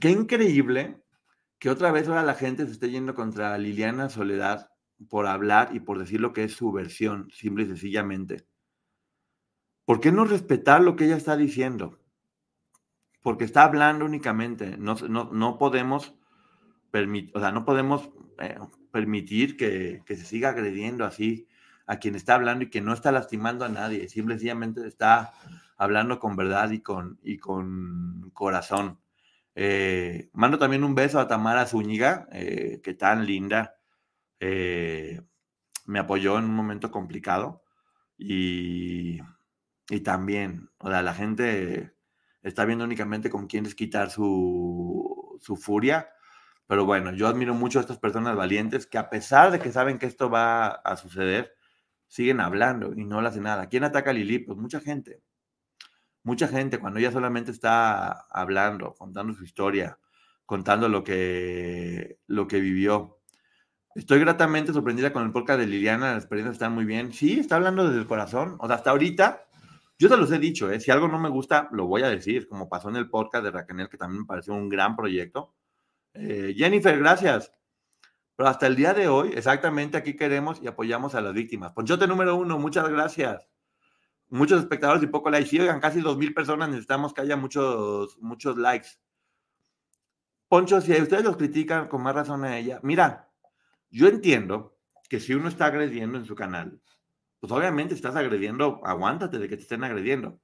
qué 0.00 0.10
increíble 0.10 1.02
que 1.58 1.70
otra 1.70 1.90
vez 1.90 2.06
ahora 2.06 2.22
la 2.22 2.34
gente 2.34 2.66
se 2.66 2.72
esté 2.72 2.90
yendo 2.90 3.14
contra 3.14 3.56
Liliana 3.56 4.10
Soledad 4.10 4.70
por 5.08 5.26
hablar 5.26 5.70
y 5.72 5.80
por 5.80 5.98
decir 5.98 6.20
lo 6.20 6.34
que 6.34 6.44
es 6.44 6.52
su 6.52 6.70
versión, 6.70 7.30
simple 7.30 7.64
y 7.64 7.68
sencillamente. 7.68 8.46
¿Por 9.86 10.00
qué 10.00 10.12
no 10.12 10.26
respetar 10.26 10.82
lo 10.82 10.96
que 10.96 11.06
ella 11.06 11.16
está 11.16 11.36
diciendo? 11.36 11.98
Porque 13.28 13.44
está 13.44 13.64
hablando 13.64 14.06
únicamente. 14.06 14.78
No, 14.78 14.94
no, 14.94 15.58
podemos, 15.58 16.14
permitir, 16.90 17.36
o 17.36 17.40
sea, 17.40 17.52
no 17.52 17.66
podemos 17.66 18.08
eh, 18.38 18.56
permitir 18.90 19.58
que, 19.58 20.02
se 20.06 20.24
siga 20.24 20.48
agrediendo 20.48 21.04
así 21.04 21.46
a 21.86 21.98
quien 21.98 22.14
está 22.14 22.36
hablando 22.36 22.64
y 22.64 22.70
que 22.70 22.80
no 22.80 22.94
está 22.94 23.12
lastimando 23.12 23.66
a 23.66 23.68
nadie, 23.68 24.08
simplemente 24.08 24.88
está 24.88 25.34
hablando 25.76 26.18
con 26.18 26.36
verdad 26.36 26.70
y 26.70 26.80
con, 26.80 27.18
y 27.22 27.36
con 27.36 28.30
corazón. 28.32 28.98
Eh, 29.54 30.30
mando 30.32 30.58
también 30.58 30.82
un 30.82 30.94
beso 30.94 31.20
a 31.20 31.28
Tamara 31.28 31.66
Zúñiga, 31.66 32.28
eh, 32.32 32.80
que 32.82 32.94
tan 32.94 33.26
linda, 33.26 33.74
me 34.40 35.98
apoyó 35.98 36.38
en 36.38 36.46
un 36.46 36.54
momento 36.54 36.90
complicado 36.90 37.62
y, 38.16 39.18
y 39.90 40.00
también, 40.00 40.70
o 40.78 40.88
sea, 40.88 41.02
la 41.02 41.12
gente 41.12 41.97
está 42.42 42.64
viendo 42.64 42.84
únicamente 42.84 43.30
con 43.30 43.46
quién 43.46 43.64
quitar 43.72 44.10
su, 44.10 45.38
su 45.40 45.56
furia. 45.56 46.10
Pero 46.66 46.84
bueno, 46.84 47.12
yo 47.12 47.26
admiro 47.28 47.54
mucho 47.54 47.78
a 47.78 47.82
estas 47.82 47.98
personas 47.98 48.36
valientes 48.36 48.86
que 48.86 48.98
a 48.98 49.08
pesar 49.10 49.50
de 49.50 49.58
que 49.58 49.72
saben 49.72 49.98
que 49.98 50.06
esto 50.06 50.28
va 50.30 50.68
a 50.68 50.96
suceder, 50.96 51.54
siguen 52.08 52.40
hablando 52.40 52.92
y 52.94 53.04
no 53.04 53.20
hacen 53.20 53.44
nada. 53.44 53.68
¿Quién 53.68 53.84
ataca 53.84 54.10
a 54.10 54.12
Lili? 54.12 54.38
Pues 54.40 54.58
mucha 54.58 54.80
gente. 54.80 55.22
Mucha 56.22 56.48
gente 56.48 56.78
cuando 56.78 56.98
ella 56.98 57.12
solamente 57.12 57.50
está 57.50 58.26
hablando, 58.30 58.94
contando 58.94 59.32
su 59.32 59.44
historia, 59.44 59.98
contando 60.44 60.88
lo 60.88 61.04
que, 61.04 62.18
lo 62.26 62.48
que 62.48 62.60
vivió. 62.60 63.20
Estoy 63.94 64.20
gratamente 64.20 64.72
sorprendida 64.72 65.12
con 65.12 65.24
el 65.24 65.32
podcast 65.32 65.60
de 65.60 65.66
Liliana, 65.66 66.12
las 66.12 66.24
experiencias 66.24 66.54
están 66.54 66.74
muy 66.74 66.84
bien. 66.84 67.12
Sí, 67.12 67.38
está 67.40 67.56
hablando 67.56 67.86
desde 67.86 68.00
el 68.00 68.06
corazón. 68.06 68.56
O 68.60 68.66
sea, 68.66 68.76
hasta 68.76 68.90
ahorita 68.90 69.47
yo 69.98 70.08
te 70.08 70.16
los 70.16 70.30
he 70.30 70.38
dicho, 70.38 70.70
¿eh? 70.70 70.78
si 70.78 70.90
algo 70.90 71.08
no 71.08 71.18
me 71.18 71.28
gusta, 71.28 71.68
lo 71.72 71.86
voy 71.86 72.02
a 72.02 72.08
decir, 72.08 72.46
como 72.46 72.68
pasó 72.68 72.88
en 72.88 72.96
el 72.96 73.10
podcast 73.10 73.44
de 73.44 73.50
Raquel, 73.50 73.88
que 73.88 73.98
también 73.98 74.20
me 74.22 74.26
pareció 74.26 74.54
un 74.54 74.68
gran 74.68 74.94
proyecto. 74.94 75.54
Eh, 76.14 76.54
Jennifer, 76.56 76.96
gracias. 76.98 77.52
Pero 78.36 78.48
hasta 78.48 78.68
el 78.68 78.76
día 78.76 78.94
de 78.94 79.08
hoy, 79.08 79.32
exactamente 79.34 79.96
aquí 79.96 80.14
queremos 80.14 80.62
y 80.62 80.68
apoyamos 80.68 81.16
a 81.16 81.20
las 81.20 81.34
víctimas. 81.34 81.72
Ponchote 81.72 82.06
número 82.06 82.36
uno, 82.36 82.58
muchas 82.58 82.88
gracias. 82.88 83.48
Muchos 84.28 84.60
espectadores 84.60 85.02
y 85.02 85.08
poco 85.08 85.30
likes. 85.30 85.50
Sí, 85.50 85.58
oigan, 85.58 85.80
casi 85.80 86.00
dos 86.00 86.16
mil 86.16 86.32
personas, 86.32 86.68
necesitamos 86.68 87.12
que 87.12 87.22
haya 87.22 87.36
muchos, 87.36 88.16
muchos 88.18 88.56
likes. 88.56 88.88
Poncho, 90.46 90.80
si 90.80 90.92
ustedes 90.92 91.24
los 91.24 91.36
critican 91.36 91.88
con 91.88 92.02
más 92.02 92.14
razón 92.14 92.44
a 92.44 92.56
ella, 92.56 92.78
mira, 92.84 93.28
yo 93.90 94.06
entiendo 94.06 94.78
que 95.08 95.18
si 95.18 95.34
uno 95.34 95.48
está 95.48 95.66
agrediendo 95.66 96.18
en 96.18 96.24
su 96.24 96.36
canal, 96.36 96.80
pues 97.40 97.52
obviamente 97.52 97.94
estás 97.94 98.16
agrediendo, 98.16 98.80
aguántate 98.84 99.38
de 99.38 99.48
que 99.48 99.56
te 99.56 99.62
estén 99.62 99.84
agrediendo. 99.84 100.40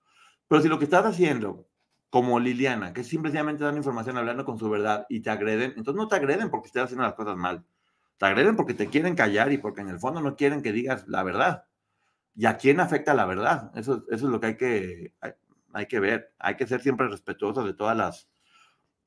Pero 0.49 0.63
si 0.63 0.69
lo 0.69 0.79
que 0.79 0.85
estás 0.85 1.05
haciendo, 1.07 1.69
como 2.11 2.39
Liliana, 2.39 2.93
que 2.93 3.03
simplemente 3.03 3.65
dan 3.65 3.77
información 3.77 4.17
hablando 4.17 4.45
con 4.45 4.59
su 4.59 4.71
verdad 4.71 5.07
y 5.09 5.21
te 5.21 5.31
agreden, 5.31 5.75
entonces 5.77 5.97
no 5.97 6.09
te 6.09 6.17
agreden 6.17 6.51
porque 6.51 6.69
estés 6.69 6.85
haciendo 6.85 7.03
las 7.05 7.15
cosas 7.15 7.37
mal. 7.37 7.65
Te 8.19 8.27
agreden 8.27 8.57
porque 8.57 8.75
te 8.75 8.89
quieren 8.89 9.17
callar 9.17 9.53
y 9.53 9.59
porque 9.59 9.81
en 9.81 9.89
el 9.89 9.99
fondo 9.99 10.21
no 10.21 10.37
quieren 10.37 10.63
que 10.63 10.73
digas 10.73 11.09
la 11.09 11.25
verdad. 11.25 11.65
¿Y 12.37 12.47
a 12.47 12.57
quién 12.57 12.81
afecta 12.81 13.15
la 13.15 13.27
verdad? 13.27 13.73
Eso, 13.75 14.05
eso 14.11 14.27
es 14.27 14.33
lo 14.33 14.41
que 14.41 14.47
hay 14.47 14.57
que, 14.57 15.15
hay, 15.73 15.87
que 15.87 16.01
ver. 16.01 16.35
Hay 16.39 16.57
que 16.57 16.67
ser 16.67 16.81
siempre 16.81 17.09
respetuosos 17.09 17.65
de 17.65 17.75
todas 17.75 17.97
las, 17.97 18.29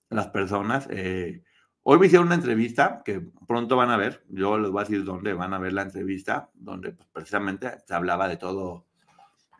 las 0.09 0.27
personas. 0.27 0.87
Eh, 0.89 1.43
Hoy 1.89 1.99
me 1.99 2.07
hicieron 2.07 2.27
una 2.27 2.35
entrevista 2.35 3.01
que 3.05 3.21
pronto 3.47 3.77
van 3.77 3.91
a 3.91 3.95
ver, 3.95 4.21
yo 4.27 4.57
les 4.57 4.69
voy 4.69 4.81
a 4.81 4.83
decir 4.83 5.05
dónde 5.05 5.33
van 5.33 5.53
a 5.53 5.57
ver 5.57 5.71
la 5.71 5.83
entrevista, 5.83 6.51
donde 6.53 6.91
pues, 6.91 7.07
precisamente 7.13 7.77
se 7.87 7.93
hablaba 7.93 8.27
de 8.27 8.35
todo, 8.35 8.85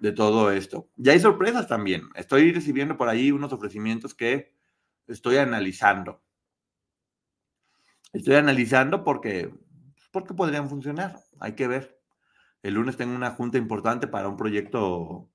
de 0.01 0.11
todo 0.11 0.51
esto. 0.51 0.89
Y 0.97 1.07
hay 1.07 1.21
sorpresas 1.21 1.69
también. 1.69 2.01
Estoy 2.15 2.51
recibiendo 2.51 2.97
por 2.97 3.07
ahí 3.07 3.31
unos 3.31 3.53
ofrecimientos 3.53 4.13
que 4.13 4.53
estoy 5.07 5.37
analizando. 5.37 6.21
Estoy 8.11 8.35
analizando 8.35 9.05
porque, 9.05 9.49
porque 10.11 10.33
podrían 10.33 10.67
funcionar. 10.67 11.21
Hay 11.39 11.53
que 11.53 11.69
ver. 11.69 11.97
El 12.61 12.73
lunes 12.73 12.97
tengo 12.97 13.15
una 13.15 13.31
junta 13.31 13.57
importante 13.57 14.05
para 14.05 14.27
un 14.27 14.35
proyecto, 14.35 15.29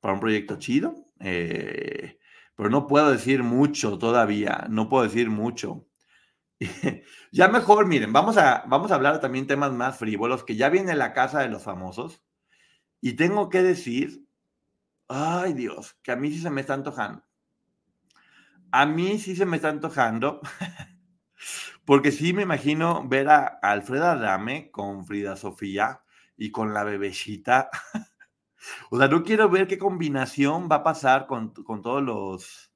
para 0.00 0.14
un 0.14 0.18
proyecto 0.18 0.56
chido. 0.56 0.92
Eh, 1.20 2.18
pero 2.56 2.68
no 2.68 2.88
puedo 2.88 3.12
decir 3.12 3.44
mucho 3.44 3.96
todavía. 3.96 4.66
No 4.68 4.88
puedo 4.88 5.04
decir 5.04 5.30
mucho. 5.30 5.86
ya 7.32 7.48
mejor, 7.48 7.86
miren, 7.86 8.12
vamos 8.12 8.36
a, 8.36 8.64
vamos 8.66 8.90
a 8.90 8.94
hablar 8.94 9.20
también 9.20 9.46
temas 9.46 9.72
más 9.72 9.98
frívolos, 9.98 10.44
que 10.44 10.56
ya 10.56 10.68
viene 10.68 10.94
la 10.94 11.12
casa 11.12 11.40
de 11.40 11.48
los 11.48 11.62
famosos. 11.62 12.22
Y 13.00 13.14
tengo 13.14 13.50
que 13.50 13.62
decir, 13.62 14.26
ay 15.08 15.52
Dios, 15.52 15.98
que 16.02 16.12
a 16.12 16.16
mí 16.16 16.30
sí 16.30 16.38
se 16.38 16.50
me 16.50 16.62
está 16.62 16.74
antojando. 16.74 17.24
A 18.72 18.86
mí 18.86 19.18
sí 19.18 19.36
se 19.36 19.46
me 19.46 19.56
está 19.56 19.68
antojando, 19.68 20.40
Porque 21.86 22.10
sí 22.10 22.32
me 22.32 22.42
imagino 22.42 23.06
ver 23.08 23.28
a 23.28 23.46
Alfreda 23.62 24.12
Adame 24.12 24.72
con 24.72 25.06
Frida 25.06 25.36
Sofía 25.36 26.02
y 26.36 26.50
con 26.50 26.74
la 26.74 26.82
bebecita. 26.82 27.70
o 28.90 28.98
sea, 28.98 29.06
no 29.06 29.22
quiero 29.22 29.48
ver 29.48 29.68
qué 29.68 29.78
combinación 29.78 30.68
va 30.70 30.76
a 30.76 30.82
pasar 30.82 31.28
con, 31.28 31.50
con 31.50 31.82
todos 31.82 32.02
los, 32.02 32.72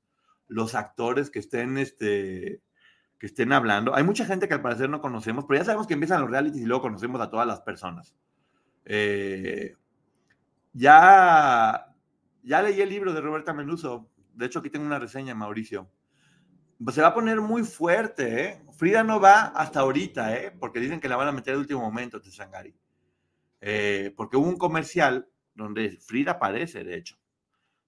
los 0.47 0.76
actores 0.76 1.28
que 1.28 1.41
estén, 1.41 1.76
este, 1.76 2.62
que 3.21 3.27
estén 3.27 3.53
hablando. 3.53 3.95
Hay 3.95 4.03
mucha 4.03 4.25
gente 4.25 4.49
que 4.49 4.55
al 4.55 4.62
parecer 4.62 4.89
no 4.89 5.03
conocemos, 5.03 5.45
pero 5.47 5.61
ya 5.61 5.66
sabemos 5.66 5.87
que 5.87 5.93
empiezan 5.93 6.23
los 6.23 6.31
realities 6.31 6.62
y 6.62 6.64
luego 6.64 6.85
conocemos 6.85 7.21
a 7.21 7.29
todas 7.29 7.47
las 7.47 7.61
personas. 7.61 8.16
Eh, 8.87 9.77
ya, 10.73 11.95
ya 12.43 12.62
leí 12.62 12.81
el 12.81 12.89
libro 12.89 13.12
de 13.12 13.21
Roberta 13.21 13.53
Menuso. 13.53 14.09
De 14.33 14.47
hecho, 14.47 14.61
aquí 14.61 14.71
tengo 14.71 14.87
una 14.87 14.99
reseña, 14.99 15.35
Mauricio. 15.35 15.91
Pues 16.83 16.95
se 16.95 17.03
va 17.03 17.09
a 17.09 17.14
poner 17.14 17.43
muy 17.43 17.62
fuerte, 17.62 18.43
¿eh? 18.43 18.62
Frida 18.79 19.05
no 19.05 19.21
va 19.21 19.49
hasta 19.49 19.81
ahorita, 19.81 20.35
¿eh? 20.37 20.57
Porque 20.59 20.81
dicen 20.81 20.99
que 20.99 21.11
la 21.11 21.16
van 21.16 21.29
a 21.29 21.33
meter 21.33 21.53
de 21.53 21.61
último 21.61 21.83
momento, 21.83 22.23
Sangari. 22.23 22.75
Eh, 23.61 24.14
porque 24.16 24.39
hubo 24.39 24.49
un 24.49 24.57
comercial 24.57 25.29
donde 25.55 25.99
Frida 26.01 26.33
aparece, 26.33 26.85
de 26.85 26.97
hecho. 26.97 27.20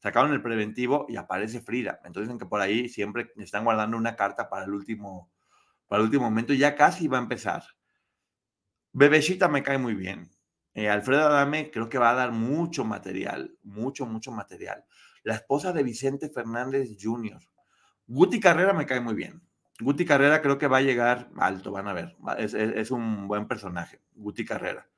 Sacaron 0.03 0.32
el 0.32 0.42
preventivo 0.42 1.07
y 1.09 1.16
aparece 1.16 1.61
Frida. 1.61 2.00
Entonces 2.05 2.28
dicen 2.28 2.38
que 2.38 2.46
por 2.46 2.61
ahí 2.61 2.88
siempre 2.88 3.32
están 3.36 3.64
guardando 3.64 3.96
una 3.96 4.16
carta 4.16 4.50
para 4.50 4.64
el 4.64 4.72
último, 4.72 5.30
para 5.86 6.00
el 6.00 6.07
último 6.07 6.24
momento 6.24 6.53
y 6.53 6.59
ya 6.59 6.74
casi 6.74 7.07
va 7.07 7.18
a 7.18 7.22
empezar. 7.22 7.62
Bebecita 8.92 9.46
me 9.46 9.62
cae 9.62 9.78
muy 9.78 9.94
bien. 9.94 10.30
Eh, 10.74 10.88
Alfredo 10.88 11.26
Adame 11.26 11.70
creo 11.70 11.88
que 11.88 11.98
va 11.98 12.11
a 12.11 12.14
dar 12.14 12.32
mucho 12.32 12.84
material, 12.84 13.57
mucho, 13.62 14.05
mucho 14.05 14.32
material. 14.32 14.84
La 15.22 15.34
esposa 15.34 15.72
de 15.72 15.84
Vicente 15.84 16.30
Fernández 16.30 16.88
Jr. 17.00 17.38
Guti 18.09 18.40
Carrera 18.40 18.72
me 18.72 18.86
cae 18.86 19.00
muy 19.00 19.14
bien. 19.14 19.40
Guti 19.78 20.05
Carrera 20.05 20.42
creo 20.42 20.59
que 20.59 20.66
va 20.66 20.78
a 20.78 20.82
llegar 20.82 21.30
alto, 21.36 21.70
van 21.70 21.86
a 21.86 21.92
ver. 21.92 22.16
Es, 22.38 22.90
un 22.90 23.28
buen 23.28 23.46
personaje, 23.46 24.00
Guti 24.14 24.44
Carrera. 24.44 24.88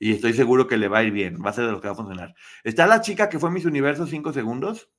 Y 0.00 0.12
estoy 0.12 0.32
seguro 0.32 0.66
que 0.66 0.78
le 0.78 0.88
va 0.88 0.98
a 0.98 1.02
ir 1.04 1.12
bien, 1.12 1.36
va 1.44 1.50
a 1.50 1.52
ser 1.52 1.66
de 1.66 1.72
lo 1.72 1.80
que 1.80 1.88
va 1.88 1.92
a 1.92 1.96
funcionar. 1.96 2.34
Está 2.64 2.86
la 2.86 3.02
chica 3.02 3.28
que 3.28 3.38
fue 3.38 3.50
Miss 3.50 3.66
Universo 3.66 4.06
5 4.06 4.32
segundos. 4.32 4.90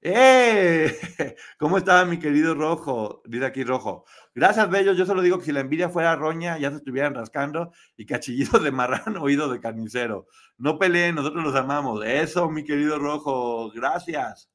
¡Eh! 0.00 0.96
¿Cómo 1.58 1.76
estaba 1.76 2.04
mi 2.04 2.20
querido 2.20 2.54
Rojo? 2.54 3.20
Dice 3.26 3.46
aquí 3.46 3.64
Rojo. 3.64 4.04
Gracias, 4.36 4.70
Bello. 4.70 4.92
Yo 4.92 5.06
solo 5.06 5.22
digo 5.22 5.40
que 5.40 5.46
si 5.46 5.52
la 5.52 5.58
envidia 5.58 5.88
fuera 5.88 6.14
roña, 6.14 6.56
ya 6.56 6.70
se 6.70 6.76
estuvieran 6.76 7.16
rascando 7.16 7.72
y 7.96 8.06
cachillidos 8.06 8.62
de 8.62 8.70
marrano, 8.70 9.22
oído 9.24 9.50
de 9.52 9.58
carnicero. 9.58 10.28
No 10.56 10.78
peleen, 10.78 11.16
nosotros 11.16 11.42
los 11.42 11.56
amamos. 11.56 12.04
Eso, 12.06 12.48
mi 12.48 12.62
querido 12.62 12.96
Rojo. 13.00 13.72
Gracias. 13.72 14.48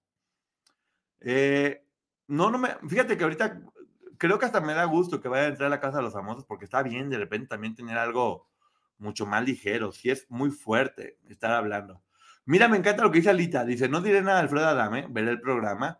Eh, 1.19 1.84
no, 2.27 2.51
no 2.51 2.57
me. 2.57 2.69
Fíjate 2.88 3.17
que 3.17 3.23
ahorita 3.25 3.61
creo 4.17 4.39
que 4.39 4.45
hasta 4.45 4.61
me 4.61 4.73
da 4.73 4.86
gusto 4.86 5.19
que 5.19 5.27
vaya 5.27 5.43
a 5.43 5.47
entrar 5.49 5.67
a 5.67 5.69
la 5.71 5.81
casa 5.81 5.97
de 5.97 6.03
los 6.03 6.13
famosos 6.13 6.45
porque 6.45 6.63
está 6.63 6.81
bien 6.84 7.09
de 7.09 7.17
repente 7.17 7.47
también 7.47 7.75
tener 7.75 7.97
algo 7.97 8.47
mucho 9.04 9.26
más 9.26 9.43
ligero. 9.45 9.91
Si 9.91 10.10
es 10.10 10.26
muy 10.30 10.49
fuerte 10.49 11.20
estar 11.30 11.51
hablando. 11.51 12.01
Mira, 12.45 12.68
me 12.68 12.78
encanta 12.78 13.04
lo 13.04 13.12
que 13.12 13.20
dice 13.20 13.30
Alita. 13.30 13.66
Dice, 13.66 13.88
no 13.88 14.01
diré 14.01 14.22
nada 14.22 14.39
a 14.39 14.41
Alfredo 14.41 14.68
Adame, 14.68 15.08
veré 15.10 15.32
el 15.32 15.41
programa. 15.41 15.99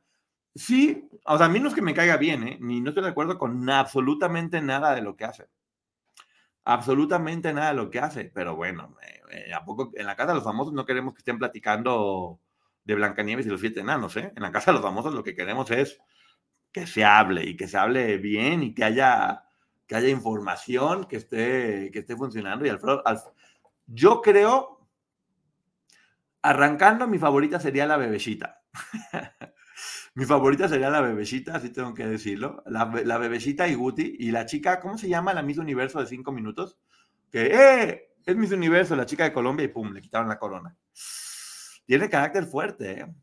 Sí, 0.56 1.10
o 1.26 1.38
sea, 1.38 1.47
a 1.47 1.49
mí 1.49 1.60
no 1.60 1.70
es 1.70 1.76
que 1.76 1.82
me 1.82 1.93
caiga 1.93 2.18
bien, 2.18 2.47
¿eh? 2.47 2.58
ni 2.62 2.80
no 2.80 2.89
estoy 2.89 3.04
de 3.04 3.10
acuerdo 3.10 3.39
con 3.39 3.70
absolutamente 3.70 4.62
nada 4.62 4.93
de 4.93 5.01
lo 5.01 5.16
que 5.16 5.26
hace. 5.26 5.47
Absolutamente 6.66 7.54
nada 7.54 7.70
de 7.70 7.76
lo 7.76 7.89
que 7.89 7.99
hace, 7.99 8.26
pero 8.26 8.56
bueno, 8.56 8.95
eh, 9.01 9.22
eh, 9.49 9.54
¿a 9.54 9.66
poco 9.66 9.91
en 9.95 10.06
la 10.06 10.16
casa 10.16 10.30
de 10.30 10.36
los 10.36 10.43
famosos 10.43 10.74
no 10.74 10.86
queremos 10.86 11.14
que 11.14 11.20
estén 11.20 11.39
platicando 11.39 12.39
de 12.86 12.95
Blancanieves 12.95 13.45
y 13.45 13.49
los 13.49 13.62
siete 13.62 13.80
enanos, 13.82 14.16
¿eh? 14.18 14.32
En 14.36 14.43
la 14.43 14.51
casa 14.51 14.72
de 14.72 14.76
los 14.76 14.84
famosos 14.84 15.14
lo 15.14 15.24
que 15.24 15.36
queremos 15.36 15.72
es 15.72 15.99
que 16.72 16.88
se 16.88 17.04
hable 17.06 17.45
y 17.45 17.58
que 17.58 17.68
se 17.68 17.78
hable 17.78 18.18
bien 18.18 18.64
y 18.64 18.74
que 18.74 18.84
haya, 18.84 19.43
que 19.88 19.95
haya 19.95 20.09
información 20.09 21.05
que 21.05 21.17
esté, 21.17 21.89
que 21.91 21.99
esté 21.99 22.15
funcionando. 22.15 22.65
Y 22.65 22.69
Alfredo, 22.69 23.03
yo 23.88 24.21
creo 24.21 24.73
Arrancando, 26.43 27.07
mi 27.07 27.17
favorita 27.17 27.57
sería 27.57 27.88
la 27.88 27.95
bebecita. 27.95 28.61
mi 30.13 30.25
favorita 30.25 30.67
sería 30.67 30.89
la 30.89 30.99
bebecita, 30.99 31.55
así 31.55 31.69
tengo 31.69 31.93
que 31.93 32.05
decirlo. 32.05 32.61
La, 32.65 32.91
la, 33.05 33.17
bebecita 33.17 33.69
y 33.69 33.75
Guti. 33.75 34.17
Y 34.19 34.31
la 34.31 34.45
chica, 34.45 34.81
¿cómo 34.81 34.97
se 34.97 35.07
llama? 35.07 35.34
La 35.34 35.41
Miss 35.41 35.57
Universo 35.57 36.01
de 36.01 36.05
cinco 36.05 36.34
minutos. 36.34 36.77
Que, 37.31 37.45
¡eh! 37.45 38.09
Es 38.25 38.36
Miss 38.36 38.51
Universo, 38.51 38.93
la 38.97 39.05
chica 39.05 39.23
de 39.23 39.31
Colombia 39.31 39.63
y 39.63 39.69
pum, 39.69 39.93
le 39.93 40.01
quitaron 40.01 40.27
la 40.27 40.38
corona. 40.38 40.75
Tiene 41.86 42.09
carácter 42.09 42.45
fuerte, 42.45 42.99
¿eh? 42.99 43.15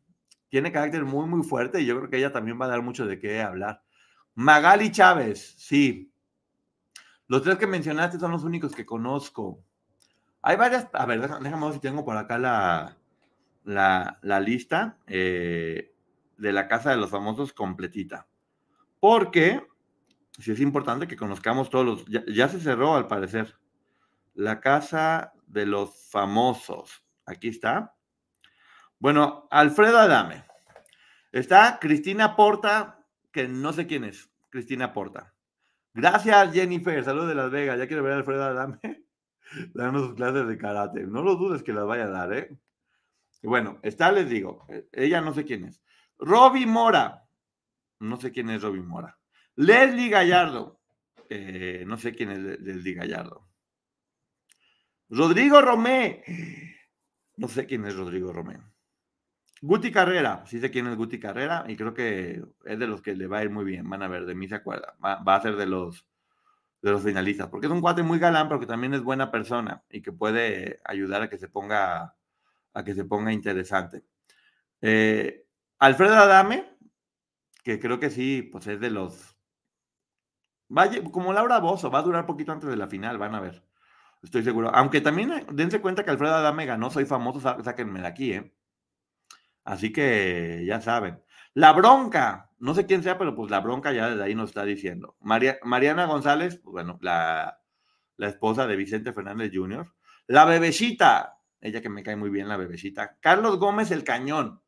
Tiene 0.48 0.72
carácter 0.72 1.04
muy, 1.04 1.26
muy 1.28 1.42
fuerte 1.42 1.80
y 1.80 1.86
yo 1.86 1.98
creo 1.98 2.08
que 2.08 2.16
ella 2.16 2.32
también 2.32 2.58
va 2.58 2.64
a 2.64 2.70
dar 2.70 2.82
mucho 2.82 3.06
de 3.06 3.18
qué 3.18 3.42
hablar. 3.42 3.82
Magali 4.34 4.90
Chávez, 4.90 5.56
sí. 5.58 6.09
Los 7.30 7.42
tres 7.42 7.58
que 7.58 7.68
mencionaste 7.68 8.18
son 8.18 8.32
los 8.32 8.42
únicos 8.42 8.74
que 8.74 8.84
conozco. 8.84 9.62
Hay 10.42 10.56
varias, 10.56 10.88
a 10.92 11.06
ver, 11.06 11.20
déjame 11.20 11.64
ver 11.64 11.74
si 11.74 11.78
tengo 11.78 12.04
por 12.04 12.16
acá 12.16 12.38
la, 12.38 12.96
la, 13.62 14.40
lista 14.40 14.98
eh, 15.06 15.94
de 16.38 16.52
la 16.52 16.66
Casa 16.66 16.90
de 16.90 16.96
los 16.96 17.08
Famosos 17.08 17.52
completita. 17.52 18.26
Porque 18.98 19.64
si 20.40 20.50
es 20.50 20.58
importante 20.58 21.06
que 21.06 21.16
conozcamos 21.16 21.70
todos 21.70 21.86
los... 21.86 22.04
Ya, 22.06 22.48
se 22.48 22.58
cerró 22.58 22.96
al 22.96 23.06
parecer. 23.06 23.56
La 24.34 24.58
Casa 24.58 25.32
de 25.46 25.66
los 25.66 26.10
Famosos. 26.10 27.04
Aquí 27.26 27.46
está. 27.46 27.94
Bueno, 28.98 29.46
Alfredo 29.52 29.98
Adame. 29.98 30.42
Está 31.30 31.78
Cristina 31.80 32.34
Porta, 32.34 33.06
que 33.30 33.46
no 33.46 33.72
sé 33.72 33.86
quién 33.86 34.02
es. 34.02 34.32
Cristina 34.48 34.92
Porta. 34.92 35.32
Gracias, 35.92 36.52
Jennifer. 36.52 37.04
Saludos 37.04 37.28
de 37.28 37.34
Las 37.34 37.50
Vegas. 37.50 37.78
Ya 37.78 37.86
quiero 37.86 38.02
ver 38.02 38.12
a 38.12 38.16
Alfredo 38.16 38.44
Adame 38.44 38.78
dando 39.74 40.06
sus 40.06 40.14
clases 40.14 40.46
de 40.46 40.58
karate. 40.58 41.06
No 41.06 41.22
lo 41.22 41.36
dudes 41.36 41.62
que 41.62 41.72
las 41.72 41.86
vaya 41.86 42.04
a 42.04 42.10
dar, 42.10 42.32
¿eh? 42.32 42.56
bueno, 43.42 43.78
está, 43.82 44.12
les 44.12 44.28
digo, 44.28 44.66
e, 44.68 44.86
ella 44.92 45.20
no 45.20 45.32
sé 45.32 45.44
quién 45.44 45.64
es. 45.64 45.82
Roby 46.18 46.66
Mora, 46.66 47.26
no 48.00 48.20
sé 48.20 48.30
quién 48.32 48.50
es 48.50 48.62
Roby 48.62 48.82
Mora. 48.82 49.18
Leslie 49.56 50.10
Gallardo, 50.10 50.80
eh, 51.28 51.84
no 51.86 51.96
sé 51.96 52.14
quién 52.14 52.30
es 52.30 52.38
Leslie 52.38 52.94
Gallardo. 52.94 53.48
Rodrigo 55.08 55.60
Romé, 55.60 56.22
no 57.36 57.48
sé 57.48 57.66
quién 57.66 57.84
es 57.86 57.96
Rodrigo 57.96 58.32
Romé. 58.32 58.58
Guti 59.62 59.92
Carrera, 59.92 60.42
sí 60.46 60.58
sé 60.58 60.70
quién 60.70 60.86
es 60.86 60.96
Guti 60.96 61.20
Carrera 61.20 61.64
y 61.68 61.76
creo 61.76 61.92
que 61.92 62.42
es 62.64 62.78
de 62.78 62.86
los 62.86 63.02
que 63.02 63.14
le 63.14 63.26
va 63.26 63.38
a 63.38 63.42
ir 63.42 63.50
muy 63.50 63.64
bien. 63.64 63.88
Van 63.88 64.02
a 64.02 64.08
ver, 64.08 64.24
de 64.26 64.34
mí 64.34 64.48
se 64.48 64.54
acuerda. 64.54 64.96
Va, 65.04 65.34
a 65.34 65.42
ser 65.42 65.56
de 65.56 65.66
los, 65.66 66.06
de 66.82 66.90
los 66.92 67.02
finalistas, 67.02 67.48
porque 67.48 67.66
es 67.66 67.72
un 67.72 67.82
cuate 67.82 68.02
muy 68.02 68.18
galán, 68.18 68.48
pero 68.48 68.60
que 68.60 68.66
también 68.66 68.94
es 68.94 69.02
buena 69.02 69.30
persona 69.30 69.82
y 69.90 70.02
que 70.02 70.12
puede 70.12 70.80
ayudar 70.84 71.22
a 71.22 71.28
que 71.28 71.38
se 71.38 71.48
ponga 71.48 72.16
a 72.72 72.84
que 72.84 72.94
se 72.94 73.04
ponga 73.04 73.32
interesante. 73.32 74.04
Eh, 74.80 75.46
Alfredo 75.78 76.14
Adame, 76.14 76.76
que 77.64 77.80
creo 77.80 78.00
que 78.00 78.10
sí, 78.10 78.42
pues 78.42 78.66
es 78.66 78.80
de 78.80 78.90
los... 78.90 79.36
Vaya, 80.68 81.02
como 81.10 81.32
Laura 81.32 81.58
Bozo, 81.58 81.90
va 81.90 81.98
a 81.98 82.02
durar 82.02 82.26
poquito 82.26 82.52
antes 82.52 82.70
de 82.70 82.76
la 82.76 82.86
final, 82.86 83.18
van 83.18 83.34
a 83.34 83.40
ver. 83.40 83.64
Estoy 84.22 84.44
seguro. 84.44 84.70
Aunque 84.74 85.00
también 85.00 85.46
dense 85.52 85.80
cuenta 85.80 86.04
que 86.04 86.10
Alfredo 86.10 86.34
Adame 86.34 86.66
ganó, 86.66 86.90
soy 86.90 87.06
famoso, 87.06 87.40
sáquenme 87.40 88.00
de 88.00 88.06
aquí, 88.06 88.32
¿eh? 88.34 88.54
Así 89.64 89.92
que 89.92 90.64
ya 90.66 90.80
saben. 90.80 91.22
La 91.54 91.72
bronca, 91.72 92.50
no 92.58 92.74
sé 92.74 92.86
quién 92.86 93.02
sea, 93.02 93.18
pero 93.18 93.34
pues 93.34 93.50
la 93.50 93.60
bronca 93.60 93.92
ya 93.92 94.10
desde 94.10 94.22
ahí 94.22 94.34
nos 94.34 94.50
está 94.50 94.64
diciendo. 94.64 95.16
Mariana 95.20 96.06
González, 96.06 96.60
pues 96.62 96.72
bueno, 96.72 96.98
la, 97.02 97.60
la 98.16 98.28
esposa 98.28 98.66
de 98.66 98.76
Vicente 98.76 99.12
Fernández 99.12 99.50
Jr. 99.52 99.92
La 100.26 100.44
bebecita, 100.44 101.38
ella 101.60 101.80
que 101.80 101.88
me 101.88 102.02
cae 102.02 102.16
muy 102.16 102.30
bien, 102.30 102.48
la 102.48 102.56
bebecita. 102.56 103.18
Carlos 103.20 103.58
Gómez 103.58 103.90
el 103.90 104.04
Cañón. 104.04 104.62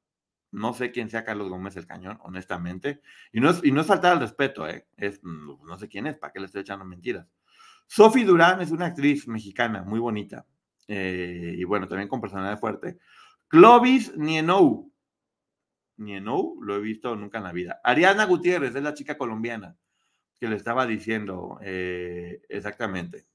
No 0.51 0.74
sé 0.74 0.90
quién 0.90 1.09
sea 1.09 1.24
Carlos 1.24 1.49
Gómez 1.49 1.76
el 1.76 1.86
Cañón, 1.86 2.18
honestamente. 2.22 3.01
Y 3.32 3.40
no 3.40 3.51
es, 3.51 3.61
y 3.64 3.70
no 3.72 3.84
faltar 3.84 4.12
al 4.12 4.20
respeto, 4.20 4.68
¿eh? 4.68 4.86
Es, 4.97 5.20
mm, 5.22 5.66
no 5.66 5.78
sé 5.78 5.88
quién 5.88 6.07
es, 6.07 6.18
¿para 6.18 6.32
qué 6.32 6.40
le 6.40 6.47
estoy 6.47 6.62
echando 6.62 6.84
mentiras? 6.84 7.26
Sophie 7.86 8.24
Durán 8.24 8.61
es 8.61 8.70
una 8.70 8.86
actriz 8.86 9.28
mexicana 9.28 9.82
muy 9.82 9.99
bonita. 10.01 10.47
Eh, 10.88 11.55
y 11.57 11.64
bueno, 11.64 11.86
también 11.88 12.09
con 12.09 12.20
personalidad 12.20 12.59
fuerte. 12.59 12.99
Clovis 13.53 14.16
Nienou. 14.16 14.90
Nienou, 15.98 16.62
lo 16.62 16.74
he 16.74 16.80
visto 16.80 17.14
nunca 17.14 17.36
en 17.36 17.44
la 17.44 17.53
vida. 17.53 17.80
Ariana 17.84 18.24
Gutiérrez 18.24 18.74
es 18.74 18.82
la 18.82 18.94
chica 18.94 19.18
colombiana 19.18 19.76
que 20.40 20.48
le 20.48 20.57
estaba 20.57 20.86
diciendo 20.86 21.59
eh, 21.61 22.40
exactamente 22.48 23.26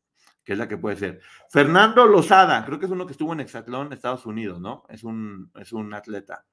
que 0.43 0.53
es 0.53 0.59
la 0.59 0.67
que 0.67 0.77
puede 0.77 0.95
ser. 0.95 1.21
Fernando 1.51 2.07
Lozada, 2.07 2.65
creo 2.65 2.79
que 2.79 2.85
es 2.85 2.91
uno 2.91 3.05
que 3.05 3.11
estuvo 3.11 3.33
en 3.33 3.41
Exatlón, 3.41 3.91
Estados 3.91 4.25
Unidos, 4.25 4.61
¿no? 4.61 4.85
Es 4.87 5.03
un, 5.03 5.51
es 5.55 5.73
un 5.73 5.93
atleta. 5.93 6.45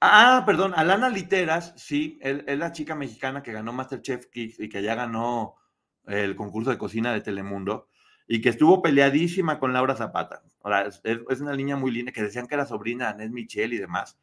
Ah, 0.00 0.44
perdón, 0.46 0.72
Alana 0.74 1.08
Literas, 1.08 1.74
sí, 1.76 2.16
es 2.22 2.58
la 2.58 2.70
chica 2.70 2.94
mexicana 2.94 3.42
que 3.42 3.52
ganó 3.52 3.72
Masterchef 3.72 4.26
Kids 4.26 4.60
y 4.60 4.68
que 4.68 4.84
ya 4.84 4.94
ganó 4.94 5.56
el 6.06 6.36
concurso 6.36 6.70
de 6.70 6.78
cocina 6.78 7.12
de 7.12 7.22
Telemundo 7.22 7.88
y 8.28 8.40
que 8.40 8.48
estuvo 8.48 8.82
peleadísima 8.82 9.58
con 9.58 9.72
Laura 9.72 9.94
Zapata. 9.94 10.42
Ahora, 10.62 10.86
es, 10.86 11.40
una 11.40 11.54
niña 11.54 11.76
muy 11.76 11.90
linda, 11.90 12.12
que 12.12 12.22
decían 12.22 12.46
que 12.46 12.54
era 12.54 12.66
sobrina 12.66 13.06
de 13.06 13.10
Annette 13.12 13.32
Michelle 13.32 13.74
y 13.74 13.78
demás. 13.78 14.18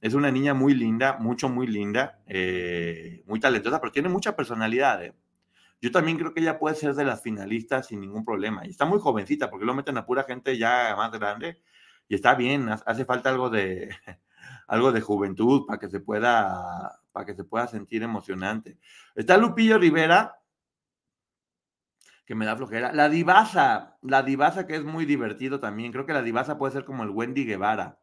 Es 0.00 0.14
una 0.14 0.30
niña 0.30 0.52
muy 0.52 0.74
linda, 0.74 1.16
mucho, 1.18 1.48
muy 1.48 1.66
linda, 1.66 2.20
eh, 2.26 3.22
muy 3.26 3.40
talentosa, 3.40 3.80
pero 3.80 3.92
tiene 3.92 4.10
mucha 4.10 4.36
personalidad. 4.36 5.02
¿eh? 5.02 5.14
Yo 5.80 5.90
también 5.90 6.18
creo 6.18 6.34
que 6.34 6.40
ella 6.40 6.58
puede 6.58 6.76
ser 6.76 6.94
de 6.94 7.04
las 7.04 7.22
finalistas 7.22 7.86
sin 7.86 8.00
ningún 8.00 8.24
problema. 8.24 8.66
Y 8.66 8.70
está 8.70 8.84
muy 8.84 8.98
jovencita, 8.98 9.50
porque 9.50 9.64
lo 9.64 9.74
meten 9.74 9.96
a 9.96 10.04
pura 10.04 10.24
gente 10.24 10.58
ya 10.58 10.94
más 10.96 11.10
grande. 11.12 11.62
Y 12.08 12.14
está 12.14 12.34
bien, 12.34 12.68
hace 12.68 13.04
falta 13.06 13.30
algo 13.30 13.48
de, 13.48 13.88
algo 14.68 14.92
de 14.92 15.00
juventud 15.00 15.66
para 15.66 15.78
que 15.78 15.88
se 15.88 16.00
pueda, 16.00 17.00
para 17.12 17.24
que 17.24 17.34
se 17.34 17.44
pueda 17.44 17.66
sentir 17.66 18.02
emocionante. 18.02 18.78
Está 19.14 19.38
Lupillo 19.38 19.78
Rivera, 19.78 20.36
que 22.26 22.34
me 22.34 22.44
da 22.44 22.56
flojera. 22.56 22.92
La 22.92 23.08
divasa, 23.08 23.96
la 24.02 24.22
divasa 24.22 24.66
que 24.66 24.74
es 24.74 24.84
muy 24.84 25.06
divertido 25.06 25.60
también. 25.60 25.92
Creo 25.92 26.06
que 26.06 26.12
la 26.12 26.22
divasa 26.22 26.58
puede 26.58 26.72
ser 26.72 26.84
como 26.84 27.04
el 27.04 27.10
Wendy 27.10 27.46
Guevara. 27.46 28.00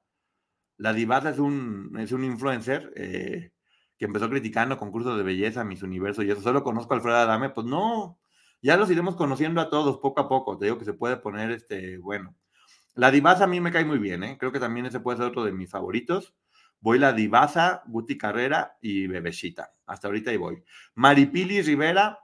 La 0.77 0.93
divasa 0.93 1.29
es 1.29 1.39
un, 1.39 1.95
es 1.99 2.11
un 2.13 2.23
influencer 2.23 2.91
eh, 2.95 3.51
que 3.97 4.05
empezó 4.05 4.29
criticando 4.29 4.77
concursos 4.77 5.17
de 5.17 5.23
belleza, 5.23 5.63
mis 5.65 5.83
universos 5.83 6.23
y 6.25 6.31
eso. 6.31 6.41
Solo 6.41 6.63
conozco 6.63 6.93
a 6.93 6.97
Alfredo 6.97 7.17
Adame. 7.17 7.49
Pues 7.49 7.67
no, 7.67 8.17
ya 8.61 8.77
los 8.77 8.89
iremos 8.89 9.15
conociendo 9.15 9.59
a 9.59 9.69
todos 9.69 9.97
poco 9.97 10.21
a 10.21 10.29
poco. 10.29 10.57
Te 10.57 10.65
digo 10.65 10.79
que 10.79 10.85
se 10.85 10.93
puede 10.93 11.17
poner 11.17 11.51
este, 11.51 11.97
bueno. 11.97 12.33
La 12.95 13.11
divasa 13.11 13.43
a 13.43 13.47
mí 13.47 13.59
me 13.59 13.71
cae 13.71 13.85
muy 13.85 13.97
bien, 13.97 14.23
¿eh? 14.23 14.37
Creo 14.39 14.51
que 14.51 14.59
también 14.59 14.85
ese 14.85 14.99
puede 15.01 15.17
ser 15.17 15.27
otro 15.27 15.43
de 15.43 15.51
mis 15.51 15.69
favoritos. 15.69 16.33
Voy 16.79 16.99
la 16.99 17.11
divasa, 17.11 17.81
Guti 17.87 18.17
Carrera 18.17 18.77
y 18.81 19.07
Bebecita. 19.07 19.73
Hasta 19.85 20.07
ahorita 20.07 20.31
ahí 20.31 20.37
voy. 20.37 20.63
Maripili 20.95 21.61
Rivera, 21.61 22.19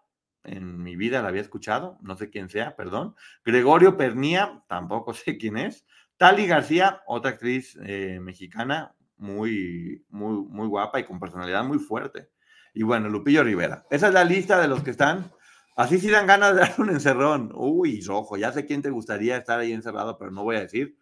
en 0.50 0.82
mi 0.82 0.95
vida 0.95 1.22
la 1.22 1.30
había 1.30 1.41
escuchado, 1.41 1.97
no 2.02 2.16
sé 2.16 2.30
quién 2.30 2.50
sea, 2.50 2.76
perdón. 2.76 3.16
Gregorio 3.45 3.97
Pernía, 3.97 4.64
tampoco 4.68 5.14
sé 5.14 5.38
quién 5.38 5.58
es. 5.58 5.86
Tali 6.18 6.47
García, 6.47 7.02
otra 7.08 7.32
actriz 7.32 7.78
eh, 7.84 8.20
mexicana, 8.22 8.93
muy, 9.18 10.06
muy, 10.10 10.43
muy 10.50 10.68
guapa 10.68 11.00
y 11.00 11.06
con 11.06 11.20
personalidad 11.20 11.64
muy 11.64 11.80
fuerte. 11.80 12.30
Y 12.74 12.84
bueno, 12.84 13.10
Lupillo 13.10 13.43
Rivera. 13.43 13.86
Esa 13.89 14.08
es 14.08 14.14
la 14.14 14.24
lista 14.24 14.60
de 14.60 14.68
los 14.68 14.84
que 14.84 14.91
están. 14.91 15.32
Así 15.76 15.97
sí 15.97 16.10
dan 16.10 16.28
ganas 16.28 16.56
de 16.56 16.62
dar 16.62 16.76
un 16.78 16.89
encerrón. 16.89 17.52
Uy, 17.56 18.02
rojo, 18.02 18.36
ya 18.36 18.52
sé 18.52 18.66
quién 18.66 18.82
te 18.82 18.89
gustaría 18.89 19.38
estar 19.38 19.60
ahí 19.60 19.72
encerrado, 19.72 20.18
pero 20.18 20.32
no 20.32 20.43
voy 20.43 20.58
a 20.58 20.62
decir, 20.62 20.97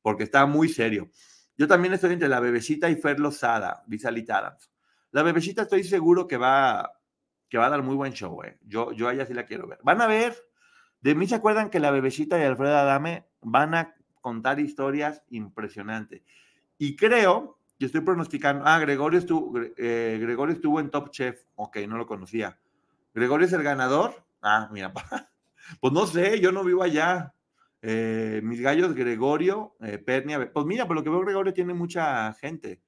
porque 0.00 0.24
está 0.24 0.46
muy 0.46 0.68
serio. 0.68 1.10
Yo 1.56 1.68
también 1.68 1.92
estoy 1.92 2.14
entre 2.14 2.28
la 2.28 2.40
bebecita 2.40 2.88
y 2.88 2.96
Fer 2.96 3.20
Lozada, 3.20 3.82
dice 3.86 4.08
La 5.10 5.22
bebecita 5.22 5.62
estoy 5.62 5.84
seguro 5.84 6.26
que 6.26 6.38
va, 6.38 6.90
que 7.52 7.58
va 7.58 7.66
a 7.66 7.68
dar 7.68 7.82
muy 7.82 7.94
buen 7.94 8.14
show, 8.14 8.42
eh. 8.44 8.56
Yo, 8.66 8.92
yo 8.92 9.10
a 9.10 9.26
sí 9.26 9.34
la 9.34 9.44
quiero 9.44 9.66
ver. 9.66 9.78
Van 9.82 10.00
a 10.00 10.06
ver, 10.06 10.34
de 11.02 11.14
mí 11.14 11.26
se 11.26 11.34
acuerdan 11.34 11.68
que 11.68 11.80
la 11.80 11.90
bebecita 11.90 12.38
y 12.38 12.44
Alfredo 12.44 12.78
Adame 12.78 13.26
van 13.42 13.74
a 13.74 13.94
contar 14.22 14.58
historias 14.58 15.22
impresionantes. 15.28 16.22
Y 16.78 16.96
creo, 16.96 17.58
yo 17.78 17.86
estoy 17.88 18.00
pronosticando, 18.00 18.64
ah, 18.64 18.78
Gregorio 18.78 19.18
estuvo, 19.18 19.60
eh, 19.76 20.18
Gregorio 20.18 20.54
estuvo 20.54 20.80
en 20.80 20.88
Top 20.88 21.10
Chef, 21.10 21.42
ok, 21.56 21.76
no 21.86 21.98
lo 21.98 22.06
conocía. 22.06 22.58
Gregorio 23.12 23.46
es 23.46 23.52
el 23.52 23.62
ganador, 23.62 24.24
ah, 24.40 24.70
mira, 24.72 24.90
pues 25.78 25.92
no 25.92 26.06
sé, 26.06 26.40
yo 26.40 26.52
no 26.52 26.64
vivo 26.64 26.82
allá. 26.82 27.34
Eh, 27.82 28.40
mis 28.42 28.62
gallos, 28.62 28.94
Gregorio, 28.94 29.76
eh, 29.82 29.98
Pernia, 29.98 30.50
pues 30.50 30.64
mira, 30.64 30.86
por 30.86 30.96
lo 30.96 31.04
que 31.04 31.10
veo, 31.10 31.20
Gregorio 31.20 31.52
tiene 31.52 31.74
mucha 31.74 32.32
gente. 32.32 32.80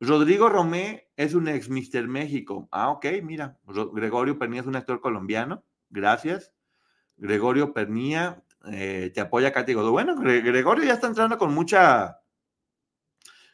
Rodrigo 0.00 0.48
Romé 0.48 1.10
es 1.16 1.34
un 1.34 1.46
ex 1.46 1.68
Mister 1.68 2.08
México. 2.08 2.68
Ah, 2.72 2.88
ok, 2.88 3.06
mira, 3.22 3.58
Gregorio 3.92 4.38
Pernia 4.38 4.62
es 4.62 4.66
un 4.66 4.76
actor 4.76 5.00
colombiano, 5.00 5.62
gracias. 5.90 6.54
Gregorio 7.18 7.74
Pernia, 7.74 8.42
eh, 8.72 9.10
te 9.14 9.20
apoya 9.20 9.52
Katy 9.52 9.74
Godó. 9.74 9.92
Bueno, 9.92 10.16
Gregorio 10.16 10.84
ya 10.84 10.94
está 10.94 11.06
entrando 11.06 11.36
con 11.36 11.52
mucha, 11.52 12.22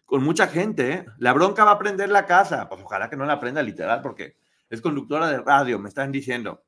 con 0.05 0.23
mucha 0.23 0.47
gente. 0.47 0.93
¿eh? 0.93 1.07
La 1.19 1.33
bronca 1.33 1.65
va 1.65 1.73
a 1.73 1.79
prender 1.79 2.11
la 2.11 2.27
casa. 2.27 2.69
Pues 2.69 2.81
ojalá 2.81 3.11
que 3.11 3.17
no 3.17 3.27
la 3.27 3.41
prenda 3.41 3.61
literal 3.63 4.01
porque 4.01 4.37
es 4.71 4.81
conductora 4.81 5.29
de 5.29 5.39
radio, 5.39 5.81
me 5.81 5.89
están 5.89 6.13
diciendo. 6.13 6.65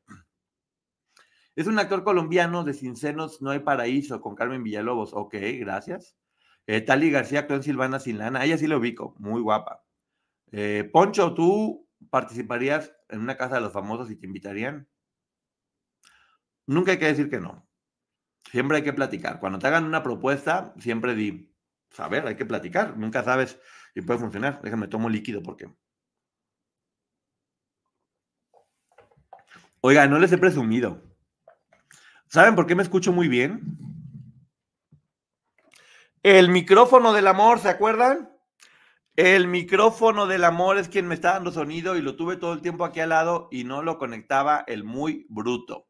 Es 1.55 1.69
un 1.69 1.79
actor 1.79 2.03
colombiano 2.03 2.65
de 2.65 2.75
Sin 2.75 2.97
Senos 2.97 3.43
No 3.43 3.51
hay 3.51 3.61
Paraíso 3.61 4.21
con 4.21 4.35
Carmen 4.35 4.65
Villalobos. 4.65 5.13
Ok, 5.13 5.37
gracias. 5.61 6.17
Eh, 6.69 6.83
Tali 6.83 7.11
García 7.11 7.47
en 7.49 7.63
Silvana 7.63 7.99
Sin 7.99 8.19
Lana. 8.19 8.45
ella 8.45 8.59
sí 8.59 8.67
lo 8.67 8.77
ubico, 8.79 9.15
muy 9.19 9.41
guapa. 9.41 9.85
Poncho, 10.93 11.35
¿tú 11.35 11.89
participarías 12.11 12.93
en 13.09 13.21
una 13.21 13.37
casa 13.39 13.55
de 13.57 13.63
los 13.63 13.73
famosos 13.73 14.11
y 14.11 14.17
te 14.17 14.27
invitarían? 14.27 14.87
Nunca 16.67 16.93
hay 16.93 16.99
que 16.99 17.07
decir 17.07 17.31
que 17.31 17.41
no. 17.41 17.67
Siempre 18.51 18.77
hay 18.77 18.83
que 18.85 18.93
platicar. 18.93 19.41
Cuando 19.41 19.59
te 19.59 19.67
hagan 19.67 19.85
una 19.85 20.03
propuesta, 20.03 20.75
siempre 20.79 21.15
di, 21.15 21.51
saber, 21.91 22.23
pues, 22.23 22.33
hay 22.33 22.37
que 22.37 22.45
platicar. 22.45 22.99
Nunca 22.99 23.23
sabes 23.23 23.59
si 23.95 24.03
puede 24.03 24.21
funcionar. 24.21 24.61
Déjame 24.63 24.89
tomo 24.89 25.09
líquido 25.09 25.43
porque. 25.43 25.73
Oiga, 29.81 30.07
no 30.07 30.19
les 30.19 30.33
he 30.33 30.39
presumido. 30.39 31.03
¿Saben 32.27 32.55
por 32.55 32.67
qué 32.67 32.75
me 32.75 32.83
escucho 32.83 33.11
muy 33.11 33.29
bien? 33.29 33.88
El 36.31 36.51
micrófono 36.51 37.15
del 37.15 37.27
amor, 37.27 37.59
¿se 37.59 37.71
acuerdan? 37.71 38.31
El 39.17 39.49
micrófono 39.49 40.27
del 40.27 40.45
amor 40.45 40.77
es 40.77 40.91
quien 40.91 41.09
me 41.09 41.15
está 41.15 41.33
dando 41.33 41.51
sonido 41.53 41.97
y 41.97 42.03
lo 42.03 42.17
tuve 42.17 42.37
todo 42.37 42.53
el 42.53 42.61
tiempo 42.61 42.85
aquí 42.85 43.01
al 43.01 43.09
lado 43.09 43.49
y 43.51 43.65
no 43.65 43.81
lo 43.81 43.97
conectaba 43.97 44.63
el 44.67 44.85
muy 44.85 45.25
bruto. 45.31 45.89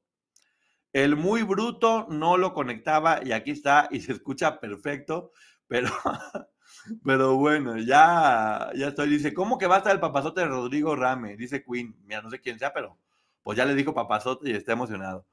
El 0.93 1.17
muy 1.17 1.43
bruto 1.43 2.07
no 2.09 2.37
lo 2.37 2.55
conectaba 2.55 3.19
y 3.25 3.33
aquí 3.33 3.51
está 3.51 3.89
y 3.91 4.01
se 4.01 4.13
escucha 4.13 4.61
perfecto, 4.61 5.33
pero, 5.67 5.89
pero 7.05 7.35
bueno, 7.35 7.77
ya, 7.77 8.71
ya 8.77 8.87
estoy. 8.87 9.09
Dice, 9.09 9.35
¿cómo 9.35 9.59
que 9.59 9.67
va 9.67 9.75
a 9.75 9.79
estar 9.79 9.93
el 9.93 10.01
papazote 10.01 10.43
de 10.43 10.47
Rodrigo 10.47 10.95
Rame? 10.95 11.37
Dice 11.37 11.65
Queen. 11.65 11.97
Mira, 12.05 12.23
no 12.23 12.31
sé 12.31 12.41
quién 12.41 12.61
sea, 12.61 12.73
pero 12.73 12.97
pues 13.43 13.59
ya 13.59 13.65
le 13.65 13.75
dijo 13.75 13.93
papazote 13.93 14.49
y 14.49 14.55
está 14.55 14.71
emocionado. 14.71 15.27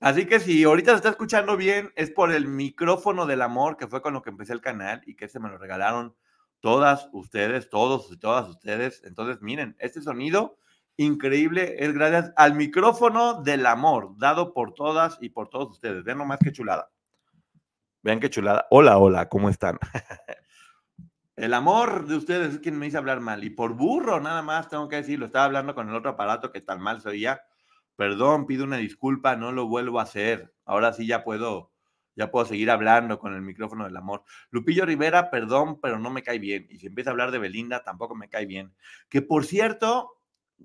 Así 0.00 0.26
que 0.26 0.40
si 0.40 0.62
ahorita 0.64 0.90
se 0.92 0.96
está 0.96 1.08
escuchando 1.08 1.56
bien, 1.56 1.92
es 1.96 2.10
por 2.10 2.32
el 2.32 2.46
micrófono 2.46 3.26
del 3.26 3.42
amor 3.42 3.76
que 3.76 3.86
fue 3.86 4.02
con 4.02 4.12
lo 4.12 4.22
que 4.22 4.30
empecé 4.30 4.52
el 4.52 4.60
canal 4.60 5.02
y 5.06 5.16
que 5.16 5.28
se 5.28 5.40
me 5.40 5.48
lo 5.48 5.56
regalaron 5.56 6.14
todas 6.60 7.08
ustedes, 7.12 7.70
todos 7.70 8.12
y 8.12 8.18
todas 8.18 8.48
ustedes. 8.48 9.02
Entonces, 9.04 9.40
miren, 9.40 9.74
este 9.78 10.02
sonido 10.02 10.58
increíble 10.96 11.76
es 11.78 11.92
gracias 11.92 12.32
al 12.36 12.54
micrófono 12.54 13.42
del 13.42 13.66
amor, 13.66 14.14
dado 14.18 14.52
por 14.52 14.74
todas 14.74 15.18
y 15.20 15.30
por 15.30 15.48
todos 15.48 15.70
ustedes. 15.70 16.04
Vean 16.04 16.18
nomás 16.18 16.38
qué 16.42 16.52
chulada. 16.52 16.90
Vean 18.02 18.20
qué 18.20 18.30
chulada. 18.30 18.66
Hola, 18.70 18.98
hola, 18.98 19.28
¿cómo 19.28 19.48
están? 19.48 19.78
el 21.36 21.54
amor 21.54 22.06
de 22.06 22.16
ustedes 22.16 22.54
es 22.54 22.60
quien 22.60 22.78
me 22.78 22.86
hizo 22.86 22.98
hablar 22.98 23.20
mal. 23.20 23.44
Y 23.44 23.50
por 23.50 23.74
burro, 23.74 24.20
nada 24.20 24.42
más 24.42 24.68
tengo 24.68 24.88
que 24.88 24.96
decirlo. 24.96 25.26
Estaba 25.26 25.46
hablando 25.46 25.74
con 25.74 25.88
el 25.88 25.94
otro 25.94 26.10
aparato 26.10 26.52
que 26.52 26.60
tan 26.60 26.80
mal 26.80 27.00
se 27.00 27.08
oía. 27.08 27.40
Perdón, 27.96 28.46
pido 28.46 28.64
una 28.64 28.76
disculpa, 28.76 29.36
no 29.36 29.52
lo 29.52 29.66
vuelvo 29.66 29.98
a 29.98 30.04
hacer. 30.04 30.54
Ahora 30.64 30.92
sí 30.92 31.06
ya 31.06 31.24
puedo, 31.24 31.72
ya 32.14 32.30
puedo 32.30 32.44
seguir 32.44 32.70
hablando 32.70 33.18
con 33.18 33.34
el 33.34 33.42
micrófono 33.42 33.84
del 33.84 33.96
amor. 33.96 34.22
Lupillo 34.50 34.84
Rivera, 34.84 35.30
perdón, 35.30 35.80
pero 35.80 35.98
no 35.98 36.10
me 36.10 36.22
cae 36.22 36.38
bien. 36.38 36.66
Y 36.70 36.78
si 36.78 36.86
empieza 36.86 37.10
a 37.10 37.12
hablar 37.12 37.30
de 37.30 37.38
Belinda, 37.38 37.82
tampoco 37.82 38.14
me 38.14 38.28
cae 38.28 38.46
bien. 38.46 38.74
Que 39.08 39.22
por 39.22 39.46
cierto, 39.46 40.20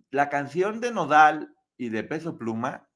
la 0.09 0.29
canción 0.29 0.81
de 0.81 0.91
Nodal 0.91 1.55
y 1.77 1.89
de 1.89 2.03
Peso 2.03 2.37
Pluma 2.37 2.87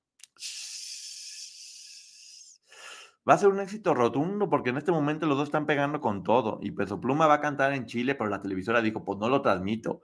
va 3.27 3.33
a 3.33 3.37
ser 3.37 3.49
un 3.49 3.59
éxito 3.59 3.93
rotundo 3.93 4.49
porque 4.49 4.69
en 4.69 4.77
este 4.77 4.91
momento 4.91 5.25
los 5.25 5.37
dos 5.37 5.47
están 5.47 5.65
pegando 5.65 5.99
con 5.99 6.23
todo 6.23 6.59
y 6.61 6.71
Peso 6.71 7.01
Pluma 7.01 7.25
va 7.25 7.35
a 7.35 7.41
cantar 7.41 7.73
en 7.73 7.85
Chile, 7.85 8.15
pero 8.15 8.29
la 8.29 8.41
televisora 8.41 8.81
dijo, 8.81 9.03
pues 9.03 9.17
no 9.17 9.29
lo 9.29 9.41
transmito. 9.41 10.01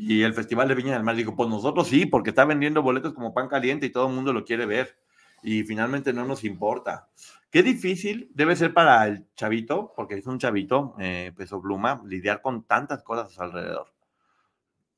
Y 0.00 0.22
el 0.22 0.32
Festival 0.32 0.68
de 0.68 0.76
Viña 0.76 0.92
del 0.92 1.02
Mar 1.02 1.16
dijo, 1.16 1.34
pues 1.34 1.48
nosotros 1.48 1.88
sí, 1.88 2.06
porque 2.06 2.30
está 2.30 2.44
vendiendo 2.44 2.82
boletos 2.82 3.12
como 3.14 3.34
pan 3.34 3.48
caliente 3.48 3.86
y 3.86 3.90
todo 3.90 4.06
el 4.06 4.14
mundo 4.14 4.32
lo 4.32 4.44
quiere 4.44 4.64
ver. 4.64 4.96
Y 5.42 5.64
finalmente 5.64 6.12
no 6.12 6.24
nos 6.24 6.44
importa. 6.44 7.08
Qué 7.50 7.64
difícil 7.64 8.30
debe 8.32 8.54
ser 8.54 8.72
para 8.72 9.04
el 9.08 9.26
chavito, 9.34 9.92
porque 9.96 10.14
es 10.14 10.26
un 10.28 10.38
chavito, 10.38 10.94
eh, 11.00 11.32
Peso 11.36 11.60
Pluma, 11.60 12.00
lidiar 12.06 12.40
con 12.42 12.62
tantas 12.62 13.02
cosas 13.02 13.26
a 13.26 13.34
su 13.34 13.42
alrededor. 13.42 13.92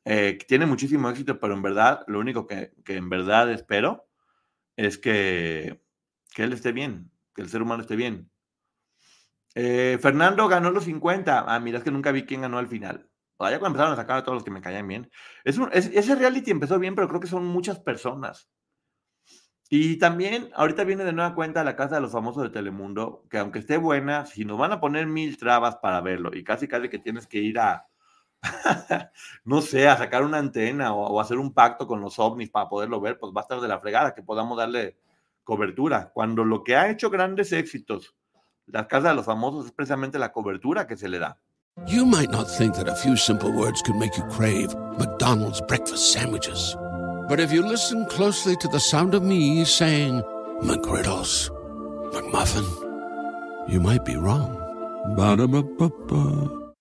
Eh, 0.04 0.36
tiene 0.46 0.66
muchísimo 0.66 1.08
éxito, 1.08 1.40
pero 1.40 1.54
en 1.54 1.62
verdad, 1.62 2.04
lo 2.06 2.20
único 2.20 2.46
que, 2.46 2.74
en 2.86 3.08
verdad 3.08 3.50
espero 3.50 4.06
es 4.76 4.98
que, 4.98 5.80
que, 6.34 6.42
él 6.42 6.52
esté 6.52 6.72
bien, 6.72 7.10
que 7.34 7.40
el 7.40 7.48
ser 7.48 7.62
humano 7.62 7.80
esté 7.80 7.96
bien. 7.96 8.30
Eh, 9.54 9.98
Fernando 10.02 10.46
ganó 10.46 10.70
los 10.70 10.84
50. 10.84 11.46
Ah, 11.48 11.58
mira, 11.58 11.78
es 11.78 11.84
que 11.84 11.90
nunca 11.90 12.12
vi 12.12 12.24
quién 12.24 12.42
ganó 12.42 12.58
al 12.58 12.68
final. 12.68 13.09
Ya 13.48 13.58
cuando 13.58 13.78
empezaron 13.78 13.92
a 13.94 13.96
sacar 13.96 14.18
a 14.18 14.22
todos 14.22 14.36
los 14.36 14.44
que 14.44 14.50
me 14.50 14.60
caían 14.60 14.86
bien. 14.86 15.10
Es 15.44 15.58
ese 15.72 16.14
reality 16.14 16.50
empezó 16.50 16.78
bien, 16.78 16.94
pero 16.94 17.08
creo 17.08 17.20
que 17.20 17.26
son 17.26 17.46
muchas 17.46 17.78
personas. 17.78 18.50
Y 19.72 19.98
también, 19.98 20.50
ahorita 20.56 20.82
viene 20.82 21.04
de 21.04 21.12
nueva 21.12 21.34
cuenta 21.34 21.62
la 21.62 21.76
Casa 21.76 21.94
de 21.94 22.00
los 22.00 22.10
Famosos 22.10 22.42
de 22.42 22.50
Telemundo, 22.50 23.24
que 23.30 23.38
aunque 23.38 23.60
esté 23.60 23.76
buena, 23.76 24.26
si 24.26 24.44
nos 24.44 24.58
van 24.58 24.72
a 24.72 24.80
poner 24.80 25.06
mil 25.06 25.38
trabas 25.38 25.76
para 25.76 26.00
verlo 26.00 26.34
y 26.34 26.42
casi 26.42 26.66
casi 26.66 26.88
que 26.88 26.98
tienes 26.98 27.28
que 27.28 27.38
ir 27.38 27.60
a, 27.60 27.86
no 29.44 29.62
sé, 29.62 29.88
a 29.88 29.96
sacar 29.96 30.24
una 30.24 30.38
antena 30.38 30.92
o, 30.92 31.20
hacer 31.20 31.38
un 31.38 31.54
pacto 31.54 31.86
con 31.86 32.00
los 32.00 32.18
ovnis 32.18 32.50
para 32.50 32.68
poderlo 32.68 33.00
ver, 33.00 33.18
pues 33.18 33.32
va 33.32 33.42
a 33.42 33.44
estar 33.44 33.60
de 33.60 33.68
la 33.68 33.78
fregada 33.78 34.12
que 34.12 34.22
podamos 34.22 34.58
darle 34.58 34.98
cobertura. 35.44 36.10
Cuando 36.12 36.44
lo 36.44 36.64
que 36.64 36.76
ha 36.76 36.90
hecho 36.90 37.08
grandes 37.08 37.52
éxitos, 37.52 38.16
las 38.66 38.86
casas 38.86 39.10
de 39.10 39.14
los 39.14 39.26
famosos, 39.26 39.66
es 39.66 39.72
precisamente 39.72 40.18
la 40.18 40.32
cobertura 40.32 40.86
que 40.88 40.96
se 40.96 41.08
le 41.08 41.20
da. 41.20 41.40
You 41.86 42.04
might 42.04 42.30
not 42.30 42.50
think 42.50 42.74
that 42.74 42.88
a 42.88 42.94
few 42.94 43.16
simple 43.16 43.52
words 43.52 43.80
could 43.82 43.96
make 43.96 44.16
you 44.16 44.24
crave 44.24 44.74
McDonald's 44.98 45.60
breakfast 45.60 46.12
sandwiches. 46.12 46.76
But 47.28 47.40
if 47.40 47.52
you 47.52 47.66
listen 47.66 48.06
closely 48.06 48.56
to 48.56 48.68
the 48.68 48.80
sound 48.80 49.14
of 49.14 49.22
me 49.22 49.64
saying 49.64 50.22
McGriddles, 50.62 51.48
McMuffin, 52.12 52.66
you 53.68 53.80
might 53.80 54.04
be 54.04 54.16
wrong. 54.16 54.56
Ba-da-ba-ba-ba. 55.16 56.74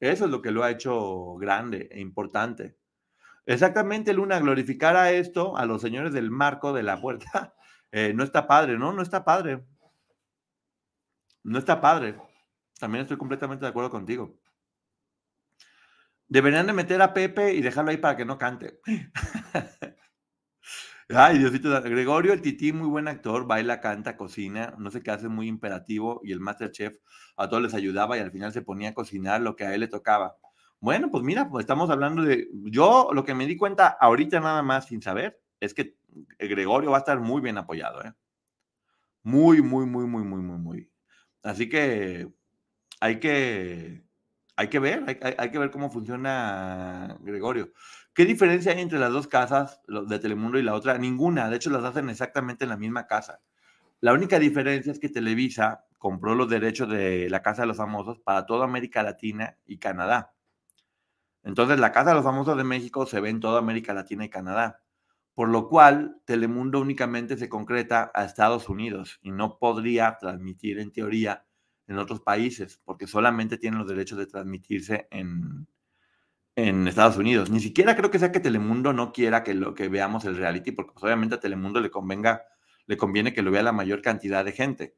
Eso 0.00 0.24
es 0.24 0.30
lo 0.30 0.40
que 0.40 0.50
lo 0.50 0.62
ha 0.64 0.70
hecho 0.70 1.36
grande 1.36 1.88
e 1.92 2.00
importante. 2.00 2.76
Exactamente, 3.46 4.14
Luna, 4.14 4.40
glorificar 4.40 4.96
a 4.96 5.12
esto, 5.12 5.56
a 5.56 5.66
los 5.66 5.82
señores 5.82 6.12
del 6.12 6.30
marco 6.30 6.72
de 6.72 6.82
la 6.82 7.00
puerta, 7.00 7.54
eh, 7.92 8.12
no 8.14 8.24
está 8.24 8.46
padre, 8.46 8.78
¿no? 8.78 8.92
No 8.92 9.02
está 9.02 9.24
padre. 9.24 9.64
No 11.44 11.58
está 11.58 11.80
padre. 11.80 12.16
También 12.82 13.02
estoy 13.02 13.16
completamente 13.16 13.64
de 13.64 13.68
acuerdo 13.68 13.90
contigo. 13.90 14.40
Deberían 16.26 16.66
de 16.66 16.72
meter 16.72 17.00
a 17.00 17.14
Pepe 17.14 17.54
y 17.54 17.62
dejarlo 17.62 17.92
ahí 17.92 17.96
para 17.98 18.16
que 18.16 18.24
no 18.24 18.38
cante. 18.38 18.80
Ay, 21.08 21.38
Diosito, 21.38 21.80
Gregorio, 21.80 22.32
el 22.32 22.42
tití, 22.42 22.72
muy 22.72 22.88
buen 22.88 23.06
actor, 23.06 23.46
baila, 23.46 23.80
canta, 23.80 24.16
cocina, 24.16 24.74
no 24.78 24.90
sé 24.90 25.00
qué 25.00 25.12
hace, 25.12 25.28
muy 25.28 25.46
imperativo, 25.46 26.20
y 26.24 26.32
el 26.32 26.40
Masterchef 26.40 26.96
a 27.36 27.48
todos 27.48 27.62
les 27.62 27.74
ayudaba 27.74 28.16
y 28.16 28.20
al 28.20 28.32
final 28.32 28.52
se 28.52 28.62
ponía 28.62 28.88
a 28.88 28.94
cocinar 28.94 29.42
lo 29.42 29.54
que 29.54 29.62
a 29.64 29.74
él 29.74 29.80
le 29.82 29.86
tocaba. 29.86 30.36
Bueno, 30.80 31.08
pues 31.12 31.22
mira, 31.22 31.48
pues 31.48 31.62
estamos 31.62 31.88
hablando 31.88 32.24
de, 32.24 32.48
yo 32.64 33.10
lo 33.12 33.22
que 33.24 33.36
me 33.36 33.46
di 33.46 33.56
cuenta 33.56 33.96
ahorita 34.00 34.40
nada 34.40 34.62
más 34.64 34.86
sin 34.86 35.02
saber 35.02 35.40
es 35.60 35.72
que 35.72 35.94
Gregorio 36.36 36.90
va 36.90 36.96
a 36.96 37.00
estar 37.06 37.20
muy 37.20 37.40
bien 37.40 37.58
apoyado, 37.58 38.02
¿eh? 38.02 38.12
Muy, 39.22 39.62
muy, 39.62 39.86
muy, 39.86 40.04
muy, 40.04 40.24
muy, 40.24 40.42
muy, 40.42 40.58
muy. 40.58 40.90
Así 41.44 41.68
que 41.68 42.28
hay 43.02 43.18
que, 43.18 44.00
hay 44.54 44.68
que 44.68 44.78
ver, 44.78 45.04
hay, 45.36 45.50
que 45.50 45.58
ver 45.58 45.72
cómo 45.72 45.90
funciona 45.90 47.18
Gregorio. 47.22 47.72
¿Qué 48.14 48.24
diferencia 48.24 48.70
hay 48.70 48.80
entre 48.80 49.00
las 49.00 49.12
dos 49.12 49.26
casas, 49.26 49.80
de 49.88 50.20
Telemundo 50.20 50.56
y 50.56 50.62
la 50.62 50.74
otra? 50.74 50.96
Ninguna, 50.98 51.50
de 51.50 51.56
hecho 51.56 51.70
las 51.70 51.82
hacen 51.82 52.08
exactamente 52.10 52.64
en 52.64 52.70
la 52.70 52.76
misma 52.76 53.08
casa. 53.08 53.40
La 53.98 54.12
única 54.12 54.38
diferencia 54.38 54.92
es 54.92 55.00
que 55.00 55.08
Televisa 55.08 55.84
compró 55.98 56.36
los 56.36 56.48
derechos 56.48 56.88
de 56.90 57.28
la 57.28 57.42
Casa 57.42 57.62
de 57.62 57.68
los 57.68 57.78
Famosos 57.78 58.20
para 58.20 58.46
toda 58.46 58.66
América 58.66 59.02
Latina 59.02 59.58
y 59.66 59.78
Canadá. 59.78 60.32
Entonces, 61.42 61.80
la 61.80 61.90
Casa 61.90 62.10
de 62.10 62.16
los 62.16 62.24
Famosos 62.24 62.56
de 62.56 62.62
México 62.62 63.04
se 63.04 63.18
ve 63.18 63.30
en 63.30 63.40
toda 63.40 63.58
América 63.58 63.94
Latina 63.94 64.24
y 64.24 64.30
Canadá, 64.30 64.80
por 65.34 65.48
lo 65.48 65.68
cual 65.68 66.20
Telemundo 66.24 66.80
únicamente 66.80 67.36
se 67.36 67.48
concreta 67.48 68.12
a 68.14 68.24
Estados 68.24 68.68
Unidos 68.68 69.18
y 69.22 69.32
no 69.32 69.58
podría 69.58 70.18
transmitir 70.20 70.78
en 70.78 70.92
teoría 70.92 71.46
en 71.88 71.98
otros 71.98 72.20
países, 72.20 72.80
porque 72.84 73.06
solamente 73.06 73.58
tienen 73.58 73.78
los 73.78 73.88
derechos 73.88 74.18
de 74.18 74.26
transmitirse 74.26 75.08
en, 75.10 75.66
en 76.56 76.88
Estados 76.88 77.16
Unidos. 77.16 77.50
Ni 77.50 77.60
siquiera 77.60 77.96
creo 77.96 78.10
que 78.10 78.18
sea 78.18 78.32
que 78.32 78.40
Telemundo 78.40 78.92
no 78.92 79.12
quiera 79.12 79.42
que 79.42 79.54
lo 79.54 79.74
que 79.74 79.88
veamos 79.88 80.24
el 80.24 80.36
reality, 80.36 80.72
porque 80.72 80.92
pues, 80.92 81.04
obviamente 81.04 81.36
a 81.36 81.40
Telemundo 81.40 81.80
le 81.80 81.90
convenga, 81.90 82.42
le 82.86 82.96
conviene 82.96 83.32
que 83.32 83.42
lo 83.42 83.50
vea 83.50 83.62
la 83.62 83.72
mayor 83.72 84.02
cantidad 84.02 84.44
de 84.44 84.52
gente. 84.52 84.96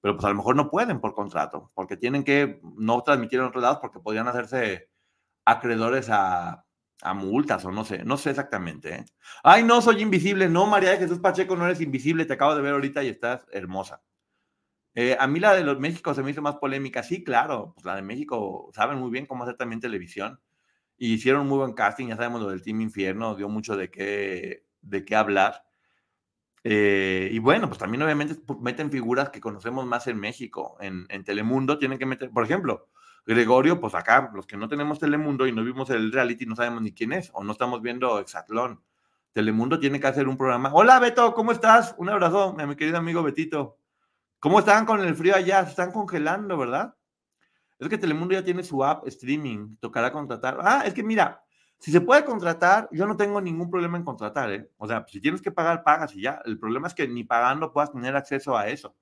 Pero 0.00 0.16
pues 0.16 0.24
a 0.26 0.28
lo 0.28 0.34
mejor 0.34 0.56
no 0.56 0.70
pueden 0.70 1.00
por 1.00 1.14
contrato, 1.14 1.70
porque 1.74 1.96
tienen 1.96 2.24
que 2.24 2.60
no 2.76 3.02
transmitir 3.02 3.38
en 3.38 3.46
otros 3.46 3.62
lados 3.62 3.78
porque 3.80 4.00
podrían 4.00 4.28
hacerse 4.28 4.90
acreedores 5.46 6.10
a, 6.10 6.66
a 7.02 7.14
multas 7.14 7.64
o 7.64 7.70
no 7.70 7.84
sé, 7.84 8.04
no 8.04 8.16
sé 8.16 8.30
exactamente. 8.30 8.94
¿eh? 8.94 9.04
Ay, 9.42 9.62
no, 9.62 9.80
soy 9.80 10.02
invisible. 10.02 10.48
No, 10.48 10.66
María 10.66 10.90
de 10.90 10.98
Jesús 10.98 11.20
Pacheco, 11.20 11.56
no 11.56 11.66
eres 11.66 11.80
invisible. 11.80 12.24
Te 12.24 12.34
acabo 12.34 12.54
de 12.54 12.62
ver 12.62 12.72
ahorita 12.72 13.02
y 13.02 13.08
estás 13.08 13.46
hermosa. 13.52 14.02
Eh, 14.94 15.16
a 15.18 15.26
mí 15.26 15.40
la 15.40 15.54
de 15.54 15.64
los 15.64 15.78
México 15.80 16.14
se 16.14 16.22
me 16.22 16.30
hizo 16.30 16.42
más 16.42 16.56
polémica. 16.56 17.02
Sí, 17.02 17.24
claro, 17.24 17.72
pues 17.74 17.84
la 17.84 17.96
de 17.96 18.02
México 18.02 18.70
saben 18.74 18.98
muy 18.98 19.10
bien 19.10 19.26
cómo 19.26 19.44
hacer 19.44 19.56
también 19.56 19.80
televisión. 19.80 20.40
Y 20.96 21.14
hicieron 21.14 21.48
muy 21.48 21.58
buen 21.58 21.72
casting, 21.72 22.08
ya 22.08 22.16
sabemos 22.16 22.40
lo 22.42 22.50
del 22.50 22.62
Team 22.62 22.80
Infierno, 22.80 23.34
dio 23.34 23.48
mucho 23.48 23.76
de 23.76 23.90
qué, 23.90 24.66
de 24.80 25.04
qué 25.04 25.16
hablar. 25.16 25.64
Eh, 26.62 27.28
y 27.32 27.38
bueno, 27.40 27.68
pues 27.68 27.78
también 27.78 28.02
obviamente 28.02 28.36
meten 28.60 28.90
figuras 28.90 29.30
que 29.30 29.40
conocemos 29.40 29.84
más 29.86 30.06
en 30.06 30.18
México. 30.18 30.76
En, 30.80 31.06
en 31.10 31.24
Telemundo 31.24 31.78
tienen 31.78 31.98
que 31.98 32.06
meter, 32.06 32.30
por 32.30 32.44
ejemplo, 32.44 32.88
Gregorio, 33.26 33.80
pues 33.80 33.94
acá, 33.94 34.30
los 34.34 34.46
que 34.46 34.56
no 34.56 34.68
tenemos 34.68 34.98
Telemundo 34.98 35.46
y 35.46 35.52
no 35.52 35.64
vimos 35.64 35.90
el 35.90 36.12
reality, 36.12 36.46
no 36.46 36.56
sabemos 36.56 36.82
ni 36.82 36.92
quién 36.92 37.12
es, 37.12 37.30
o 37.34 37.42
no 37.42 37.52
estamos 37.52 37.82
viendo 37.82 38.18
Exatlón. 38.20 38.82
Telemundo 39.32 39.80
tiene 39.80 39.98
que 39.98 40.06
hacer 40.06 40.28
un 40.28 40.36
programa. 40.36 40.70
Hola 40.72 41.00
Beto, 41.00 41.34
¿cómo 41.34 41.50
estás? 41.50 41.94
Un 41.98 42.08
abrazo 42.08 42.54
mi 42.54 42.76
querido 42.76 42.98
amigo 42.98 43.22
Betito. 43.22 43.78
¿Cómo 44.44 44.58
están 44.58 44.84
con 44.84 45.00
el 45.00 45.14
frío 45.14 45.34
allá? 45.34 45.64
Se 45.64 45.70
están 45.70 45.90
congelando, 45.90 46.58
¿verdad? 46.58 46.94
Es 47.78 47.88
que 47.88 47.96
Telemundo 47.96 48.34
ya 48.34 48.44
tiene 48.44 48.62
su 48.62 48.84
app 48.84 49.08
streaming, 49.08 49.76
tocará 49.80 50.12
contratar. 50.12 50.58
Ah, 50.60 50.82
es 50.84 50.92
que 50.92 51.02
mira, 51.02 51.42
si 51.78 51.90
se 51.90 52.02
puede 52.02 52.26
contratar, 52.26 52.86
yo 52.92 53.06
no 53.06 53.16
tengo 53.16 53.40
ningún 53.40 53.70
problema 53.70 53.96
en 53.96 54.04
contratar, 54.04 54.52
¿eh? 54.52 54.70
O 54.76 54.86
sea, 54.86 55.06
si 55.08 55.18
tienes 55.18 55.40
que 55.40 55.50
pagar, 55.50 55.82
pagas 55.82 56.14
y 56.14 56.20
ya. 56.20 56.42
El 56.44 56.58
problema 56.58 56.88
es 56.88 56.92
que 56.92 57.08
ni 57.08 57.24
pagando 57.24 57.72
puedas 57.72 57.90
tener 57.90 58.14
acceso 58.16 58.54
a 58.54 58.68
eso. 58.68 58.94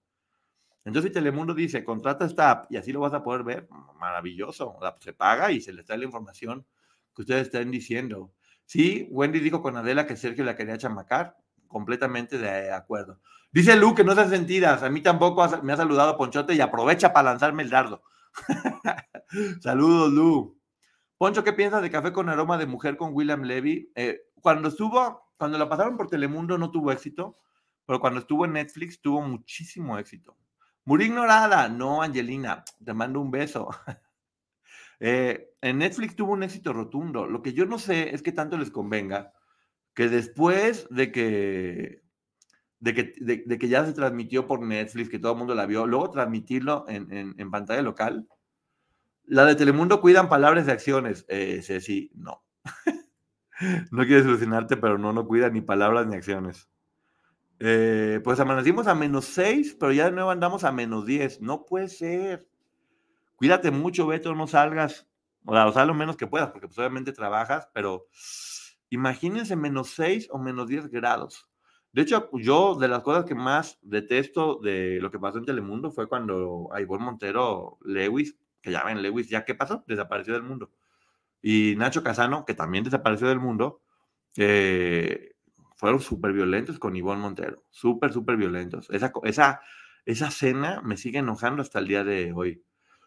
Entonces, 0.85 1.11
si 1.11 1.15
Telemundo 1.15 1.55
dice, 1.55 1.83
contrata 1.83 2.25
esta 2.25 2.49
app 2.49 2.71
y 2.71 2.77
así 2.77 2.93
lo 2.93 3.01
vas 3.01 3.13
a 3.13 3.25
poder 3.25 3.43
ver, 3.43 3.69
maravilloso. 3.99 4.77
O 4.77 4.81
sea, 4.81 4.93
pues, 4.93 5.03
se 5.03 5.13
paga 5.13 5.51
y 5.51 5.61
se 5.61 5.73
les 5.73 5.85
trae 5.85 5.99
la 5.99 6.05
información 6.05 6.65
que 7.17 7.23
ustedes 7.23 7.49
estén 7.49 7.73
diciendo. 7.73 8.33
Sí, 8.65 9.09
Wendy 9.11 9.41
dijo 9.41 9.61
con 9.61 9.77
Adela 9.77 10.07
que 10.07 10.17
Sergio 10.17 10.45
la 10.45 10.55
quería 10.55 10.79
chamacar. 10.79 11.37
Completamente 11.67 12.39
de 12.39 12.71
acuerdo. 12.71 13.19
Dice 13.53 13.77
Lu 13.77 13.95
que 13.95 14.03
no 14.05 14.15
se 14.15 14.29
sentidas. 14.29 14.83
A 14.83 14.89
mí 14.89 15.03
tampoco 15.03 15.47
me 15.63 15.73
ha 15.73 15.77
saludado 15.77 16.17
Ponchote 16.17 16.55
y 16.55 16.61
aprovecha 16.61 17.13
para 17.13 17.31
lanzarme 17.31 17.63
el 17.63 17.71
dardo. 17.71 18.03
Saludos, 19.61 20.13
Lu. 20.13 20.59
Poncho, 21.19 21.45
¿qué 21.45 21.53
piensas 21.53 21.83
de 21.83 21.91
Café 21.91 22.13
con 22.13 22.29
Aroma 22.29 22.59
de 22.59 22.67
Mujer 22.67 22.97
con 22.97 23.15
William 23.15 23.43
Levy? 23.43 23.93
Eh, 23.95 24.23
cuando 24.41 24.69
estuvo, 24.69 25.33
cuando 25.37 25.59
lo 25.59 25.69
pasaron 25.69 25.97
por 25.97 26.09
Telemundo 26.09 26.59
no 26.59 26.71
tuvo 26.71 26.91
éxito, 26.91 27.39
pero 27.87 28.01
cuando 28.01 28.21
estuvo 28.21 28.45
en 28.45 28.55
Netflix 28.55 29.01
tuvo 29.01 29.21
muchísimo 29.21 29.99
éxito. 29.99 30.37
Muri 30.85 31.05
ignorada, 31.05 31.69
no, 31.69 32.03
Angelina, 32.03 32.65
te 32.85 32.95
mando 32.95 33.21
un 33.21 33.31
beso. 33.31 33.69
Eh, 35.05 35.57
en 35.61 35.79
Netflix 35.79 36.15
tuvo 36.15 36.33
un 36.33 36.45
éxito 36.45 36.73
rotundo. 36.73 37.27
Lo 37.27 37.43
que 37.43 37.53
yo 37.53 37.67
no 37.67 37.81
sé 37.81 38.15
es 38.15 38.23
que 38.23 38.31
tanto 38.31 38.57
les 38.57 38.71
convenga 38.71 39.33
que 39.95 40.09
después 40.09 40.87
de 40.91 41.11
que, 41.11 42.02
de 42.83 42.95
que, 42.95 43.15
de, 43.21 43.45
de 43.47 43.59
que 43.59 43.69
ya 43.69 43.87
se 43.87 43.93
transmitió 43.93 44.45
por 44.49 44.61
Netflix, 44.61 45.09
que 45.09 45.21
todo 45.21 45.33
el 45.33 45.39
mundo 45.39 45.55
la 45.55 45.67
vio, 45.67 45.87
luego 45.87 46.11
transmitirlo 46.11 46.85
en, 46.89 47.13
en- 47.39 47.51
pantalla 47.53 47.81
local. 47.81 48.27
La 49.25 49.45
de 49.45 49.55
Telemundo 49.55 50.01
cuidan 50.01 50.29
palabras 50.29 50.67
y 50.67 50.73
acciones. 50.73 51.25
Eh, 51.29 51.61
Ceci, 51.63 52.11
no. 52.17 52.43
no 53.93 54.05
quiero 54.05 54.25
solucionarte, 54.25 54.77
pero 54.77 54.99
no, 54.99 55.13
no 55.13 55.29
cuida 55.29 55.49
ni 55.49 55.61
palabras 55.61 56.09
ni 56.09 56.17
acciones. 56.17 56.69
Eh, 57.61 58.21
pues 58.25 58.41
amanecimos 58.41 58.89
a 58.89 58.97
menos 58.97 59.27
6, 59.27 59.77
pero 59.79 59.93
ya 59.93 60.07
de 60.07 60.11
nuevo 60.13 60.33
andamos 60.33 60.65
a 60.65 60.73
menos 60.73 61.07
10. 61.07 61.41
No 61.41 61.65
puede 61.65 61.87
ser. 61.87 62.49
Cuídate 63.37 63.71
mucho, 63.71 64.09
Beto, 64.09 64.35
no 64.35 64.49
salgas. 64.49 65.07
O 65.45 65.55
sea, 65.55 65.69
o 65.69 65.73
sea, 65.73 65.85
lo 65.85 65.95
menos 65.95 66.17
que 66.17 66.27
puedas, 66.27 66.51
porque 66.51 66.67
pues 66.67 66.79
obviamente 66.79 67.13
trabajas, 67.13 67.69
pero 67.73 68.09
imagínense 68.91 69.55
menos 69.55 69.91
6 69.91 70.27
o 70.33 70.39
menos 70.41 70.67
10 70.67 70.89
grados. 70.89 71.49
De 71.93 72.03
hecho, 72.03 72.31
yo 72.33 72.75
de 72.75 72.89
las 72.89 73.03
cosas 73.03 73.27
que 73.27 73.35
más 73.35 73.79
detesto 73.83 74.59
de 74.63 74.99
lo 75.01 75.11
que 75.11 75.19
pasó 75.19 75.39
en 75.39 75.45
Telemundo 75.45 75.91
fue 75.91 76.09
cuando 76.09 76.69
a 76.73 76.81
Ivonne 76.81 77.05
Montero, 77.05 77.79
Lewis, 77.83 78.37
que 78.63 78.71
ya 78.71 78.83
ven, 78.85 79.03
Lewis, 79.03 79.29
¿ya 79.29 79.45
qué 79.45 79.55
pasó? 79.55 79.85
Desapareció 79.87 80.33
del 80.33 80.43
mundo. 80.43 80.71
Y 81.43 81.75
Nacho 81.77 82.03
Casano, 82.03 82.45
que 82.47 82.55
también 82.55 82.85
desapareció 82.85 83.29
del 83.29 83.41
mundo, 83.41 83.83
eh, 84.37 85.35
fueron 85.77 86.01
súper 86.01 86.33
violentos 86.33 86.79
con 86.79 86.97
Ivonne 86.97 87.21
Montero. 87.21 87.65
Súper, 87.69 88.13
súper 88.13 88.37
violentos. 88.37 88.89
Esa, 88.91 89.13
esa, 89.25 89.61
esa 90.07 90.31
cena 90.31 90.81
me 90.83 90.97
sigue 90.97 91.19
enojando 91.19 91.61
hasta 91.61 91.81
el 91.81 91.89
día 91.89 92.05
de 92.05 92.33
hoy. 92.33 92.65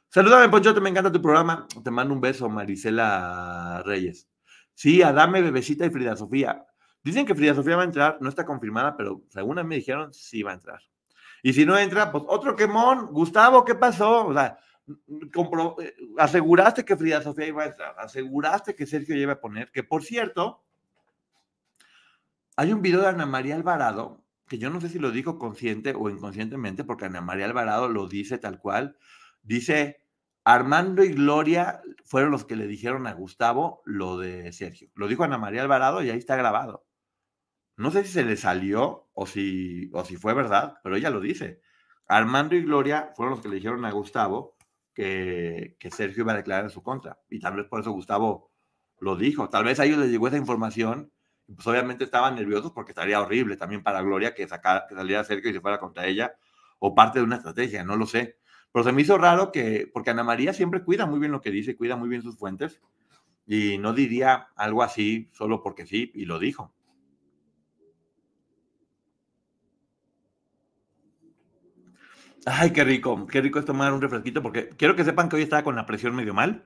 Saludame, 0.09 0.49
Ponchote, 0.49 0.79
me 0.79 0.89
encanta 0.89 1.11
tu 1.11 1.21
programa. 1.21 1.67
Te 1.83 1.89
mando 1.89 2.13
un 2.13 2.21
beso, 2.21 2.49
Marisela 2.49 3.81
Reyes. 3.83 4.29
Sí, 4.73 5.01
Adame, 5.01 5.41
Bebecita 5.41 5.85
y 5.85 5.89
Frida 5.89 6.15
Sofía. 6.15 6.65
Dicen 7.05 7.27
que 7.27 7.35
Frida 7.35 7.53
Sofía 7.53 7.75
va 7.75 7.83
a 7.83 7.85
entrar, 7.85 8.17
no 8.19 8.29
está 8.29 8.47
confirmada, 8.47 8.97
pero 8.97 9.21
según 9.29 9.63
me 9.67 9.75
dijeron, 9.75 10.11
sí 10.11 10.41
va 10.41 10.51
a 10.51 10.55
entrar. 10.55 10.81
Y 11.43 11.53
si 11.53 11.63
no 11.63 11.77
entra, 11.77 12.11
pues 12.11 12.23
otro 12.27 12.55
quemón. 12.55 13.11
Gustavo, 13.11 13.63
¿qué 13.63 13.75
pasó? 13.75 14.25
O 14.25 14.33
sea, 14.33 14.57
eh, 14.87 15.95
aseguraste 16.17 16.83
que 16.83 16.97
Frida 16.97 17.21
Sofía 17.21 17.45
iba 17.45 17.61
a 17.61 17.67
entrar, 17.67 17.93
aseguraste 17.99 18.73
que 18.73 18.87
Sergio 18.87 19.15
iba 19.15 19.33
a 19.33 19.39
poner, 19.39 19.71
que 19.71 19.83
por 19.83 20.03
cierto, 20.03 20.63
hay 22.55 22.73
un 22.73 22.81
video 22.81 23.01
de 23.01 23.09
Ana 23.09 23.27
María 23.27 23.53
Alvarado, 23.53 24.23
que 24.47 24.57
yo 24.57 24.71
no 24.71 24.81
sé 24.81 24.89
si 24.89 24.97
lo 24.97 25.11
dijo 25.11 25.37
consciente 25.37 25.93
o 25.95 26.09
inconscientemente, 26.09 26.83
porque 26.83 27.05
Ana 27.05 27.21
María 27.21 27.45
Alvarado 27.45 27.87
lo 27.87 28.07
dice 28.07 28.39
tal 28.39 28.57
cual. 28.57 28.97
Dice, 29.43 29.99
Armando 30.43 31.03
y 31.03 31.13
Gloria 31.13 31.83
fueron 32.03 32.31
los 32.31 32.45
que 32.45 32.55
le 32.55 32.65
dijeron 32.65 33.05
a 33.05 33.13
Gustavo 33.13 33.83
lo 33.85 34.17
de 34.17 34.51
Sergio. 34.53 34.89
Lo 34.95 35.07
dijo 35.07 35.23
Ana 35.23 35.37
María 35.37 35.61
Alvarado 35.61 36.01
y 36.01 36.09
ahí 36.09 36.17
está 36.17 36.35
grabado. 36.35 36.83
No 37.77 37.91
sé 37.91 38.03
si 38.03 38.13
se 38.13 38.23
le 38.23 38.37
salió 38.37 39.09
o 39.13 39.25
si, 39.25 39.89
o 39.93 40.05
si 40.05 40.15
fue 40.15 40.33
verdad, 40.33 40.79
pero 40.83 40.95
ella 40.95 41.09
lo 41.09 41.19
dice. 41.19 41.61
Armando 42.07 42.55
y 42.55 42.61
Gloria 42.63 43.11
fueron 43.15 43.31
los 43.31 43.41
que 43.41 43.49
le 43.49 43.55
dijeron 43.55 43.83
a 43.85 43.91
Gustavo 43.91 44.55
que, 44.93 45.75
que 45.79 45.91
Sergio 45.91 46.23
iba 46.23 46.33
a 46.33 46.37
declarar 46.37 46.65
en 46.65 46.69
su 46.69 46.83
contra. 46.83 47.19
Y 47.29 47.39
tal 47.39 47.55
vez 47.55 47.65
por 47.67 47.81
eso 47.81 47.91
Gustavo 47.91 48.51
lo 48.99 49.15
dijo. 49.15 49.49
Tal 49.49 49.65
vez 49.65 49.79
a 49.79 49.85
ellos 49.85 49.97
les 49.97 50.09
llegó 50.09 50.27
esa 50.27 50.37
información, 50.37 51.11
pues 51.53 51.65
obviamente 51.67 52.03
estaban 52.03 52.35
nerviosos 52.35 52.71
porque 52.71 52.91
estaría 52.91 53.21
horrible 53.21 53.57
también 53.57 53.83
para 53.83 54.01
Gloria 54.01 54.33
que, 54.33 54.47
sacara, 54.47 54.85
que 54.87 54.95
saliera 54.95 55.23
cerca 55.23 55.49
y 55.49 55.53
se 55.53 55.61
fuera 55.61 55.79
contra 55.79 56.05
ella, 56.05 56.35
o 56.79 56.95
parte 56.95 57.19
de 57.19 57.25
una 57.25 57.37
estrategia, 57.37 57.83
no 57.83 57.97
lo 57.97 58.05
sé. 58.05 58.37
Pero 58.71 58.83
se 58.83 58.91
me 58.91 59.01
hizo 59.01 59.17
raro 59.17 59.51
que, 59.51 59.89
porque 59.93 60.09
Ana 60.09 60.23
María 60.23 60.53
siempre 60.53 60.83
cuida 60.83 61.05
muy 61.05 61.19
bien 61.19 61.31
lo 61.31 61.41
que 61.41 61.51
dice, 61.51 61.75
cuida 61.75 61.95
muy 61.95 62.09
bien 62.09 62.21
sus 62.21 62.37
fuentes, 62.37 62.81
y 63.47 63.77
no 63.77 63.93
diría 63.93 64.49
algo 64.55 64.83
así 64.83 65.29
solo 65.33 65.61
porque 65.61 65.85
sí, 65.85 66.11
y 66.13 66.25
lo 66.25 66.39
dijo. 66.39 66.74
Ay, 72.45 72.71
qué 72.71 72.83
rico, 72.83 73.25
qué 73.25 73.41
rico 73.41 73.57
es 73.57 73.65
tomar 73.65 73.91
un 73.91 74.01
refresquito, 74.01 74.43
porque 74.43 74.69
quiero 74.69 74.95
que 74.95 75.03
sepan 75.03 75.27
que 75.29 75.35
hoy 75.35 75.41
estaba 75.41 75.63
con 75.63 75.75
la 75.75 75.87
presión 75.87 76.15
medio 76.15 76.33
mal. 76.33 76.63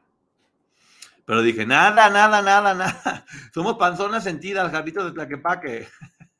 Pero 1.25 1.41
dije, 1.41 1.65
nada, 1.65 2.09
nada, 2.09 2.41
nada, 2.41 2.73
nada. 2.73 3.25
Somos 3.53 3.75
panzonas 3.77 4.23
sentidas, 4.23 4.71
jarritos 4.71 5.05
de 5.05 5.11
Tlaquepaque. 5.13 5.87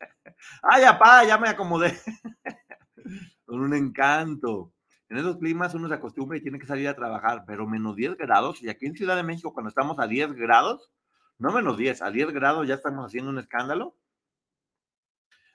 Ay, 0.62 0.84
apá, 0.84 1.24
ya 1.24 1.38
me 1.38 1.48
acomodé. 1.48 1.98
Con 3.46 3.62
un 3.62 3.74
encanto. 3.74 4.74
En 5.08 5.18
esos 5.18 5.38
climas 5.38 5.74
uno 5.74 5.88
se 5.88 5.94
acostumbra 5.94 6.38
y 6.38 6.42
tiene 6.42 6.60
que 6.60 6.68
salir 6.68 6.88
a 6.90 6.96
trabajar, 6.96 7.44
pero 7.48 7.66
menos 7.66 7.96
10 7.96 8.18
grados. 8.18 8.62
Y 8.62 8.70
aquí 8.70 8.88
en 8.88 8.96
Ciudad 8.96 9.16
de 9.16 9.24
México, 9.24 9.54
cuando 9.54 9.70
estamos 9.70 10.00
a 10.00 10.08
10 10.08 10.34
grados, 10.34 10.92
no 11.38 11.54
menos 11.54 11.78
10, 11.78 12.02
a 12.02 12.12
10 12.12 12.32
grados 12.32 12.68
ya 12.68 12.76
estamos 12.76 13.06
haciendo 13.06 13.32
un 13.32 13.40
escándalo. 13.40 13.96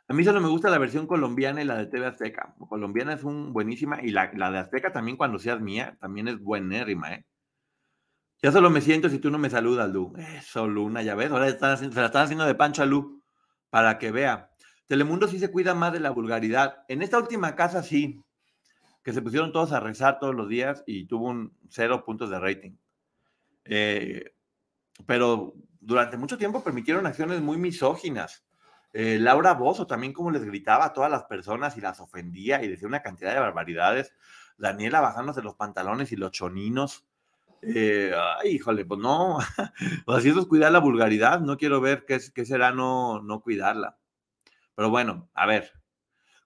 A 0.07 0.12
mí 0.12 0.22
solo 0.22 0.40
me 0.40 0.48
gusta 0.48 0.68
la 0.68 0.78
versión 0.78 1.07
colombiana 1.07 1.62
y 1.62 1.64
la 1.64 1.76
de 1.76 1.86
TV 1.86 2.07
Azteca. 2.07 2.55
Colombiana 2.68 3.14
es 3.14 3.24
un 3.24 3.52
buenísima 3.52 4.02
y 4.02 4.11
la, 4.11 4.26
de 4.28 4.59
Azteca 4.59 4.92
también 4.92 5.16
cuando 5.16 5.38
seas 5.38 5.61
mía, 5.61 5.96
también 6.00 6.28
es 6.28 6.38
buenérrima, 6.38 7.14
¿eh? 7.14 7.26
Ya 8.42 8.52
solo 8.52 8.68
me 8.68 8.82
siento 8.82 9.09
si 9.09 9.18
tú 9.18 9.30
no 9.30 9.38
me 9.38 9.48
saludas, 9.48 9.88
Lu. 9.90 10.12
Eso, 10.18 10.68
Luna, 10.68 11.02
ya 11.02 11.14
ves, 11.14 11.30
ahora 11.30 11.48
se 11.48 11.86
la 11.88 12.07
están 12.07 12.22
haciendo 12.24 12.44
de 12.44 12.55
pancho 12.55 12.82
a 12.82 12.86
Lu 12.86 13.22
para 13.70 13.98
que 13.98 14.11
vea. 14.11 14.50
Telemundo 14.86 15.26
sí 15.28 15.38
se 15.38 15.50
cuida 15.50 15.74
más 15.74 15.94
de 15.94 16.00
la 16.00 16.11
vulgaridad. 16.11 16.84
En 16.88 17.00
esta 17.00 17.18
última 17.18 17.57
casa 17.57 17.82
sí, 17.82 18.22
que 19.02 19.14
se 19.14 19.22
pusieron 19.22 19.52
todos 19.52 19.72
a 19.72 19.80
rezar 19.80 20.18
todos 20.18 20.34
los 20.34 20.48
días 20.50 20.84
y 20.86 21.07
tuvo 21.07 21.28
un 21.28 21.57
cero 21.70 22.05
puntos 22.05 22.28
de 22.28 22.38
rating. 22.38 22.76
Eh, 23.64 24.34
pero 25.07 25.55
durante 25.80 26.18
mucho 26.18 26.36
tiempo 26.36 26.62
permitieron 26.62 27.07
acciones 27.07 27.40
muy 27.40 27.57
misóginas. 27.57 28.44
Eh, 28.97 29.18
Laura 29.18 29.55
Bozo 29.55 29.88
también 29.88 30.12
como 30.12 30.30
les 30.30 30.45
gritaba 30.45 30.84
a 30.84 30.92
todas 30.92 31.11
las 31.11 31.24
personas 31.24 31.76
y 31.76 31.80
las 31.80 31.99
ofendía 31.99 32.62
y 32.62 32.68
decía 32.68 32.86
una 32.86 33.03
cantidad 33.03 33.34
de 33.34 33.40
barbaridades. 33.40 34.14
Daniela 34.57 35.01
bajándose 35.01 35.42
los 35.42 35.57
pantalones 35.57 36.12
y 36.12 36.16
los 36.16 36.30
choninos. 36.30 37.05
Eh, 37.61 38.14
ay, 38.40 38.53
híjole, 38.53 38.84
pues 38.84 39.01
no. 39.01 39.38
pues 40.07 40.24
eso 40.24 40.40
es 40.40 40.47
cuidar 40.47 40.70
la 40.70 40.78
vulgaridad. 40.78 41.40
No 41.40 41.57
quiero 41.57 41.80
ver 41.80 42.05
qué, 42.07 42.20
qué 42.32 42.47
será 42.47 42.70
no, 42.70 43.20
no 43.20 43.40
cuidarla. 43.40 43.99
Pero 44.76 44.90
bueno, 44.90 45.28
a 45.34 45.47
ver. 45.47 45.72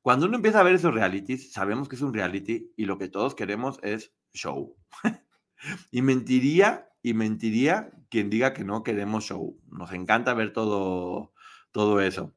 Cuando 0.01 0.24
uno 0.24 0.36
empieza 0.36 0.61
a 0.61 0.62
ver 0.62 0.74
esos 0.74 0.94
realities, 0.94 1.53
sabemos 1.53 1.86
que 1.86 1.96
es 1.96 2.03
un 2.03 2.14
reality 2.14 2.72
y 2.76 2.86
lo 2.86 2.96
que 2.96 3.09
todos 3.09 3.34
queremos 3.34 3.78
es 3.82 4.14
show. 4.32 4.74
y 5.90 6.01
mentiría, 6.01 6.88
y 7.03 7.12
mentiría 7.12 7.90
quien 8.09 8.30
diga 8.30 8.55
que 8.55 8.64
no 8.64 8.82
queremos 8.82 9.24
show. 9.24 9.61
Nos 9.70 9.92
encanta 9.92 10.32
ver 10.32 10.55
todo, 10.55 11.34
todo 11.72 12.01
eso. 12.01 12.34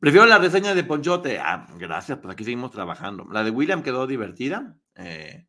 Prefiero 0.00 0.24
la 0.24 0.38
reseña 0.38 0.74
de 0.74 0.82
Ponchote. 0.82 1.38
Ah, 1.38 1.66
gracias, 1.78 2.18
pues 2.20 2.32
aquí 2.32 2.42
seguimos 2.42 2.70
trabajando. 2.70 3.26
La 3.30 3.44
de 3.44 3.50
William 3.50 3.82
quedó 3.82 4.06
divertida. 4.06 4.74
Eh, 4.94 5.46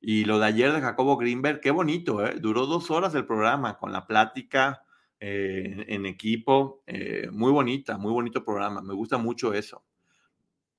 y 0.00 0.24
lo 0.24 0.38
de 0.38 0.46
ayer 0.46 0.72
de 0.72 0.80
Jacobo 0.80 1.18
Greenberg, 1.18 1.60
qué 1.60 1.70
bonito, 1.70 2.24
¿eh? 2.24 2.36
Duró 2.40 2.64
dos 2.64 2.90
horas 2.90 3.14
el 3.14 3.26
programa 3.26 3.76
con 3.76 3.92
la 3.92 4.06
plática 4.06 4.82
eh, 5.20 5.84
en 5.88 6.06
equipo. 6.06 6.82
Eh, 6.86 7.28
muy 7.30 7.52
bonita, 7.52 7.98
muy 7.98 8.10
bonito 8.10 8.42
programa. 8.42 8.80
Me 8.80 8.94
gusta 8.94 9.18
mucho 9.18 9.52
eso. 9.52 9.84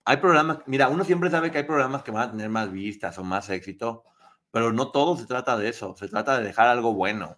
Hay 0.03 0.17
programas, 0.17 0.59
mira, 0.65 0.89
uno 0.89 1.03
siempre 1.03 1.29
sabe 1.29 1.51
que 1.51 1.59
hay 1.59 1.65
programas 1.65 2.01
que 2.01 2.09
van 2.09 2.29
a 2.29 2.31
tener 2.31 2.49
más 2.49 2.71
vistas 2.71 3.19
o 3.19 3.23
más 3.23 3.51
éxito, 3.51 4.03
pero 4.49 4.73
no 4.73 4.91
todo 4.91 5.15
se 5.15 5.27
trata 5.27 5.57
de 5.59 5.69
eso. 5.69 5.95
Se 5.95 6.07
trata 6.09 6.39
de 6.39 6.45
dejar 6.45 6.67
algo 6.67 6.95
bueno. 6.95 7.37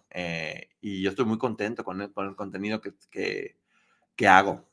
y 0.80 1.02
yo 1.02 1.10
estoy 1.10 1.26
muy 1.26 1.36
contento 1.36 1.84
con 1.84 2.00
el, 2.00 2.10
con 2.12 2.26
el 2.26 2.36
contenido 2.36 2.80
que, 2.80 2.94
que, 3.10 3.58
que 4.16 4.28
hago. 4.28 4.66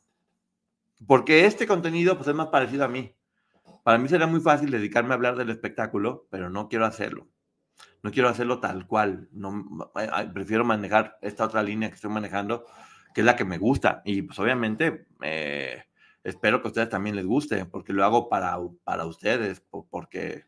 Porque 1.07 1.45
este 1.45 1.67
contenido 1.67 2.15
pues, 2.15 2.27
es 2.27 2.35
más 2.35 2.47
parecido 2.47 2.85
a 2.85 2.87
mí. 2.87 3.15
Para 3.83 3.97
mí 3.97 4.07
será 4.07 4.27
muy 4.27 4.39
fácil 4.39 4.69
dedicarme 4.69 5.11
a 5.11 5.15
hablar 5.15 5.35
del 5.35 5.49
espectáculo, 5.49 6.27
pero 6.29 6.49
no 6.49 6.69
quiero 6.69 6.85
hacerlo. 6.85 7.27
No 8.03 8.11
quiero 8.11 8.29
hacerlo 8.29 8.59
tal 8.59 8.85
cual. 8.87 9.27
No, 9.31 9.91
prefiero 10.33 10.63
manejar 10.63 11.17
esta 11.21 11.45
otra 11.45 11.63
línea 11.63 11.89
que 11.89 11.95
estoy 11.95 12.11
manejando, 12.11 12.65
que 13.13 13.21
es 13.21 13.25
la 13.25 13.35
que 13.35 13.45
me 13.45 13.57
gusta. 13.57 14.01
Y 14.05 14.21
pues 14.21 14.37
obviamente 14.39 15.07
eh, 15.21 15.83
espero 16.23 16.61
que 16.61 16.67
a 16.67 16.71
ustedes 16.71 16.89
también 16.89 17.15
les 17.15 17.25
guste, 17.25 17.65
porque 17.65 17.93
lo 17.93 18.03
hago 18.05 18.29
para, 18.29 18.57
para 18.83 19.05
ustedes, 19.05 19.63
porque, 19.89 20.45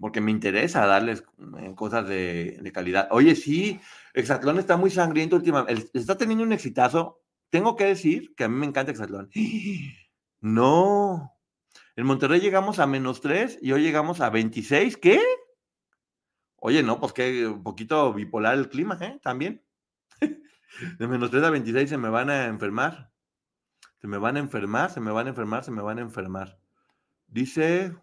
porque 0.00 0.20
me 0.20 0.32
interesa 0.32 0.86
darles 0.86 1.24
eh, 1.58 1.74
cosas 1.76 2.08
de, 2.08 2.58
de 2.60 2.72
calidad. 2.72 3.08
Oye, 3.12 3.36
sí, 3.36 3.80
Exatlón 4.14 4.58
está 4.58 4.76
muy 4.76 4.90
sangriento 4.90 5.36
últimamente. 5.36 5.90
Está 5.94 6.16
teniendo 6.16 6.44
un 6.44 6.52
exitazo 6.52 7.21
tengo 7.52 7.76
que 7.76 7.84
decir 7.84 8.34
que 8.34 8.44
a 8.44 8.48
mí 8.48 8.56
me 8.56 8.64
encanta 8.64 8.90
Exatlón. 8.90 9.30
No. 10.40 11.36
En 11.96 12.06
Monterrey 12.06 12.40
llegamos 12.40 12.78
a 12.78 12.86
menos 12.86 13.20
3 13.20 13.58
y 13.60 13.72
hoy 13.72 13.82
llegamos 13.82 14.22
a 14.22 14.30
26. 14.30 14.96
¿Qué? 14.96 15.20
Oye, 16.56 16.82
no, 16.82 16.98
pues 16.98 17.12
que 17.12 17.46
un 17.46 17.62
poquito 17.62 18.14
bipolar 18.14 18.54
el 18.56 18.70
clima, 18.70 18.96
¿eh? 19.02 19.20
También. 19.22 19.62
De 20.98 21.06
menos 21.06 21.30
3 21.30 21.44
a 21.44 21.50
26 21.50 21.90
se 21.90 21.98
me 21.98 22.08
van 22.08 22.30
a 22.30 22.46
enfermar. 22.46 23.12
Se 24.00 24.08
me 24.08 24.16
van 24.16 24.36
a 24.38 24.40
enfermar, 24.40 24.90
se 24.90 25.00
me 25.00 25.12
van 25.12 25.26
a 25.26 25.30
enfermar, 25.30 25.62
se 25.62 25.70
me 25.72 25.82
van 25.82 25.98
a 25.98 26.02
enfermar. 26.02 26.58
Dice. 27.26 27.94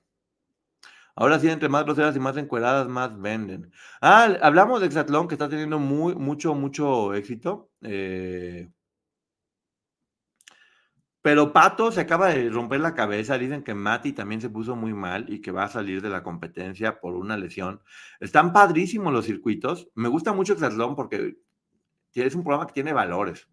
Ahora 1.16 1.40
sí, 1.40 1.50
entre 1.50 1.70
más 1.70 1.86
groseras 1.86 2.16
y 2.16 2.20
más 2.20 2.38
encueradas, 2.38 2.88
más 2.88 3.20
venden. 3.20 3.72
Ah, 4.00 4.26
hablamos 4.44 4.80
de 4.80 4.86
Exatlón, 4.86 5.28
que 5.28 5.34
está 5.34 5.50
teniendo 5.50 5.80
muy, 5.80 6.14
mucho, 6.14 6.54
mucho 6.54 7.16
éxito. 7.16 7.72
Eh, 7.82 8.70
pero 11.22 11.52
Pato 11.52 11.92
se 11.92 12.02
acaba 12.02 12.30
de 12.30 12.50
romper 12.50 12.80
la 12.80 12.94
cabeza. 12.94 13.38
Dicen 13.38 13.64
que 13.64 13.74
Mati 13.74 14.14
también 14.14 14.40
se 14.42 14.50
puso 14.50 14.76
muy 14.76 14.94
mal 14.94 15.26
y 15.28 15.42
que 15.42 15.52
va 15.52 15.66
a 15.66 15.70
salir 15.70 16.02
de 16.02 16.10
la 16.10 16.24
competencia 16.24 17.00
por 17.00 17.16
una 17.16 17.38
lesión. 17.38 17.82
Están 18.20 18.54
padrísimos 18.54 19.12
los 19.12 19.26
circuitos. 19.26 19.90
Me 19.96 20.08
gusta 20.08 20.32
mucho 20.34 20.54
Exatlón 20.54 20.96
porque 20.96 21.38
es 22.14 22.36
un 22.36 22.44
programa 22.44 22.68
que 22.68 22.74
tiene 22.74 22.94
valores. 22.94 23.50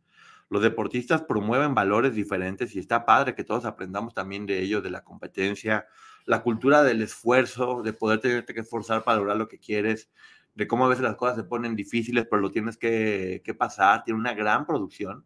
Los 0.48 0.62
deportistas 0.62 1.22
promueven 1.22 1.74
valores 1.74 2.14
diferentes 2.14 2.74
y 2.76 2.78
está 2.78 3.04
padre 3.04 3.34
que 3.34 3.42
todos 3.42 3.64
aprendamos 3.64 4.14
también 4.14 4.46
de 4.46 4.60
ellos, 4.60 4.82
de 4.82 4.90
la 4.90 5.02
competencia, 5.02 5.86
la 6.24 6.42
cultura 6.42 6.84
del 6.84 7.02
esfuerzo, 7.02 7.82
de 7.82 7.92
poder 7.92 8.20
tenerte 8.20 8.54
que 8.54 8.60
esforzar 8.60 9.02
para 9.02 9.18
lograr 9.18 9.36
lo 9.38 9.48
que 9.48 9.58
quieres, 9.58 10.08
de 10.54 10.68
cómo 10.68 10.86
a 10.86 10.88
veces 10.88 11.02
las 11.02 11.16
cosas 11.16 11.36
se 11.36 11.44
ponen 11.44 11.74
difíciles, 11.74 12.26
pero 12.30 12.42
lo 12.42 12.52
tienes 12.52 12.76
que, 12.76 13.42
que 13.44 13.54
pasar. 13.54 14.04
Tiene 14.04 14.20
una 14.20 14.34
gran 14.34 14.66
producción 14.66 15.24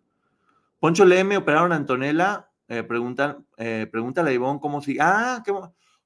Poncho 0.80 1.04
Leme 1.04 1.36
operaron 1.36 1.72
a 1.72 1.76
Antonella. 1.76 2.50
Eh, 2.66 2.82
preguntan, 2.84 3.46
eh, 3.58 3.86
pregúntale 3.90 4.30
a 4.30 4.32
Ivonne 4.32 4.60
cómo 4.60 4.80
si. 4.80 4.96
Ah, 4.98 5.42
qué 5.44 5.52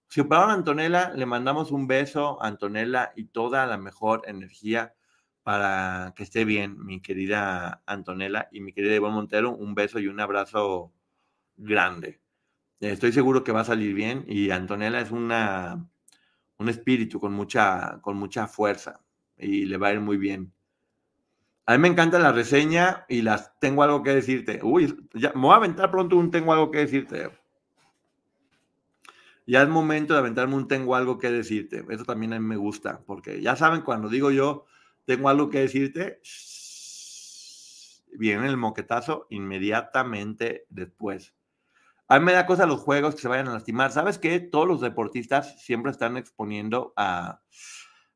si 0.09 0.21
operaron 0.21 0.51
a 0.51 0.55
Antonella, 0.55 1.13
le 1.15 1.27
mandamos 1.27 1.71
un 1.71 1.87
beso 1.87 2.43
a 2.43 2.49
Antonella 2.49 3.13
y 3.17 3.27
toda 3.27 3.67
la 3.67 3.79
mejor 3.79 4.23
energía 4.27 4.95
para 5.43 6.13
que 6.17 6.25
esté 6.25 6.45
bien, 6.45 6.77
mi 6.85 7.01
querida 7.01 7.83
Antonella 7.87 8.49
y 8.53 8.61
mi 8.61 8.73
querida 8.73 8.95
Ivonne 8.97 9.15
Montero. 9.15 9.53
Un 9.57 9.75
beso 9.75 9.99
y 10.01 10.09
un 10.09 10.21
abrazo 10.21 10.93
grande. 11.57 12.21
Estoy 12.81 13.13
seguro 13.13 13.45
que 13.45 13.53
va 13.53 13.63
a 13.63 13.65
salir 13.65 13.95
bien 13.95 14.25
y 14.29 14.51
Antonella 14.51 15.01
es 15.01 15.11
una, 15.13 15.89
un 16.59 16.69
espíritu 16.71 17.21
con 17.21 17.33
mucha, 17.35 18.01
con 18.03 18.17
mucha 18.17 18.49
fuerza 18.49 19.01
y 19.37 19.67
le 19.67 19.77
va 19.79 19.89
a 19.89 19.95
ir 19.95 20.01
muy 20.01 20.17
bien. 20.19 20.54
A 21.67 21.73
mí 21.73 21.79
me 21.79 21.89
encanta 21.89 22.19
la 22.19 22.33
reseña 22.33 23.07
y 23.09 23.23
las 23.23 23.59
tengo 23.59 23.83
algo 23.83 24.03
que 24.03 24.15
decirte. 24.15 24.61
Uy, 24.63 25.09
ya, 25.15 25.33
me 25.35 25.43
voy 25.43 25.53
a 25.53 25.57
aventar 25.57 25.91
pronto 25.91 26.17
un 26.17 26.31
tengo 26.31 26.53
algo 26.53 26.71
que 26.71 26.79
decirte. 26.79 27.31
Ya 29.47 29.63
es 29.63 29.69
momento 29.69 30.13
de 30.15 30.21
aventarme 30.21 30.55
un 30.57 30.69
tengo 30.69 30.95
algo 30.95 31.19
que 31.19 31.31
decirte. 31.31 31.85
Eso 31.89 32.05
también 32.05 32.35
a 32.35 32.41
mí 32.41 32.47
me 32.47 32.57
gusta, 32.57 33.03
porque 33.07 33.41
ya 33.41 33.57
saben, 33.57 33.83
cuando 33.83 34.09
digo 34.09 34.31
yo 34.31 34.67
tengo 35.07 35.29
algo 35.29 35.51
que 35.51 35.61
decirte, 35.61 36.21
viene 38.19 38.47
el 38.47 38.57
moquetazo 38.57 39.27
inmediatamente 39.31 40.67
después. 40.69 41.35
A 42.09 42.19
mí 42.19 42.27
me 42.27 42.33
da 42.33 42.47
cosa 42.47 42.67
los 42.67 42.81
juegos 42.81 43.15
que 43.15 43.23
se 43.23 43.29
vayan 43.29 43.49
a 43.49 43.55
lastimar. 43.55 43.91
¿Sabes 43.91 44.19
qué? 44.19 44.39
Todos 44.41 44.69
los 44.69 44.81
deportistas 44.83 45.63
siempre 45.63 45.91
están 45.91 46.19
exponiendo 46.19 46.93
a, 46.97 47.41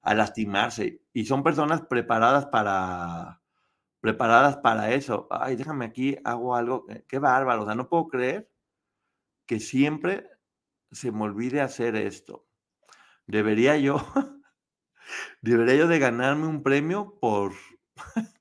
a 0.03 0.15
lastimarse 0.15 1.03
y 1.13 1.25
son 1.27 1.43
personas 1.43 1.83
preparadas 1.83 2.47
para 2.47 3.43
preparadas 4.01 4.59
para 4.59 4.93
eso. 4.95 5.27
Ay, 5.31 5.57
déjame 5.57 5.85
aquí, 5.85 6.17
hago 6.25 6.55
algo. 6.55 6.87
Eh, 6.89 7.05
qué 7.09 7.19
bárbaro. 7.19 7.63
O 7.63 7.67
sea, 7.67 7.75
no 7.75 7.89
puedo 7.89 8.09
creer 8.09 8.51
que 9.47 9.61
siempre 9.61 10.29
se 10.91 11.13
me 11.13 11.25
olvide 11.25 11.61
hacer 11.61 11.97
esto. 11.97 12.47
Debería 13.27 13.77
yo, 13.79 13.97
debería 15.43 15.77
yo 15.77 15.89
de 15.89 15.99
ganarme 15.99 16.47
un 16.47 16.63
premio 16.63 17.19
por, 17.21 17.53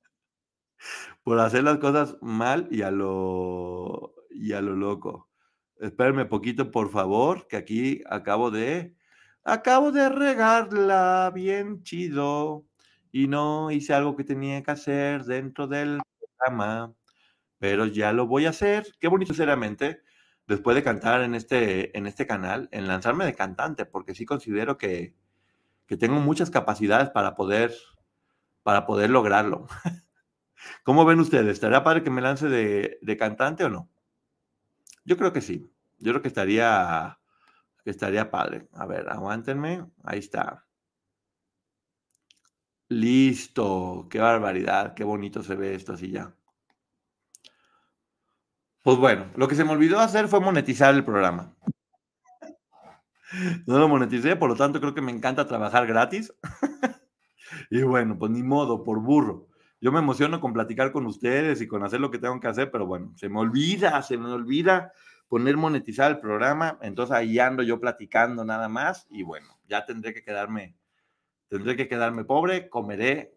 por 1.24 1.40
hacer 1.40 1.64
las 1.64 1.80
cosas 1.80 2.18
mal 2.22 2.68
y 2.72 2.84
a 2.84 2.92
lo, 2.92 4.16
y 4.30 4.54
a 4.54 4.62
lo 4.62 4.76
loco. 4.76 5.30
Espérenme 5.78 6.26
poquito, 6.26 6.72
por 6.72 6.90
favor, 6.90 7.48
que 7.48 7.58
aquí 7.58 8.02
acabo 8.10 8.50
de, 8.50 8.97
acabo 9.48 9.94
de 9.94 10.10
regarla 10.10 11.32
bien 11.34 11.82
chido 11.84 12.66
y 13.12 13.28
no 13.28 13.72
hice 13.72 13.94
algo 13.94 14.16
que 14.16 14.26
tenía 14.26 14.62
que 14.62 14.72
hacer 14.72 15.24
dentro 15.24 15.68
del 15.68 16.02
programa, 16.20 16.94
pero 17.58 17.86
ya 17.86 18.12
lo 18.12 18.28
voy 18.28 18.46
a 18.46 18.50
hacer. 18.50 18.86
Qué 19.00 19.08
bonito, 19.08 19.34
sinceramente, 19.34 20.02
después 20.48 20.76
de 20.76 20.84
cantar 20.84 21.22
en 21.22 21.34
este, 21.34 21.98
en 21.98 22.08
este 22.08 22.28
canal, 22.28 22.68
en 22.72 22.88
lanzarme 22.88 23.26
de 23.26 23.36
cantante, 23.36 23.86
porque 23.86 24.14
sí 24.14 24.26
considero 24.26 24.78
que, 24.78 25.16
que 25.88 25.98
tengo 25.98 26.20
muchas 26.20 26.52
capacidades 26.52 27.10
para 27.10 27.34
poder, 27.36 27.74
para 28.64 28.86
poder 28.86 29.10
lograrlo. 29.10 29.68
¿Cómo 30.84 31.06
ven 31.06 31.22
ustedes? 31.22 31.54
¿Estaría 31.54 31.84
padre 31.86 32.04
que 32.04 32.10
me 32.10 32.22
lance 32.22 32.50
de, 32.50 33.00
de 33.02 33.18
cantante 33.18 33.64
o 33.64 33.70
no? 33.70 33.90
Yo 35.06 35.16
creo 35.16 35.32
que 35.32 35.42
sí. 35.42 35.72
Yo 36.00 36.12
creo 36.12 36.22
que 36.22 36.28
estaría, 36.28 37.18
estaría 37.92 38.30
padre. 38.30 38.68
A 38.74 38.86
ver, 38.86 39.10
aguántenme. 39.10 39.86
Ahí 40.04 40.20
está. 40.20 40.66
Listo. 42.90 44.08
Qué 44.10 44.20
barbaridad. 44.20 44.94
Qué 44.94 45.04
bonito 45.04 45.44
se 45.44 45.56
ve 45.56 45.76
esto 45.76 45.94
así 45.94 46.12
ya. 46.12 46.34
Pues 48.84 48.98
bueno, 48.98 49.26
lo 49.36 49.48
que 49.48 49.56
se 49.56 49.66
me 49.66 49.72
olvidó 49.72 50.00
hacer 50.00 50.28
fue 50.28 50.40
monetizar 50.40 50.94
el 50.94 51.04
programa. 51.04 51.54
No 53.68 53.78
lo 53.78 53.90
moneticé, 53.90 54.38
por 54.38 54.50
lo 54.50 54.56
tanto 54.56 54.80
creo 54.80 54.96
que 54.96 55.02
me 55.02 55.12
encanta 55.12 55.46
trabajar 55.46 55.86
gratis. 55.86 56.34
Y 57.70 57.82
bueno, 57.82 58.18
pues 58.18 58.32
ni 58.32 58.44
modo, 58.44 58.84
por 58.84 59.02
burro. 59.02 59.48
Yo 59.80 59.92
me 59.92 60.00
emociono 60.00 60.42
con 60.42 60.54
platicar 60.54 60.92
con 60.92 61.06
ustedes 61.06 61.62
y 61.62 61.68
con 61.68 61.84
hacer 61.84 62.00
lo 62.00 62.10
que 62.10 62.20
tengo 62.20 62.40
que 62.40 62.48
hacer, 62.48 62.72
pero 62.72 62.86
bueno, 62.86 63.14
se 63.16 63.30
me 63.30 63.40
olvida, 63.40 64.02
se 64.02 64.18
me 64.18 64.32
olvida 64.32 64.92
poner 65.28 65.58
monetizar 65.58 66.12
el 66.12 66.20
programa, 66.20 66.78
entonces 66.82 67.16
ahí 67.16 67.40
ando 67.40 67.64
yo 67.64 67.80
platicando 67.80 68.46
nada 68.46 68.70
más 68.70 69.08
y 69.10 69.24
bueno, 69.24 69.60
ya 69.68 69.86
tendré 69.86 70.14
que 70.14 70.24
quedarme, 70.24 70.76
tendré 71.50 71.76
que 71.76 71.88
quedarme 71.88 72.24
pobre, 72.24 72.70
comeré, 72.70 73.36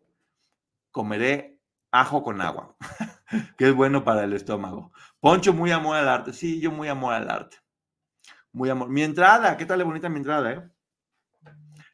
comeré 0.91 1.59
ajo 1.91 2.23
con 2.23 2.41
agua, 2.41 2.77
que 3.59 3.69
es 3.69 3.75
bueno 3.75 4.05
para 4.05 4.25
el 4.25 4.33
estómago. 4.33 4.93
Poncho, 5.19 5.53
muy 5.53 5.73
amor 5.73 5.97
al 5.97 6.09
arte, 6.09 6.33
sí, 6.33 6.61
yo 6.61 6.71
muy 6.71 6.89
amor 6.89 7.15
al 7.15 7.29
arte. 7.29 7.57
Muy 8.53 8.69
amor. 8.69 8.89
Mi 8.89 9.03
entrada, 9.03 9.57
¿qué 9.57 9.65
tal 9.65 9.79
de 9.79 9.85
bonita 9.85 10.09
mi 10.09 10.19
entrada, 10.19 10.53
eh? 10.53 10.71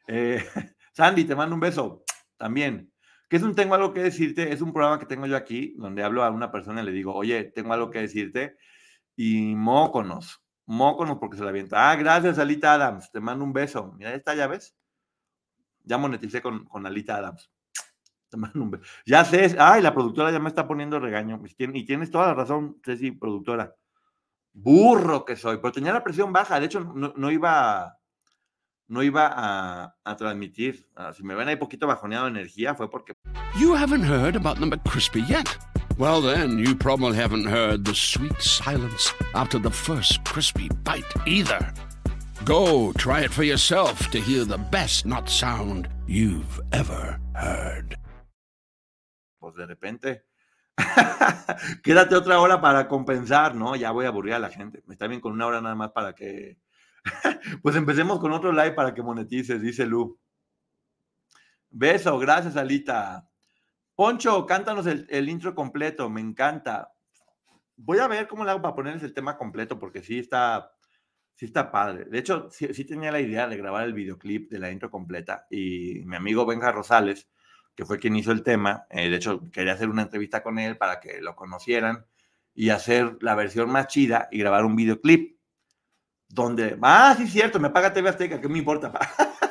eh 0.07 0.45
Sandy, 0.93 1.25
te 1.25 1.35
mando 1.35 1.55
un 1.55 1.61
beso 1.61 2.03
también. 2.37 2.91
Que 3.29 3.37
es 3.37 3.43
un 3.43 3.53
Tengo 3.53 3.75
algo 3.75 3.93
que 3.93 4.01
decirte, 4.01 4.53
es 4.53 4.61
un 4.61 4.71
programa 4.71 4.99
que 4.99 5.05
tengo 5.05 5.25
yo 5.25 5.35
aquí, 5.35 5.75
donde 5.77 6.01
hablo 6.01 6.23
a 6.23 6.31
una 6.31 6.49
persona 6.49 6.81
y 6.81 6.85
le 6.85 6.91
digo, 6.91 7.13
oye, 7.13 7.43
tengo 7.43 7.73
algo 7.73 7.91
que 7.91 7.99
decirte 7.99 8.57
y 9.17 9.55
móconos, 9.55 10.41
móconos 10.67 11.17
porque 11.17 11.37
se 11.37 11.43
la 11.43 11.49
avienta. 11.49 11.89
Ah, 11.89 11.95
gracias, 11.95 12.37
Alita 12.37 12.73
Adams, 12.73 13.11
te 13.11 13.19
mando 13.19 13.43
un 13.43 13.51
beso. 13.51 13.93
Mira, 13.97 14.13
esta 14.13 14.35
ya 14.35 14.47
ves. 14.47 14.77
Ya 15.83 15.97
moneticé 15.97 16.41
con, 16.41 16.65
con 16.65 16.85
Alita 16.85 17.17
Adams. 17.17 17.51
Te 18.29 18.37
mando 18.37 18.61
un 18.61 18.71
beso. 18.71 18.83
Ya 19.05 19.25
sé, 19.25 19.55
ay, 19.59 19.81
la 19.81 19.93
productora 19.93 20.31
ya 20.31 20.39
me 20.39 20.49
está 20.49 20.67
poniendo 20.67 20.99
regaño. 20.99 21.41
Y 21.57 21.83
tienes 21.83 22.11
toda 22.11 22.27
la 22.27 22.33
razón, 22.35 22.79
Ceci, 22.85 23.11
productora. 23.11 23.75
Burro 24.53 25.25
que 25.25 25.35
soy, 25.35 25.57
pero 25.57 25.71
tenía 25.71 25.93
la 25.93 26.03
presión 26.03 26.31
baja. 26.31 26.59
De 26.59 26.67
hecho, 26.67 26.79
no, 26.79 27.31
iba, 27.31 27.97
no 28.87 29.01
iba 29.01 29.93
a, 30.03 30.15
transmitir. 30.15 30.87
Ah, 30.95 31.11
si 31.11 31.23
me 31.23 31.33
ven 31.33 31.47
ahí 31.47 31.55
poquito 31.55 31.87
bajoneado 31.87 32.25
de 32.25 32.31
energía, 32.31 32.75
fue 32.75 32.89
porque. 32.89 33.13
You 33.59 33.75
haven't 33.75 34.03
heard 34.03 34.35
about 34.35 34.59
the 34.59 34.65
McCrispy 34.65 35.25
yet. 35.25 35.47
Well, 35.97 36.21
then, 36.21 36.59
you 36.59 36.75
probably 36.75 37.15
haven't 37.17 37.45
heard 37.45 37.83
the 37.83 37.95
sweet 37.95 38.39
silence 38.39 39.11
after 39.33 39.57
the 39.57 39.71
first 39.71 40.23
crispy 40.23 40.69
bite 40.83 41.11
either. 41.25 41.73
Go 42.45 42.93
try 42.93 43.21
it 43.21 43.33
for 43.33 43.41
yourself 43.41 44.11
to 44.11 44.19
hear 44.19 44.45
the 44.45 44.59
best 44.59 45.07
not 45.07 45.27
sound 45.27 45.89
you've 46.05 46.61
ever 46.71 47.19
heard. 47.33 47.97
Pues 49.39 49.55
de 49.55 49.65
repente, 49.65 50.25
quédate 51.83 52.13
otra 52.13 52.41
hora 52.41 52.61
para 52.61 52.87
compensar, 52.87 53.55
¿no? 53.55 53.75
Ya 53.75 53.89
voy 53.89 54.05
a 54.05 54.09
aburrir 54.09 54.35
a 54.35 54.39
la 54.39 54.49
gente. 54.49 54.83
Está 54.91 55.07
bien 55.07 55.19
con 55.19 55.31
una 55.31 55.47
hora 55.47 55.61
nada 55.61 55.73
más 55.73 55.93
para 55.93 56.13
que. 56.13 56.59
pues 57.63 57.75
empecemos 57.75 58.19
con 58.19 58.31
otro 58.33 58.51
live 58.51 58.73
para 58.73 58.93
que 58.93 59.01
monetices, 59.01 59.63
dice 59.63 59.87
Lu. 59.87 60.19
Beso, 61.71 62.19
gracias, 62.19 62.55
Alita. 62.55 63.27
Poncho, 63.97 64.45
cántanos 64.45 64.85
el, 64.85 65.27
intro 65.27 65.55
completo, 65.55 66.07
me 66.07 66.21
encanta. 66.21 66.93
Voy 67.77 67.97
a 67.97 68.07
ver 68.07 68.27
cómo 68.27 68.45
le 68.45 68.51
hago 68.51 68.61
para 68.61 68.75
ponerles 68.75 69.01
el 69.01 69.11
tema 69.11 69.35
completo, 69.39 69.79
porque 69.79 70.03
sí 70.03 70.19
está, 70.19 70.71
sí 71.33 71.47
está 71.47 71.71
padre. 71.71 72.05
De 72.05 72.19
hecho, 72.19 72.47
sí, 72.51 72.85
tenía 72.85 73.11
la 73.11 73.21
idea 73.21 73.47
de 73.47 73.57
grabar 73.57 73.87
el 73.87 73.93
videoclip 73.93 74.51
de 74.51 74.59
la 74.59 74.69
intro 74.69 74.91
completa 74.91 75.47
y 75.49 76.03
mi 76.05 76.15
amigo 76.15 76.45
Benja 76.45 76.71
Rosales, 76.71 77.27
que 77.73 77.85
fue 77.85 77.97
quien 77.97 78.15
hizo 78.15 78.31
el 78.31 78.43
tema, 78.43 78.85
eh, 78.91 79.09
de 79.09 79.15
hecho 79.15 79.41
quería 79.51 79.73
hacer 79.73 79.89
una 79.89 80.03
entrevista 80.03 80.43
con 80.43 80.59
él 80.59 80.77
para 80.77 80.99
que 80.99 81.19
lo 81.19 81.35
conocieran 81.35 82.05
y 82.53 82.69
hacer 82.69 83.17
la 83.21 83.33
versión 83.33 83.71
más 83.71 83.87
chida 83.87 84.27
y 84.31 84.37
grabar 84.37 84.63
un 84.63 84.75
videoclip 84.75 85.39
donde, 86.29 86.77
ah, 86.83 87.15
sí, 87.17 87.25
cierto, 87.25 87.59
me 87.59 87.71
paga 87.71 87.93
TV 87.93 88.09
Azteca, 88.09 88.39
¿qué 88.39 88.47
me 88.47 88.59
importa? 88.59 88.91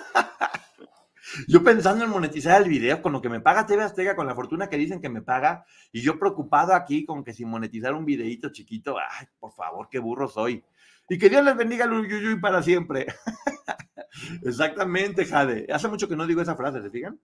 Yo 1.49 1.63
pensando 1.63 2.05
en 2.05 2.11
monetizar 2.11 2.63
el 2.63 2.69
video 2.69 3.03
con 3.03 3.13
lo 3.13 3.21
que 3.21 3.29
me 3.29 3.41
paga 3.41 3.67
TV 3.67 3.83
Azteca, 3.83 4.15
con 4.15 4.27
la 4.27 4.35
fortuna 4.35 4.69
que 4.69 4.77
dicen 4.77 5.01
que 5.01 5.09
me 5.09 5.23
paga, 5.23 5.65
y 5.93 6.01
yo 6.01 6.19
preocupado 6.19 6.73
aquí 6.73 7.05
con 7.05 7.25
que 7.25 7.33
si 7.33 7.45
monetizar 7.45 7.95
un 7.95 8.05
videito 8.05 8.51
chiquito, 8.51 8.97
ay, 8.99 9.27
por 9.39 9.53
favor, 9.53 9.89
qué 9.91 9.99
burro 9.99 10.29
soy. 10.29 10.65
Y 11.09 11.19
que 11.19 11.29
Dios 11.29 11.45
les 11.45 11.57
bendiga 11.57 11.85
el 11.85 11.93
Uyuyuy 11.93 12.41
para 12.41 12.63
siempre. 12.63 13.07
Exactamente, 14.45 15.25
Jade. 15.25 15.67
Hace 15.73 15.89
mucho 15.89 16.09
que 16.09 16.17
no 16.17 16.27
digo 16.27 16.43
esa 16.43 16.57
frase, 16.57 16.83
¿se 16.83 16.91
fijan? 16.91 17.19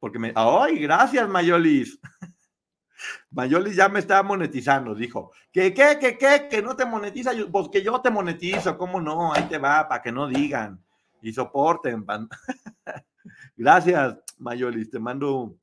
Porque 0.00 0.18
me. 0.18 0.32
¡Ay, 0.34 0.78
gracias, 0.78 1.28
Mayolis! 1.28 1.98
Mayolis 3.30 3.76
ya 3.76 3.88
me 3.88 4.00
está 4.00 4.22
monetizando, 4.22 4.94
dijo. 4.94 5.32
¿Qué, 5.52 5.72
qué, 5.72 5.98
qué, 6.00 6.18
qué? 6.18 6.48
Que 6.50 6.62
no 6.62 6.74
te 6.74 6.84
monetiza. 6.84 7.32
Pues 7.52 7.68
que 7.70 7.82
yo 7.82 8.00
te 8.00 8.10
monetizo, 8.10 8.76
¿cómo 8.76 9.00
no? 9.00 9.32
Ahí 9.32 9.44
te 9.44 9.58
va, 9.58 9.88
para 9.88 10.02
que 10.02 10.12
no 10.12 10.26
digan. 10.26 10.82
Y 11.22 11.32
soporten. 11.32 12.04
Gracias, 13.56 14.18
Mayolis, 14.38 14.90
te 14.90 14.98
mando, 14.98 15.56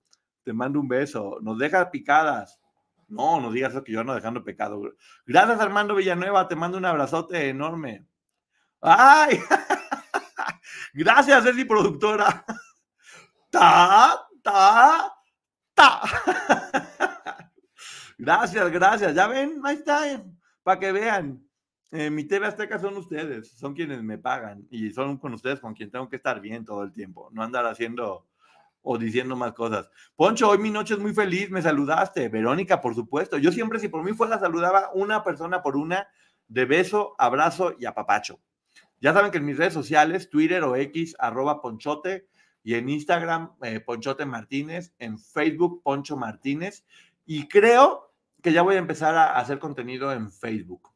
te 0.43 0.51
mando 0.53 0.79
un 0.79 0.87
beso. 0.87 1.37
Nos 1.41 1.57
deja 1.57 1.89
picadas. 1.91 2.59
No, 3.07 3.39
no 3.39 3.51
digas 3.51 3.73
eso 3.73 3.83
que 3.83 3.91
yo 3.91 4.01
ando 4.01 4.15
dejando 4.15 4.43
pecado. 4.43 4.81
Gracias, 5.25 5.59
Armando 5.59 5.95
Villanueva, 5.95 6.47
te 6.47 6.55
mando 6.55 6.77
un 6.77 6.85
abrazote 6.85 7.49
enorme. 7.49 8.07
¡Ay! 8.81 9.39
Gracias, 10.93 11.43
Ceci, 11.43 11.65
productora. 11.65 12.43
Ta, 13.49 14.19
ta, 14.41 15.13
ta. 15.73 16.01
Gracias, 18.17 18.71
gracias. 18.71 19.15
Ya 19.15 19.27
ven, 19.27 19.59
ahí 19.63 19.75
está, 19.75 20.09
eh, 20.11 20.23
para 20.63 20.79
que 20.79 20.91
vean. 20.91 21.45
Eh, 21.95 22.09
mi 22.09 22.23
TV 22.23 22.47
Azteca 22.47 22.79
son 22.79 22.97
ustedes, 22.97 23.51
son 23.51 23.75
quienes 23.75 24.01
me 24.01 24.17
pagan 24.17 24.65
y 24.71 24.89
son 24.89 25.17
con 25.19 25.31
ustedes 25.35 25.59
con 25.59 25.75
quien 25.75 25.91
tengo 25.91 26.09
que 26.09 26.15
estar 26.15 26.41
bien 26.41 26.65
todo 26.65 26.81
el 26.81 26.91
tiempo, 26.91 27.29
no 27.31 27.43
andar 27.43 27.67
haciendo 27.67 28.25
o 28.81 28.97
diciendo 28.97 29.35
más 29.35 29.53
cosas. 29.53 29.91
Poncho, 30.15 30.49
hoy 30.49 30.57
mi 30.57 30.71
noche 30.71 30.95
es 30.95 30.99
muy 30.99 31.13
feliz, 31.13 31.51
me 31.51 31.61
saludaste. 31.61 32.29
Verónica, 32.29 32.81
por 32.81 32.95
supuesto. 32.95 33.37
Yo 33.37 33.51
siempre, 33.51 33.77
si 33.77 33.89
por 33.89 34.03
mí 34.03 34.13
fuera, 34.13 34.39
saludaba 34.39 34.89
una 34.95 35.23
persona 35.23 35.61
por 35.61 35.77
una 35.77 36.07
de 36.47 36.65
beso, 36.65 37.13
abrazo 37.19 37.75
y 37.77 37.85
apapacho. 37.85 38.39
Ya 38.99 39.13
saben 39.13 39.29
que 39.29 39.37
en 39.37 39.45
mis 39.45 39.57
redes 39.57 39.73
sociales, 39.73 40.31
Twitter 40.31 40.63
o 40.63 40.75
X, 40.75 41.15
arroba 41.19 41.61
Ponchote, 41.61 42.27
y 42.63 42.73
en 42.73 42.89
Instagram, 42.89 43.51
eh, 43.61 43.79
Ponchote 43.81 44.25
Martínez, 44.25 44.95
en 44.97 45.19
Facebook, 45.19 45.83
Poncho 45.83 46.17
Martínez, 46.17 46.85
y 47.23 47.47
creo 47.47 48.11
que 48.41 48.51
ya 48.51 48.63
voy 48.63 48.77
a 48.77 48.79
empezar 48.79 49.13
a 49.13 49.37
hacer 49.37 49.59
contenido 49.59 50.11
en 50.11 50.31
Facebook 50.31 50.92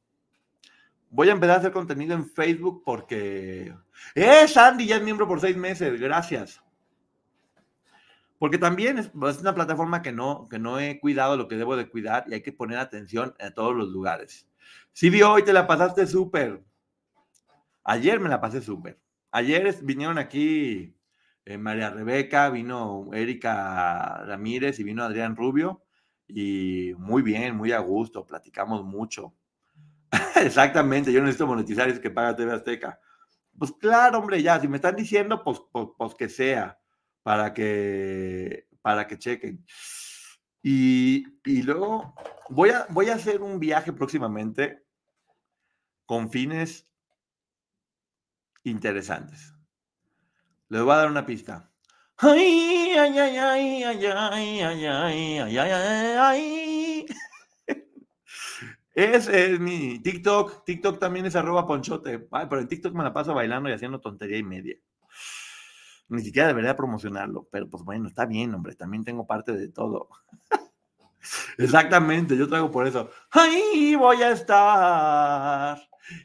voy 1.09 1.29
a 1.29 1.33
empezar 1.33 1.55
a 1.55 1.59
hacer 1.59 1.71
contenido 1.71 2.13
en 2.15 2.29
Facebook 2.29 2.83
porque... 2.85 3.73
¡Eh, 4.15 4.47
Sandy! 4.47 4.87
Ya 4.87 4.97
es 4.97 5.03
miembro 5.03 5.27
por 5.27 5.39
seis 5.39 5.57
meses, 5.57 5.99
gracias. 5.99 6.61
Porque 8.39 8.57
también 8.57 8.99
es, 8.99 9.11
una 9.13 9.55
plataforma 9.55 10.01
que 10.01 10.11
no, 10.11 10.47
que 10.49 10.59
no 10.59 10.79
he 10.79 10.99
cuidado 10.99 11.37
lo 11.37 11.47
que 11.47 11.55
debo 11.55 11.75
de 11.75 11.89
cuidar 11.89 12.25
y 12.27 12.33
hay 12.35 12.41
que 12.41 12.53
poner 12.53 12.77
atención 12.77 13.33
a 13.39 13.51
todos 13.51 13.75
los 13.75 13.89
lugares. 13.89 14.47
Sí, 14.93 15.09
vi 15.09 15.21
hoy, 15.21 15.43
te 15.43 15.53
la 15.53 15.65
pasaste 15.65 16.05
súper. 16.05 16.63
Ayer 17.83 18.19
me 18.19 18.29
la 18.29 18.41
pasé 18.41 18.61
súper. 18.61 18.99
Ayer 19.31 19.75
vinieron 19.81 20.17
aquí 20.17 20.95
eh, 21.45 21.57
María 21.57 21.89
Rebeca, 21.89 22.49
vino 22.49 23.09
Erika 23.13 24.23
Ramírez 24.25 24.79
y 24.79 24.83
vino 24.83 25.03
Adrián 25.03 25.35
Rubio. 25.35 25.83
Y 26.27 26.93
muy 26.97 27.21
bien, 27.21 27.55
muy 27.55 27.71
a 27.71 27.79
gusto, 27.79 28.25
platicamos 28.25 28.83
mucho. 28.83 29.33
Exactamente, 30.35 31.11
yo 31.11 31.21
necesito 31.21 31.47
monetizar 31.47 31.89
es 31.89 31.99
que 31.99 32.09
paga 32.09 32.35
TV 32.35 32.53
Azteca. 32.53 32.99
Pues 33.57 33.71
claro, 33.73 34.19
hombre, 34.19 34.41
ya, 34.41 34.59
si 34.59 34.67
me 34.67 34.77
están 34.77 34.95
diciendo, 34.95 35.43
pues, 35.43 35.59
pues, 35.71 35.87
pues, 35.97 36.15
que 36.15 36.29
sea, 36.29 36.79
para 37.23 37.53
que, 37.53 38.67
para 38.81 39.07
que 39.07 39.17
chequen. 39.17 39.65
Y, 40.61 41.25
y 41.43 41.63
luego 41.63 42.13
voy 42.49 42.69
a, 42.69 42.85
voy 42.89 43.09
a 43.09 43.15
hacer 43.15 43.41
un 43.41 43.59
viaje 43.59 43.93
próximamente 43.93 44.83
con 46.05 46.29
fines 46.29 46.85
interesantes. 48.63 49.53
Les 50.69 50.81
voy 50.81 50.93
a 50.93 50.97
dar 50.97 51.11
una 51.11 51.25
pista. 51.25 51.71
Ay, 52.17 52.93
ay, 52.97 53.17
ay, 53.19 53.37
ay, 53.37 53.83
ay, 53.83 54.05
ay, 54.05 54.61
ay, 54.61 54.85
ay, 54.85 55.37
ay, 55.39 55.57
ay, 55.57 56.17
ay. 56.19 56.66
Es, 58.97 59.29
mi 59.59 59.99
TikTok. 59.99 60.65
TikTok 60.65 60.97
también 60.97 61.27
es 61.27 61.35
arroba 61.35 61.67
ponchote. 61.67 62.27
Ay, 62.31 62.47
pero 62.49 62.61
en 62.61 62.67
TikTok 62.67 62.95
me 62.95 63.03
la 63.03 63.13
paso 63.13 63.31
bailando 63.35 63.69
y 63.69 63.73
haciendo 63.73 64.01
tontería 64.01 64.39
y 64.39 64.43
media. 64.43 64.75
Ni 66.09 66.23
siquiera 66.23 66.47
debería 66.47 66.75
promocionarlo, 66.75 67.47
pero 67.51 67.69
pues 67.69 67.83
bueno, 67.83 68.07
está 68.07 68.25
bien, 68.25 68.55
hombre. 68.55 68.73
También 68.73 69.05
tengo 69.05 69.27
parte 69.27 69.51
de 69.51 69.67
todo. 69.69 70.09
Exactamente, 71.59 72.35
yo 72.35 72.47
traigo 72.47 72.71
por 72.71 72.87
eso. 72.87 73.11
Ahí 73.29 73.93
voy 73.93 74.23
a 74.23 74.31
estar 74.31 75.77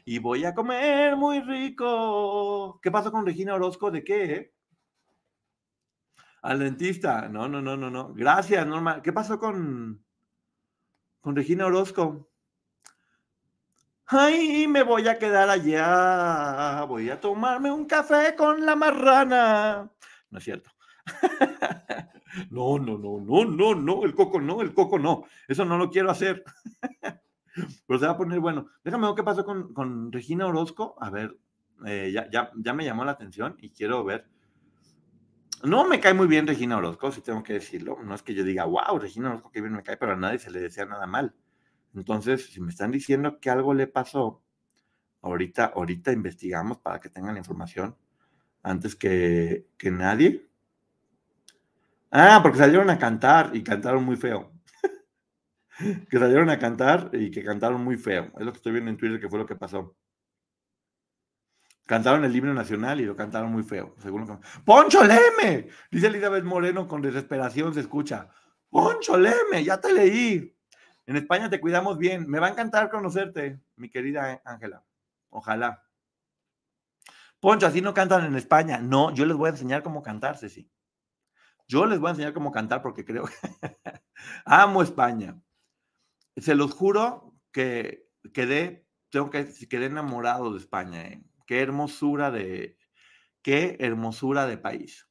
y 0.03 0.17
voy 0.17 0.43
a 0.45 0.55
comer 0.55 1.15
muy 1.15 1.41
rico. 1.41 2.79
¿Qué 2.81 2.89
pasó 2.89 3.11
con 3.11 3.23
Regina 3.23 3.53
Orozco? 3.53 3.91
¿De 3.91 4.03
qué? 4.03 4.51
Al 6.41 6.57
dentista. 6.57 7.29
No, 7.29 7.47
no, 7.47 7.61
no, 7.61 7.77
no, 7.77 7.91
no. 7.91 8.15
Gracias, 8.15 8.65
Norma. 8.65 9.03
¿Qué 9.03 9.13
pasó 9.13 9.37
con, 9.37 10.03
con 11.21 11.35
Regina 11.35 11.67
Orozco? 11.67 12.32
Ay, 14.07 14.67
me 14.67 14.83
voy 14.83 15.07
a 15.07 15.17
quedar 15.17 15.49
allá. 15.49 16.83
Voy 16.85 17.09
a 17.09 17.19
tomarme 17.19 17.71
un 17.71 17.85
café 17.85 18.35
con 18.35 18.65
la 18.65 18.75
marrana. 18.75 19.89
No 20.29 20.37
es 20.37 20.43
cierto. 20.43 20.71
No, 22.49 22.79
no, 22.79 22.97
no, 22.97 23.19
no, 23.19 23.45
no, 23.45 23.75
no, 23.75 24.05
el 24.05 24.15
coco 24.15 24.41
no, 24.41 24.61
el 24.61 24.73
coco 24.73 24.97
no. 24.97 25.25
Eso 25.47 25.65
no 25.65 25.77
lo 25.77 25.91
quiero 25.91 26.09
hacer. 26.09 26.43
Pero 27.87 27.99
se 27.99 28.07
va 28.07 28.13
a 28.13 28.17
poner 28.17 28.39
bueno. 28.39 28.67
Déjame 28.83 29.05
ver 29.05 29.15
qué 29.15 29.23
pasó 29.23 29.45
con, 29.45 29.71
con 29.71 30.11
Regina 30.11 30.47
Orozco. 30.47 30.95
A 30.99 31.11
ver, 31.11 31.37
eh, 31.85 32.11
ya, 32.11 32.27
ya, 32.31 32.51
ya 32.55 32.73
me 32.73 32.85
llamó 32.85 33.05
la 33.05 33.11
atención 33.11 33.55
y 33.59 33.69
quiero 33.69 34.03
ver. 34.03 34.25
No 35.63 35.87
me 35.87 35.99
cae 35.99 36.13
muy 36.13 36.27
bien 36.27 36.47
Regina 36.47 36.77
Orozco, 36.77 37.11
si 37.11 37.21
tengo 37.21 37.43
que 37.43 37.53
decirlo. 37.53 37.99
No 38.03 38.15
es 38.15 38.23
que 38.23 38.33
yo 38.33 38.43
diga, 38.43 38.65
wow, 38.65 38.97
Regina 38.97 39.29
Orozco, 39.29 39.51
qué 39.51 39.61
bien 39.61 39.73
me 39.73 39.83
cae, 39.83 39.97
pero 39.97 40.13
a 40.13 40.17
nadie 40.17 40.39
se 40.39 40.49
le 40.51 40.59
desea 40.59 40.85
nada 40.85 41.05
mal. 41.05 41.35
Entonces, 41.95 42.47
si 42.47 42.59
me 42.61 42.71
están 42.71 42.91
diciendo 42.91 43.39
que 43.39 43.49
algo 43.49 43.73
le 43.73 43.87
pasó, 43.87 44.43
ahorita, 45.21 45.65
ahorita 45.75 46.11
investigamos 46.11 46.79
para 46.79 46.99
que 46.99 47.09
tengan 47.09 47.33
la 47.33 47.39
información 47.39 47.95
antes 48.61 48.95
que, 48.95 49.67
que 49.77 49.91
nadie. 49.91 50.47
Ah, 52.11 52.39
porque 52.41 52.59
salieron 52.59 52.89
a 52.89 52.99
cantar 52.99 53.51
y 53.53 53.63
cantaron 53.63 54.03
muy 54.03 54.15
feo. 54.15 54.51
que 56.09 56.19
salieron 56.19 56.49
a 56.49 56.59
cantar 56.59 57.09
y 57.13 57.31
que 57.31 57.43
cantaron 57.43 57.83
muy 57.83 57.97
feo. 57.97 58.31
Es 58.37 58.45
lo 58.45 58.51
que 58.51 58.57
estoy 58.57 58.71
viendo 58.71 58.91
en 58.91 58.97
Twitter 58.97 59.19
que 59.19 59.29
fue 59.29 59.39
lo 59.39 59.45
que 59.45 59.55
pasó. 59.55 59.95
Cantaron 61.85 62.23
el 62.23 62.35
himno 62.35 62.53
nacional 62.53 63.01
y 63.01 63.05
lo 63.05 63.15
cantaron 63.15 63.51
muy 63.51 63.63
feo. 63.63 63.95
Según 63.99 64.21
lo 64.21 64.27
que... 64.27 64.47
¡Poncho 64.63 65.03
Leme! 65.03 65.67
Dice 65.91 66.07
Elizabeth 66.07 66.43
Moreno 66.43 66.87
con 66.87 67.01
desesperación, 67.01 67.73
se 67.73 67.81
escucha. 67.81 68.29
¡Poncho 68.69 69.17
Leme! 69.17 69.63
Ya 69.63 69.81
te 69.81 69.91
leí. 69.93 70.52
En 71.05 71.17
España 71.17 71.49
te 71.49 71.59
cuidamos 71.59 71.97
bien. 71.97 72.29
Me 72.29 72.39
va 72.39 72.47
a 72.47 72.51
encantar 72.51 72.89
conocerte, 72.89 73.59
mi 73.75 73.89
querida 73.89 74.41
Ángela. 74.45 74.83
Ojalá. 75.29 75.83
Poncho, 77.39 77.67
así 77.67 77.81
no 77.81 77.93
cantan 77.93 78.25
en 78.25 78.35
España. 78.35 78.79
No, 78.79 79.13
yo 79.13 79.25
les 79.25 79.35
voy 79.35 79.47
a 79.47 79.51
enseñar 79.51 79.83
cómo 79.83 80.01
cantar, 80.01 80.37
sí. 80.37 80.71
Yo 81.67 81.85
les 81.85 81.99
voy 81.99 82.07
a 82.07 82.11
enseñar 82.11 82.33
cómo 82.33 82.51
cantar 82.51 82.81
porque 82.81 83.03
creo 83.03 83.25
que 83.25 83.33
amo 84.45 84.81
España. 84.81 85.41
Se 86.37 86.55
los 86.55 86.73
juro 86.73 87.35
que 87.51 88.09
quedé, 88.33 88.87
tengo 89.09 89.29
que 89.29 89.45
quedé 89.69 89.87
enamorado 89.87 90.53
de 90.53 90.59
España. 90.59 91.05
¿eh? 91.05 91.23
Qué 91.45 91.61
hermosura 91.61 92.31
de, 92.31 92.77
qué 93.41 93.75
hermosura 93.79 94.45
de 94.45 94.57
país. 94.57 95.09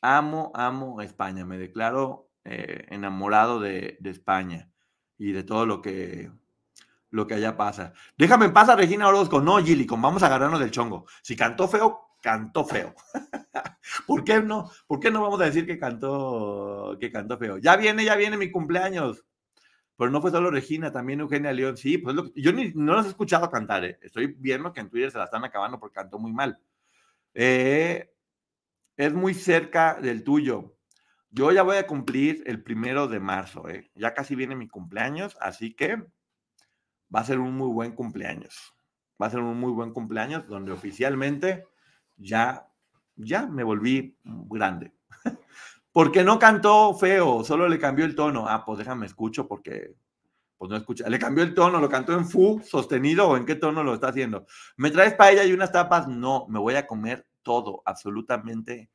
Amo, 0.00 0.50
amo 0.54 1.02
España. 1.02 1.44
Me 1.44 1.58
declaro 1.58 2.30
eh, 2.44 2.86
enamorado 2.88 3.60
de, 3.60 3.98
de, 4.00 4.10
España 4.10 4.70
y 5.18 5.32
de 5.32 5.42
todo 5.42 5.66
lo 5.66 5.82
que, 5.82 6.30
lo 7.10 7.26
que 7.26 7.34
allá 7.34 7.56
pasa. 7.56 7.92
Déjame 8.16 8.46
en 8.46 8.56
a 8.56 8.76
Regina 8.76 9.08
Orozco. 9.08 9.40
No, 9.40 9.58
Gillicon, 9.58 10.00
vamos 10.00 10.22
a 10.22 10.26
agarrarnos 10.26 10.60
del 10.60 10.70
chongo. 10.70 11.06
Si 11.22 11.36
cantó 11.36 11.68
feo, 11.68 12.12
cantó 12.22 12.64
feo. 12.64 12.94
¿Por 14.06 14.24
qué 14.24 14.40
no? 14.40 14.70
¿Por 14.86 15.00
qué 15.00 15.10
no 15.10 15.22
vamos 15.22 15.40
a 15.40 15.44
decir 15.44 15.66
que 15.66 15.78
cantó, 15.78 16.96
que 17.00 17.10
cantó 17.10 17.36
feo? 17.38 17.58
Ya 17.58 17.76
viene, 17.76 18.04
ya 18.04 18.16
viene 18.16 18.36
mi 18.36 18.50
cumpleaños. 18.50 19.24
Pero 19.96 20.12
no 20.12 20.20
fue 20.20 20.30
solo 20.30 20.50
Regina, 20.52 20.92
también 20.92 21.20
Eugenia 21.20 21.52
León. 21.52 21.76
Sí, 21.76 21.98
pues 21.98 22.14
yo 22.36 22.52
ni, 22.52 22.72
no 22.74 22.94
los 22.94 23.06
he 23.06 23.08
escuchado 23.08 23.50
cantar. 23.50 23.84
¿eh? 23.84 23.98
Estoy 24.00 24.28
viendo 24.38 24.72
que 24.72 24.80
en 24.80 24.88
Twitter 24.88 25.10
se 25.10 25.18
la 25.18 25.24
están 25.24 25.44
acabando 25.44 25.80
porque 25.80 25.96
cantó 25.96 26.20
muy 26.20 26.32
mal. 26.32 26.60
Eh, 27.34 28.08
es 28.96 29.12
muy 29.12 29.34
cerca 29.34 29.98
del 30.00 30.22
tuyo. 30.22 30.77
Yo 31.30 31.52
ya 31.52 31.62
voy 31.62 31.76
a 31.76 31.86
cumplir 31.86 32.42
el 32.46 32.62
primero 32.62 33.06
de 33.06 33.20
marzo. 33.20 33.68
¿eh? 33.68 33.90
Ya 33.94 34.14
casi 34.14 34.34
viene 34.34 34.56
mi 34.56 34.68
cumpleaños, 34.68 35.36
así 35.40 35.74
que 35.74 35.96
va 37.14 37.20
a 37.20 37.24
ser 37.24 37.38
un 37.38 37.54
muy 37.54 37.68
buen 37.68 37.92
cumpleaños. 37.92 38.74
Va 39.20 39.26
a 39.26 39.30
ser 39.30 39.40
un 39.40 39.58
muy 39.58 39.72
buen 39.72 39.92
cumpleaños 39.92 40.46
donde 40.48 40.72
oficialmente 40.72 41.66
ya, 42.16 42.68
ya 43.16 43.46
me 43.46 43.62
volví 43.62 44.16
grande. 44.24 44.92
porque 45.92 46.24
no 46.24 46.38
cantó 46.38 46.94
feo, 46.94 47.44
solo 47.44 47.68
le 47.68 47.78
cambió 47.78 48.04
el 48.04 48.14
tono. 48.14 48.46
Ah, 48.48 48.64
pues 48.64 48.78
déjame 48.78 49.06
escucho 49.06 49.46
porque 49.46 49.94
pues 50.56 50.70
no 50.70 50.76
escucha. 50.76 51.08
Le 51.08 51.18
cambió 51.18 51.44
el 51.44 51.54
tono, 51.54 51.78
lo 51.78 51.88
cantó 51.88 52.14
en 52.14 52.26
fu, 52.26 52.60
sostenido 52.64 53.28
o 53.28 53.36
en 53.36 53.44
qué 53.44 53.54
tono 53.54 53.84
lo 53.84 53.94
está 53.94 54.08
haciendo. 54.08 54.46
¿Me 54.76 54.90
traes 54.90 55.14
paella 55.14 55.44
y 55.44 55.52
unas 55.52 55.72
tapas? 55.72 56.08
No, 56.08 56.46
me 56.48 56.58
voy 56.58 56.74
a 56.74 56.86
comer 56.86 57.26
todo, 57.42 57.82
absolutamente 57.84 58.90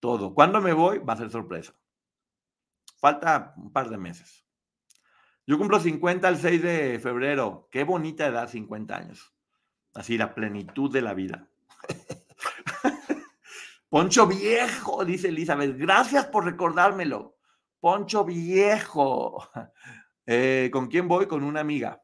todo. 0.00 0.34
¿Cuándo 0.34 0.60
me 0.60 0.72
voy? 0.72 0.98
Va 0.98 1.14
a 1.14 1.18
ser 1.18 1.30
sorpresa. 1.30 1.74
Falta 2.98 3.54
un 3.56 3.72
par 3.72 3.88
de 3.88 3.98
meses. 3.98 4.46
Yo 5.46 5.58
cumplo 5.58 5.78
50 5.78 6.28
el 6.28 6.38
6 6.38 6.62
de 6.62 6.98
febrero. 6.98 7.68
Qué 7.70 7.84
bonita 7.84 8.26
edad, 8.26 8.48
50 8.48 8.96
años. 8.96 9.32
Así 9.94 10.18
la 10.18 10.34
plenitud 10.34 10.92
de 10.92 11.02
la 11.02 11.14
vida. 11.14 11.48
Poncho 13.88 14.26
viejo, 14.26 15.04
dice 15.04 15.28
Elizabeth. 15.28 15.76
Gracias 15.76 16.26
por 16.26 16.44
recordármelo. 16.44 17.36
Poncho 17.80 18.24
viejo. 18.24 19.48
Eh, 20.28 20.70
¿Con 20.72 20.88
quién 20.88 21.06
voy? 21.06 21.26
Con 21.26 21.44
una 21.44 21.60
amiga. 21.60 22.02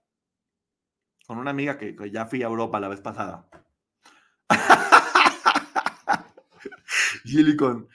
Con 1.27 1.39
una 1.39 1.51
amiga 1.51 1.77
que, 1.77 1.97
que 1.97 2.09
ya 2.09 2.25
fui 2.25 2.45
a 2.45 2.47
Europa 2.47 2.79
la 2.79 2.87
vez 2.87 3.01
pasada. 3.01 3.49
Gilicon. 7.25 7.89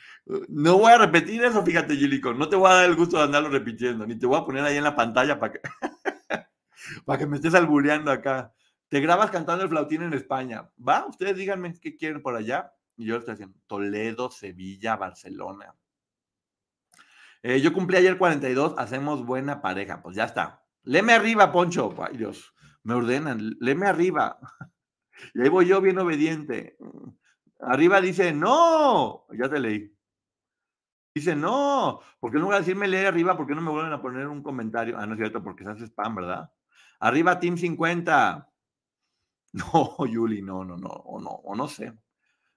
No 0.50 0.78
voy 0.78 0.92
a 0.92 0.98
repetir 0.98 1.44
eso, 1.44 1.64
fíjate, 1.64 1.96
Gilicon. 1.96 2.38
No 2.38 2.50
te 2.50 2.56
voy 2.56 2.70
a 2.70 2.76
dar 2.76 2.90
el 2.90 2.96
gusto 2.96 3.18
de 3.18 3.24
andarlo 3.24 3.50
repitiendo, 3.50 4.06
ni 4.06 4.18
te 4.18 4.26
voy 4.26 4.40
a 4.40 4.46
poner 4.46 4.64
ahí 4.64 4.78
en 4.78 4.84
la 4.84 4.96
pantalla 4.96 5.40
para 5.40 5.54
que, 5.54 5.62
que 7.20 7.28
me 7.28 7.38
estés 7.38 7.54
albureando 7.54 8.12
acá. 8.12 8.54
Te 8.90 9.00
grabas 9.02 9.32
cantando 9.32 9.64
el 9.64 9.70
flautín 9.70 10.04
en 10.04 10.14
España. 10.14 10.70
¿Va? 10.78 11.06
Ustedes 11.08 11.36
díganme 11.36 11.74
qué 11.80 11.96
quieren 11.98 12.22
por 12.22 12.36
allá. 12.36 12.74
Y 12.96 13.06
yo 13.06 13.18
estoy 13.18 13.34
haciendo 13.34 13.58
Toledo, 13.68 14.32
Sevilla, 14.32 14.96
Barcelona. 14.96 15.76
Eh, 17.44 17.62
yo 17.62 17.74
cumplí 17.74 17.98
ayer 17.98 18.18
42, 18.18 18.76
hacemos 18.78 19.26
buena 19.26 19.62
pareja. 19.62 20.02
Pues 20.02 20.16
ya 20.16 20.24
está. 20.24 20.64
Leme 20.84 21.14
arriba, 21.14 21.52
Poncho. 21.52 21.94
Ay, 22.00 22.18
Dios, 22.18 22.54
me 22.84 22.94
ordenan. 22.94 23.56
Leme 23.60 23.88
arriba. 23.88 24.40
Y 25.34 25.42
ahí 25.42 25.50
voy 25.50 25.66
yo 25.66 25.82
bien 25.82 25.98
obediente. 25.98 26.78
Arriba 27.60 28.02
dice, 28.02 28.34
no. 28.34 29.26
Ya 29.32 29.50
te 29.50 29.60
leí. 29.60 29.94
Dice, 31.16 31.36
no. 31.36 32.00
Porque 32.20 32.38
en 32.38 32.44
lugar 32.44 32.60
de 32.60 32.66
decirme 32.66 32.88
lee 32.88 33.06
arriba, 33.06 33.36
¿por 33.36 33.48
qué 33.48 33.56
no 33.56 33.62
me 33.62 33.72
vuelven 33.72 33.94
a 33.94 34.02
poner 34.02 34.28
un 34.28 34.44
comentario? 34.44 34.98
Ah, 34.98 35.06
no 35.06 35.14
es 35.14 35.20
cierto, 35.20 35.44
porque 35.44 35.64
se 35.64 35.72
hace 35.72 35.86
spam, 35.86 36.16
¿verdad? 36.16 36.52
Arriba, 37.00 37.40
Team 37.40 37.58
50. 37.58 38.50
No, 39.54 40.06
Yuli, 40.06 40.42
no, 40.42 40.64
no, 40.66 40.78
no, 40.78 40.90
o 40.90 41.20
no, 41.22 41.30
o 41.30 41.56
no 41.56 41.68
sé. 41.68 41.92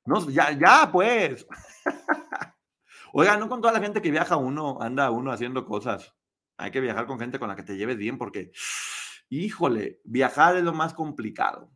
No, 0.04 0.28
ya, 0.28 0.50
ya, 0.52 0.90
pues. 0.90 1.46
Oiga, 3.12 3.36
no 3.36 3.48
con 3.48 3.60
toda 3.60 3.72
la 3.72 3.80
gente 3.80 4.02
que 4.02 4.10
viaja 4.10 4.36
uno, 4.36 4.78
anda 4.80 5.10
uno 5.10 5.32
haciendo 5.32 5.64
cosas. 5.64 6.14
Hay 6.58 6.70
que 6.70 6.80
viajar 6.80 7.06
con 7.06 7.18
gente 7.18 7.38
con 7.38 7.48
la 7.48 7.56
que 7.56 7.62
te 7.62 7.76
lleves 7.76 7.96
bien 7.96 8.18
porque, 8.18 8.52
híjole, 9.30 10.00
viajar 10.04 10.56
es 10.56 10.64
lo 10.64 10.72
más 10.72 10.92
complicado. 10.92 11.70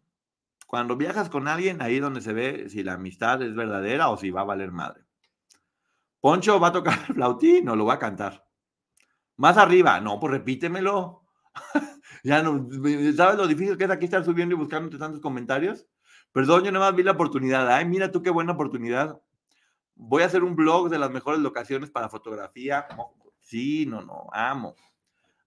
Cuando 0.75 0.97
viajas 0.97 1.29
con 1.29 1.47
alguien, 1.47 1.81
ahí 1.83 2.01
donde 2.01 2.21
se 2.21 2.33
ve 2.33 2.69
si 2.69 2.83
la 2.83 2.95
amistad 2.95 3.41
es 3.43 3.55
verdadera 3.55 4.09
o 4.09 4.17
si 4.17 4.33
va 4.33 4.41
a 4.41 4.45
valer 4.45 4.73
madre. 4.73 5.05
Poncho 6.19 6.59
va 6.59 6.67
a 6.67 6.73
tocar 6.73 6.99
el 7.09 7.15
flautín, 7.15 7.67
no 7.67 7.77
lo 7.77 7.85
va 7.85 7.95
a 7.95 7.99
cantar. 8.01 8.45
Más 9.37 9.57
arriba, 9.57 10.01
no, 10.01 10.19
pues 10.19 10.33
repítemelo. 10.33 11.23
ya 12.25 12.43
no, 12.43 12.67
¿sabes 13.17 13.37
lo 13.37 13.47
difícil 13.47 13.79
que 13.79 13.85
es 13.85 13.91
aquí 13.93 14.07
estar 14.07 14.25
subiendo 14.25 14.57
y 14.57 14.59
buscando 14.59 14.99
tantos 14.99 15.21
comentarios? 15.21 15.87
Perdón, 16.33 16.65
yo 16.65 16.73
nada 16.73 16.87
más 16.87 16.97
vi 16.97 17.05
la 17.05 17.13
oportunidad. 17.13 17.71
Ay, 17.71 17.85
mira 17.85 18.11
tú 18.11 18.21
qué 18.21 18.31
buena 18.31 18.55
oportunidad. 18.55 19.23
Voy 19.95 20.25
a 20.25 20.27
hacer 20.27 20.43
un 20.43 20.57
blog 20.57 20.89
de 20.89 20.99
las 20.99 21.13
mejores 21.13 21.39
locaciones 21.39 21.93
para 21.93 22.09
fotografía. 22.09 22.89
Sí, 23.39 23.87
no, 23.87 24.03
no, 24.03 24.27
amo. 24.33 24.75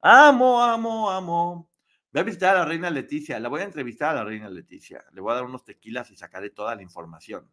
Amo, 0.01 0.63
amo, 0.63 1.11
amo. 1.11 1.69
Voy 2.11 2.21
a 2.21 2.23
visitar 2.23 2.55
a 2.55 2.59
la 2.59 2.65
reina 2.65 2.89
Leticia. 2.89 3.39
La 3.39 3.49
voy 3.49 3.61
a 3.61 3.65
entrevistar 3.65 4.11
a 4.11 4.19
la 4.19 4.23
reina 4.23 4.49
Leticia. 4.49 5.03
Le 5.13 5.21
voy 5.21 5.31
a 5.31 5.35
dar 5.35 5.43
unos 5.43 5.63
tequilas 5.63 6.09
y 6.11 6.15
sacaré 6.15 6.49
toda 6.49 6.75
la 6.75 6.81
información. 6.81 7.51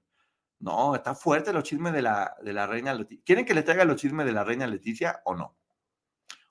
No, 0.61 0.95
está 0.95 1.15
fuerte 1.15 1.53
los 1.53 1.65
chismes 1.65 1.93
de 1.93 2.03
la, 2.03 2.35
de 2.43 2.53
la 2.53 2.67
reina 2.67 2.95
Leticia. 2.95 3.25
¿Quieren 3.25 3.45
que 3.45 3.55
le 3.55 3.63
traiga 3.63 3.85
los 3.85 3.97
chismes 3.97 4.25
de 4.27 4.33
la 4.33 4.45
reina 4.45 4.67
Leticia 4.67 5.21
o 5.25 5.35
no? 5.35 5.57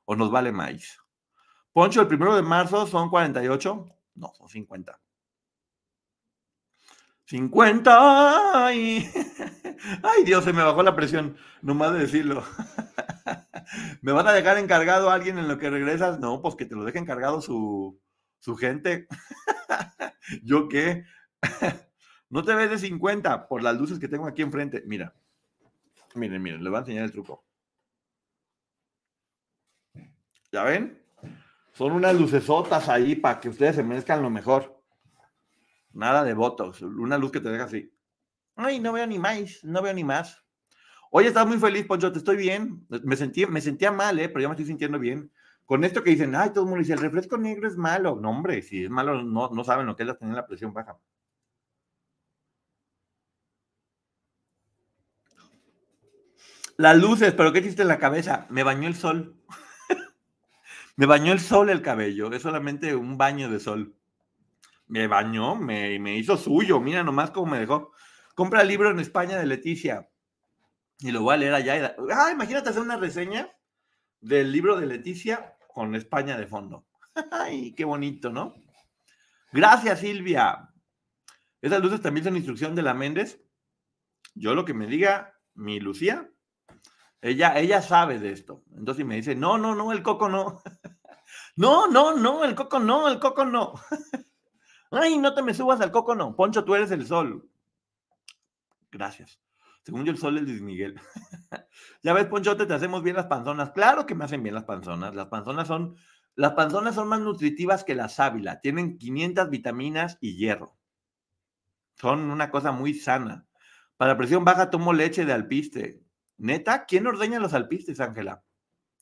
¿O 0.05 0.15
nos 0.15 0.29
vale 0.31 0.51
más? 0.51 0.99
Poncho, 1.71 2.01
el 2.01 2.07
primero 2.07 2.35
de 2.35 2.41
marzo 2.41 2.85
son 2.85 3.09
48. 3.09 3.85
No, 4.15 4.33
son 4.37 4.47
50. 4.49 4.99
50. 7.25 8.65
Ay, 8.65 9.09
ay 10.03 10.23
Dios, 10.23 10.43
se 10.43 10.53
me 10.53 10.61
bajó 10.61 10.83
la 10.83 10.95
presión, 10.95 11.35
nomás 11.61 11.93
de 11.93 11.99
decirlo. 11.99 12.43
¿Me 14.01 14.11
van 14.11 14.27
a 14.27 14.33
dejar 14.33 14.57
encargado 14.57 15.09
a 15.09 15.13
alguien 15.13 15.37
en 15.37 15.47
lo 15.47 15.57
que 15.57 15.69
regresas? 15.69 16.19
No, 16.19 16.41
pues 16.41 16.55
que 16.55 16.65
te 16.65 16.75
lo 16.75 16.83
deje 16.83 16.99
encargado 16.99 17.41
su, 17.41 17.99
su 18.39 18.55
gente. 18.55 19.07
¿Yo 20.43 20.67
qué? 20.67 21.05
no 22.29 22.43
te 22.43 22.55
ves 22.55 22.69
de 22.69 22.77
50 22.77 23.47
por 23.47 23.63
las 23.63 23.77
luces 23.77 23.99
que 23.99 24.07
tengo 24.07 24.27
aquí 24.27 24.41
enfrente. 24.41 24.83
Mira, 24.85 25.13
miren, 26.15 26.41
miren, 26.41 26.63
les 26.63 26.69
voy 26.69 26.77
a 26.77 26.81
enseñar 26.81 27.05
el 27.05 27.11
truco. 27.11 27.45
¿Ya 30.51 30.63
ven? 30.63 31.01
Son 31.73 31.91
unas 31.91 32.13
lucesotas 32.13 32.87
ahí 32.87 33.15
para 33.15 33.39
que 33.39 33.49
ustedes 33.49 33.75
se 33.75 33.83
merezcan 33.83 34.21
lo 34.21 34.29
mejor. 34.29 34.79
Nada 35.91 36.23
de 36.23 36.33
votos. 36.33 36.81
Una 36.81 37.17
luz 37.17 37.31
que 37.31 37.39
te 37.39 37.49
deja 37.49 37.63
así. 37.63 37.91
Ay, 38.55 38.79
no 38.79 38.93
veo 38.93 39.07
ni 39.07 39.17
más, 39.17 39.63
no 39.63 39.81
veo 39.81 39.93
ni 39.93 40.03
más. 40.03 40.42
Oye, 41.15 41.27
estás 41.27 41.45
muy 41.45 41.59
feliz, 41.59 41.85
Poncho, 41.85 42.11
te 42.11 42.17
estoy 42.17 42.37
bien. 42.37 42.87
Me, 43.03 43.15
sentí, 43.15 43.45
me 43.45 43.61
sentía 43.61 43.91
mal, 43.91 44.17
¿eh? 44.19 44.29
pero 44.29 44.41
ya 44.41 44.47
me 44.47 44.53
estoy 44.55 44.65
sintiendo 44.65 44.97
bien. 44.97 45.31
Con 45.63 45.83
esto 45.83 46.03
que 46.03 46.09
dicen, 46.09 46.33
ay, 46.35 46.49
todo 46.49 46.63
el 46.63 46.69
mundo 46.71 46.79
dice, 46.79 46.93
el 46.93 47.01
refresco 47.01 47.37
negro 47.37 47.67
es 47.67 47.77
malo. 47.77 48.15
No, 48.19 48.31
hombre, 48.31 48.63
si 48.63 48.85
es 48.85 48.89
malo, 48.89 49.21
no, 49.21 49.49
no 49.49 49.63
saben 49.63 49.85
lo 49.85 49.95
que 49.95 50.03
es 50.03 50.17
tener 50.17 50.33
la 50.33 50.47
presión 50.47 50.73
baja. 50.73 50.97
Las 56.77 56.97
luces, 56.97 57.31
pero 57.33 57.53
¿qué 57.53 57.59
hiciste 57.59 57.83
en 57.83 57.89
la 57.89 57.99
cabeza? 57.99 58.47
Me 58.49 58.63
bañó 58.63 58.87
el 58.87 58.95
sol. 58.95 59.35
me 60.95 61.05
bañó 61.05 61.31
el 61.31 61.39
sol 61.39 61.69
el 61.69 61.83
cabello, 61.83 62.33
es 62.33 62.41
solamente 62.41 62.95
un 62.95 63.19
baño 63.19 63.51
de 63.51 63.59
sol 63.59 63.95
me 64.87 65.07
bañó, 65.07 65.55
me, 65.55 65.97
me 65.99 66.17
hizo 66.17 66.37
suyo, 66.37 66.79
mira 66.79 67.03
nomás 67.03 67.31
cómo 67.31 67.51
me 67.51 67.59
dejó. 67.59 67.93
Compra 68.35 68.61
el 68.61 68.67
libro 68.67 68.91
en 68.91 68.99
España 68.99 69.37
de 69.37 69.45
Leticia 69.47 70.09
y 71.03 71.11
lo 71.11 71.21
voy 71.21 71.33
a 71.33 71.37
leer 71.37 71.53
allá. 71.53 71.95
Ah, 72.15 72.31
imagínate 72.31 72.69
hacer 72.69 72.81
una 72.81 72.95
reseña 72.95 73.51
del 74.21 74.53
libro 74.53 74.77
de 74.77 74.85
Leticia 74.85 75.57
con 75.67 75.95
España 75.95 76.37
de 76.37 76.47
fondo. 76.47 76.85
Ay, 77.31 77.73
qué 77.73 77.83
bonito, 77.83 78.29
¿no? 78.29 78.55
Gracias, 79.51 79.99
Silvia. 79.99 80.73
Esas 81.61 81.81
luces 81.81 82.01
también 82.01 82.23
son 82.23 82.37
instrucción 82.37 82.73
de 82.73 82.83
la 82.83 82.93
Méndez. 82.93 83.43
Yo 84.33 84.55
lo 84.55 84.63
que 84.63 84.73
me 84.73 84.87
diga 84.87 85.37
mi 85.55 85.81
Lucía, 85.81 86.31
ella, 87.21 87.59
ella 87.59 87.81
sabe 87.81 88.17
de 88.17 88.31
esto. 88.31 88.63
Entonces 88.73 89.05
me 89.05 89.17
dice, 89.17 89.35
no, 89.35 89.57
no, 89.57 89.75
no, 89.75 89.91
el 89.91 90.03
coco 90.03 90.29
no. 90.29 90.63
no, 91.57 91.87
no, 91.87 92.15
no, 92.15 92.45
el 92.45 92.55
coco 92.55 92.79
no, 92.79 93.09
el 93.09 93.19
coco 93.19 93.43
no. 93.43 93.73
Ay, 94.91 95.17
no 95.17 95.33
te 95.33 95.41
me 95.41 95.53
subas 95.53 95.81
al 95.81 95.91
coco, 95.91 96.15
no. 96.15 96.33
Poncho, 96.33 96.63
tú 96.63 96.75
eres 96.75 96.91
el 96.91 97.05
sol. 97.05 97.49
Gracias. 98.89 99.43
Según 99.83 100.05
yo, 100.05 100.11
el 100.11 100.17
sol 100.17 100.37
es 100.37 100.43
Luis 100.43 100.61
Miguel. 100.61 100.99
ya 102.03 102.13
ves, 102.13 102.25
Poncho, 102.25 102.55
te 102.55 102.73
hacemos 102.73 103.03
bien 103.03 103.17
las 103.17 103.25
panzonas. 103.25 103.71
Claro 103.71 104.05
que 104.05 104.15
me 104.15 104.23
hacen 104.23 104.41
bien 104.41 104.55
las 104.55 104.63
panzonas. 104.63 105.13
Las 105.13 105.27
panzonas 105.27 105.67
son, 105.67 105.97
las 106.35 106.53
panzonas 106.53 106.95
son 106.95 107.09
más 107.09 107.19
nutritivas 107.19 107.83
que 107.83 107.95
la 107.95 108.07
sábila. 108.07 108.61
Tienen 108.61 108.97
500 108.97 109.49
vitaminas 109.49 110.17
y 110.21 110.37
hierro. 110.37 110.77
Son 111.95 112.31
una 112.31 112.49
cosa 112.49 112.71
muy 112.71 112.93
sana. 112.93 113.45
Para 113.97 114.17
presión 114.17 114.45
baja 114.45 114.69
tomo 114.69 114.93
leche 114.93 115.25
de 115.25 115.33
alpiste. 115.33 116.03
Neta, 116.37 116.85
¿quién 116.85 117.05
ordeña 117.05 117.39
los 117.39 117.53
alpistes, 117.53 117.99
Ángela? 117.99 118.43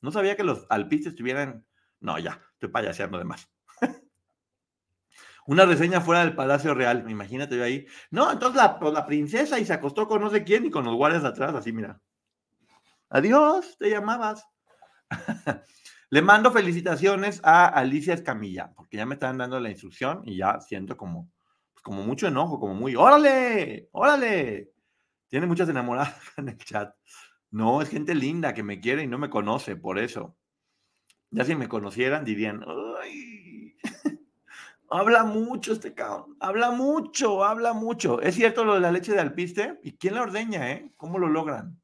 No 0.00 0.10
sabía 0.10 0.36
que 0.36 0.44
los 0.44 0.66
alpistes 0.68 1.14
tuvieran. 1.14 1.64
No, 2.00 2.18
ya, 2.18 2.40
estoy 2.54 2.68
payaseando 2.70 3.18
de 3.18 3.24
más. 3.24 3.48
Una 5.46 5.66
reseña 5.66 6.00
fuera 6.00 6.24
del 6.24 6.34
Palacio 6.34 6.74
Real, 6.74 7.04
imagínate 7.08 7.56
yo 7.56 7.64
ahí. 7.64 7.86
No, 8.10 8.30
entonces 8.30 8.56
la, 8.56 8.78
pues, 8.78 8.92
la 8.92 9.06
princesa 9.06 9.58
y 9.58 9.64
se 9.64 9.72
acostó 9.72 10.06
con 10.06 10.22
no 10.22 10.30
sé 10.30 10.44
quién 10.44 10.66
y 10.66 10.70
con 10.70 10.84
los 10.84 10.94
guardias 10.94 11.24
atrás, 11.24 11.54
así, 11.54 11.72
mira. 11.72 12.00
Adiós, 13.10 13.76
te 13.78 13.90
llamabas. 13.90 14.46
Le 16.10 16.22
mando 16.22 16.52
felicitaciones 16.52 17.40
a 17.42 17.66
Alicia 17.66 18.14
Escamilla, 18.14 18.72
porque 18.76 18.98
ya 18.98 19.06
me 19.06 19.14
están 19.14 19.38
dando 19.38 19.58
la 19.58 19.70
instrucción 19.70 20.22
y 20.24 20.36
ya 20.36 20.60
siento 20.60 20.96
como, 20.96 21.30
pues, 21.72 21.82
como 21.82 22.02
mucho 22.02 22.28
enojo, 22.28 22.60
como 22.60 22.74
muy, 22.74 22.94
órale, 22.94 23.88
órale. 23.92 24.70
Tiene 25.28 25.46
muchas 25.46 25.68
enamoradas 25.68 26.14
en 26.36 26.50
el 26.50 26.58
chat. 26.58 26.94
No, 27.50 27.82
es 27.82 27.88
gente 27.88 28.14
linda 28.14 28.54
que 28.54 28.62
me 28.62 28.80
quiere 28.80 29.02
y 29.02 29.06
no 29.06 29.18
me 29.18 29.30
conoce, 29.30 29.76
por 29.76 29.98
eso. 29.98 30.36
Ya 31.30 31.44
si 31.44 31.54
me 31.54 31.68
conocieran 31.68 32.24
dirían, 32.24 32.62
Habla 34.94 35.24
mucho 35.24 35.72
este 35.72 35.94
cabrón. 35.94 36.36
Habla 36.38 36.70
mucho, 36.70 37.46
habla 37.46 37.72
mucho. 37.72 38.20
¿Es 38.20 38.34
cierto 38.34 38.62
lo 38.62 38.74
de 38.74 38.80
la 38.80 38.92
leche 38.92 39.12
de 39.12 39.20
alpiste? 39.20 39.80
¿Y 39.82 39.92
quién 39.92 40.14
la 40.14 40.20
ordeña, 40.20 40.70
eh? 40.70 40.92
¿Cómo 40.98 41.18
lo 41.18 41.28
logran? 41.28 41.80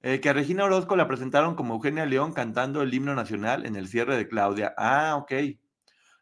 Eh, 0.00 0.18
que 0.18 0.30
a 0.30 0.32
Regina 0.32 0.64
Orozco 0.64 0.96
la 0.96 1.06
presentaron 1.06 1.54
como 1.54 1.74
Eugenia 1.74 2.06
León 2.06 2.32
cantando 2.32 2.80
el 2.80 2.94
himno 2.94 3.14
nacional 3.14 3.66
en 3.66 3.76
el 3.76 3.86
cierre 3.86 4.16
de 4.16 4.26
Claudia. 4.26 4.72
Ah, 4.78 5.16
ok. 5.16 5.32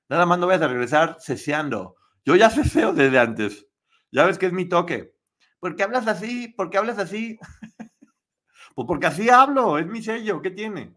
Nada 0.09 0.27
más 0.27 0.41
no 0.41 0.49
vayas 0.49 0.63
a 0.63 0.69
regresar 0.69 1.19
ceseando. 1.21 1.95
Yo 2.25 2.35
ya 2.35 2.51
ceseo 2.51 2.93
desde 2.93 3.21
antes. 3.21 3.69
Ya 4.11 4.27
ves 4.27 4.39
que 4.39 4.47
es 4.47 4.53
mi 4.53 4.69
toque. 4.69 5.15
¿Por 5.61 5.77
qué 5.77 5.85
hablas 5.85 6.09
así? 6.09 6.49
¿Por 6.49 6.71
qué 6.71 6.79
hablas 6.79 6.99
así? 6.99 7.39
pues 8.75 8.87
porque 8.89 9.07
así 9.07 9.31
hablo, 9.31 9.79
es 9.79 9.87
mi 9.87 10.03
sello. 10.03 10.43
¿Qué 10.43 10.51
tiene? 10.51 10.93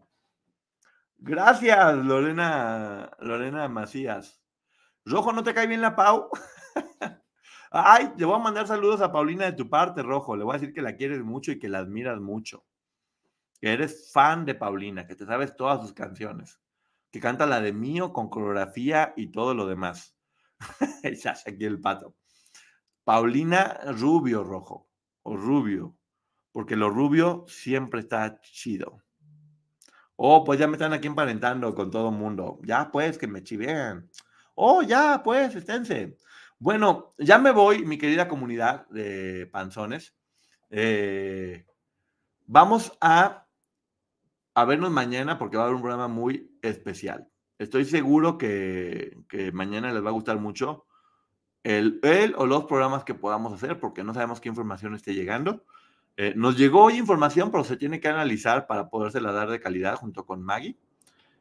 Gracias, 1.18 1.94
Lorena, 2.04 3.12
Lorena 3.20 3.68
Macías. 3.68 4.42
Rojo, 5.06 5.32
¿no 5.32 5.44
te 5.44 5.54
cae 5.54 5.68
bien 5.68 5.80
la 5.80 5.94
Pau? 5.94 6.28
Ay, 7.70 8.12
le 8.16 8.24
voy 8.24 8.34
a 8.34 8.42
mandar 8.42 8.66
saludos 8.66 9.00
a 9.00 9.12
Paulina 9.12 9.44
de 9.44 9.52
tu 9.52 9.70
parte, 9.70 10.02
Rojo. 10.02 10.36
Le 10.36 10.42
voy 10.42 10.56
a 10.56 10.58
decir 10.58 10.74
que 10.74 10.82
la 10.82 10.96
quieres 10.96 11.22
mucho 11.22 11.52
y 11.52 11.60
que 11.60 11.68
la 11.68 11.78
admiras 11.78 12.18
mucho. 12.18 12.66
Que 13.60 13.72
eres 13.72 14.10
fan 14.12 14.44
de 14.44 14.56
Paulina, 14.56 15.06
que 15.06 15.14
te 15.14 15.24
sabes 15.24 15.54
todas 15.54 15.80
sus 15.80 15.92
canciones. 15.92 16.60
Que 17.12 17.20
canta 17.20 17.46
la 17.46 17.60
de 17.60 17.72
mío 17.72 18.12
con 18.12 18.28
coreografía 18.28 19.14
y 19.16 19.28
todo 19.30 19.54
lo 19.54 19.66
demás. 19.66 20.16
aquí 21.46 21.64
el 21.64 21.80
pato. 21.80 22.16
Paulina 23.04 23.78
Rubio, 23.92 24.42
Rojo. 24.42 24.88
O 25.22 25.36
Rubio. 25.36 25.96
Porque 26.50 26.74
lo 26.74 26.90
rubio 26.90 27.44
siempre 27.46 28.00
está 28.00 28.40
chido. 28.40 29.02
Oh, 30.16 30.42
pues 30.42 30.58
ya 30.58 30.66
me 30.66 30.72
están 30.72 30.92
aquí 30.92 31.06
emparentando 31.06 31.74
con 31.76 31.92
todo 31.92 32.10
mundo. 32.10 32.58
Ya, 32.64 32.90
pues, 32.90 33.18
que 33.18 33.28
me 33.28 33.44
chivean. 33.44 34.10
Oh, 34.58 34.82
ya, 34.82 35.22
pues, 35.22 35.54
esténse. 35.54 36.16
Bueno, 36.58 37.12
ya 37.18 37.38
me 37.38 37.50
voy, 37.52 37.84
mi 37.84 37.98
querida 37.98 38.26
comunidad 38.26 38.88
de 38.88 39.46
panzones. 39.52 40.14
Eh, 40.70 41.66
vamos 42.46 42.96
a, 43.02 43.46
vernos 44.66 44.90
mañana 44.90 45.38
porque 45.38 45.58
va 45.58 45.64
a 45.64 45.66
haber 45.66 45.76
un 45.76 45.82
programa 45.82 46.08
muy 46.08 46.58
especial. 46.62 47.28
Estoy 47.58 47.84
seguro 47.84 48.38
que, 48.38 49.18
mañana 49.52 49.92
les 49.92 50.02
va 50.02 50.08
a 50.08 50.12
gustar 50.12 50.38
mucho 50.38 50.86
el, 51.62 52.00
el, 52.02 52.34
o 52.38 52.46
los 52.46 52.64
programas 52.64 53.04
que 53.04 53.12
podamos 53.14 53.52
hacer 53.52 53.78
porque 53.78 54.04
no 54.04 54.14
sabemos 54.14 54.40
qué 54.40 54.48
información 54.48 54.94
esté 54.94 55.12
llegando. 55.12 55.64
Eh, 56.16 56.32
nos 56.34 56.56
llegó 56.56 56.84
hoy 56.84 56.96
información, 56.96 57.50
pero 57.50 57.62
se 57.62 57.76
tiene 57.76 58.00
que 58.00 58.08
analizar 58.08 58.66
para 58.66 58.88
podérsela 58.88 59.32
dar 59.32 59.50
de 59.50 59.60
calidad 59.60 59.96
junto 59.96 60.24
con 60.24 60.42
Maggie. 60.42 60.78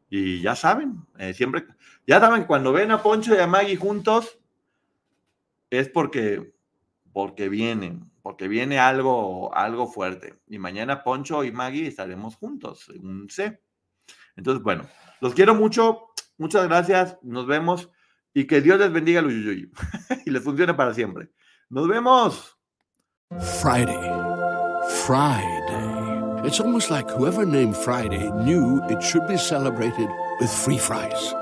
Y 0.09 0.41
ya 0.41 0.55
saben, 0.55 1.05
eh, 1.17 1.33
siempre, 1.33 1.65
ya 2.05 2.19
saben, 2.19 2.45
cuando 2.45 2.71
ven 2.71 2.91
a 2.91 3.01
Poncho 3.01 3.35
y 3.35 3.39
a 3.39 3.47
Maggie 3.47 3.75
juntos, 3.75 4.39
es 5.69 5.89
porque, 5.89 6.53
porque 7.11 7.49
vienen, 7.49 8.11
porque 8.21 8.47
viene 8.47 8.79
algo, 8.79 9.53
algo 9.55 9.87
fuerte. 9.87 10.39
Y 10.47 10.59
mañana 10.59 11.03
Poncho 11.03 11.43
y 11.43 11.51
Maggie 11.51 11.87
estaremos 11.87 12.35
juntos, 12.35 12.85
según 12.85 13.29
sé. 13.29 13.61
Entonces, 14.35 14.63
bueno, 14.63 14.87
los 15.21 15.33
quiero 15.33 15.55
mucho, 15.55 16.09
muchas 16.37 16.67
gracias, 16.67 17.17
nos 17.23 17.47
vemos 17.47 17.89
y 18.33 18.45
que 18.45 18.61
Dios 18.61 18.77
les 18.77 18.91
bendiga 18.91 19.21
a 19.21 19.23
y 20.25 20.29
les 20.29 20.43
funcione 20.43 20.73
para 20.73 20.93
siempre. 20.93 21.29
Nos 21.69 21.87
vemos. 21.87 22.57
Friday, 23.61 23.97
Friday. 25.05 25.54
It's 26.43 26.59
almost 26.59 26.91
like 26.91 27.09
whoever 27.09 27.45
named 27.45 27.77
Friday 27.77 28.29
knew 28.43 28.81
it 28.89 29.01
should 29.01 29.27
be 29.27 29.37
celebrated 29.37 30.09
with 30.39 30.51
free 30.51 30.77
fries. 30.77 31.33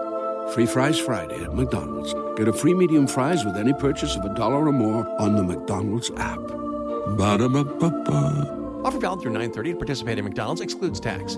Free 0.53 0.65
Fries 0.65 0.99
Friday 0.99 1.43
at 1.43 1.55
McDonald's. 1.55 2.13
Get 2.37 2.47
a 2.47 2.53
free 2.53 2.73
medium 2.73 3.07
fries 3.07 3.43
with 3.43 3.57
any 3.57 3.73
purchase 3.73 4.15
of 4.15 4.23
a 4.25 4.33
dollar 4.35 4.67
or 4.67 4.71
more 4.71 5.07
on 5.19 5.35
the 5.35 5.43
McDonald's 5.43 6.11
app. 6.17 6.39
Ba-da-ba-ba-ba. 7.17 8.81
Offer 8.83 8.99
valid 8.99 9.21
through 9.21 9.31
930 9.31 9.71
to 9.71 9.77
participate 9.77 10.19
in 10.19 10.25
McDonald's 10.25 10.61
excludes 10.61 10.99
tax. 10.99 11.37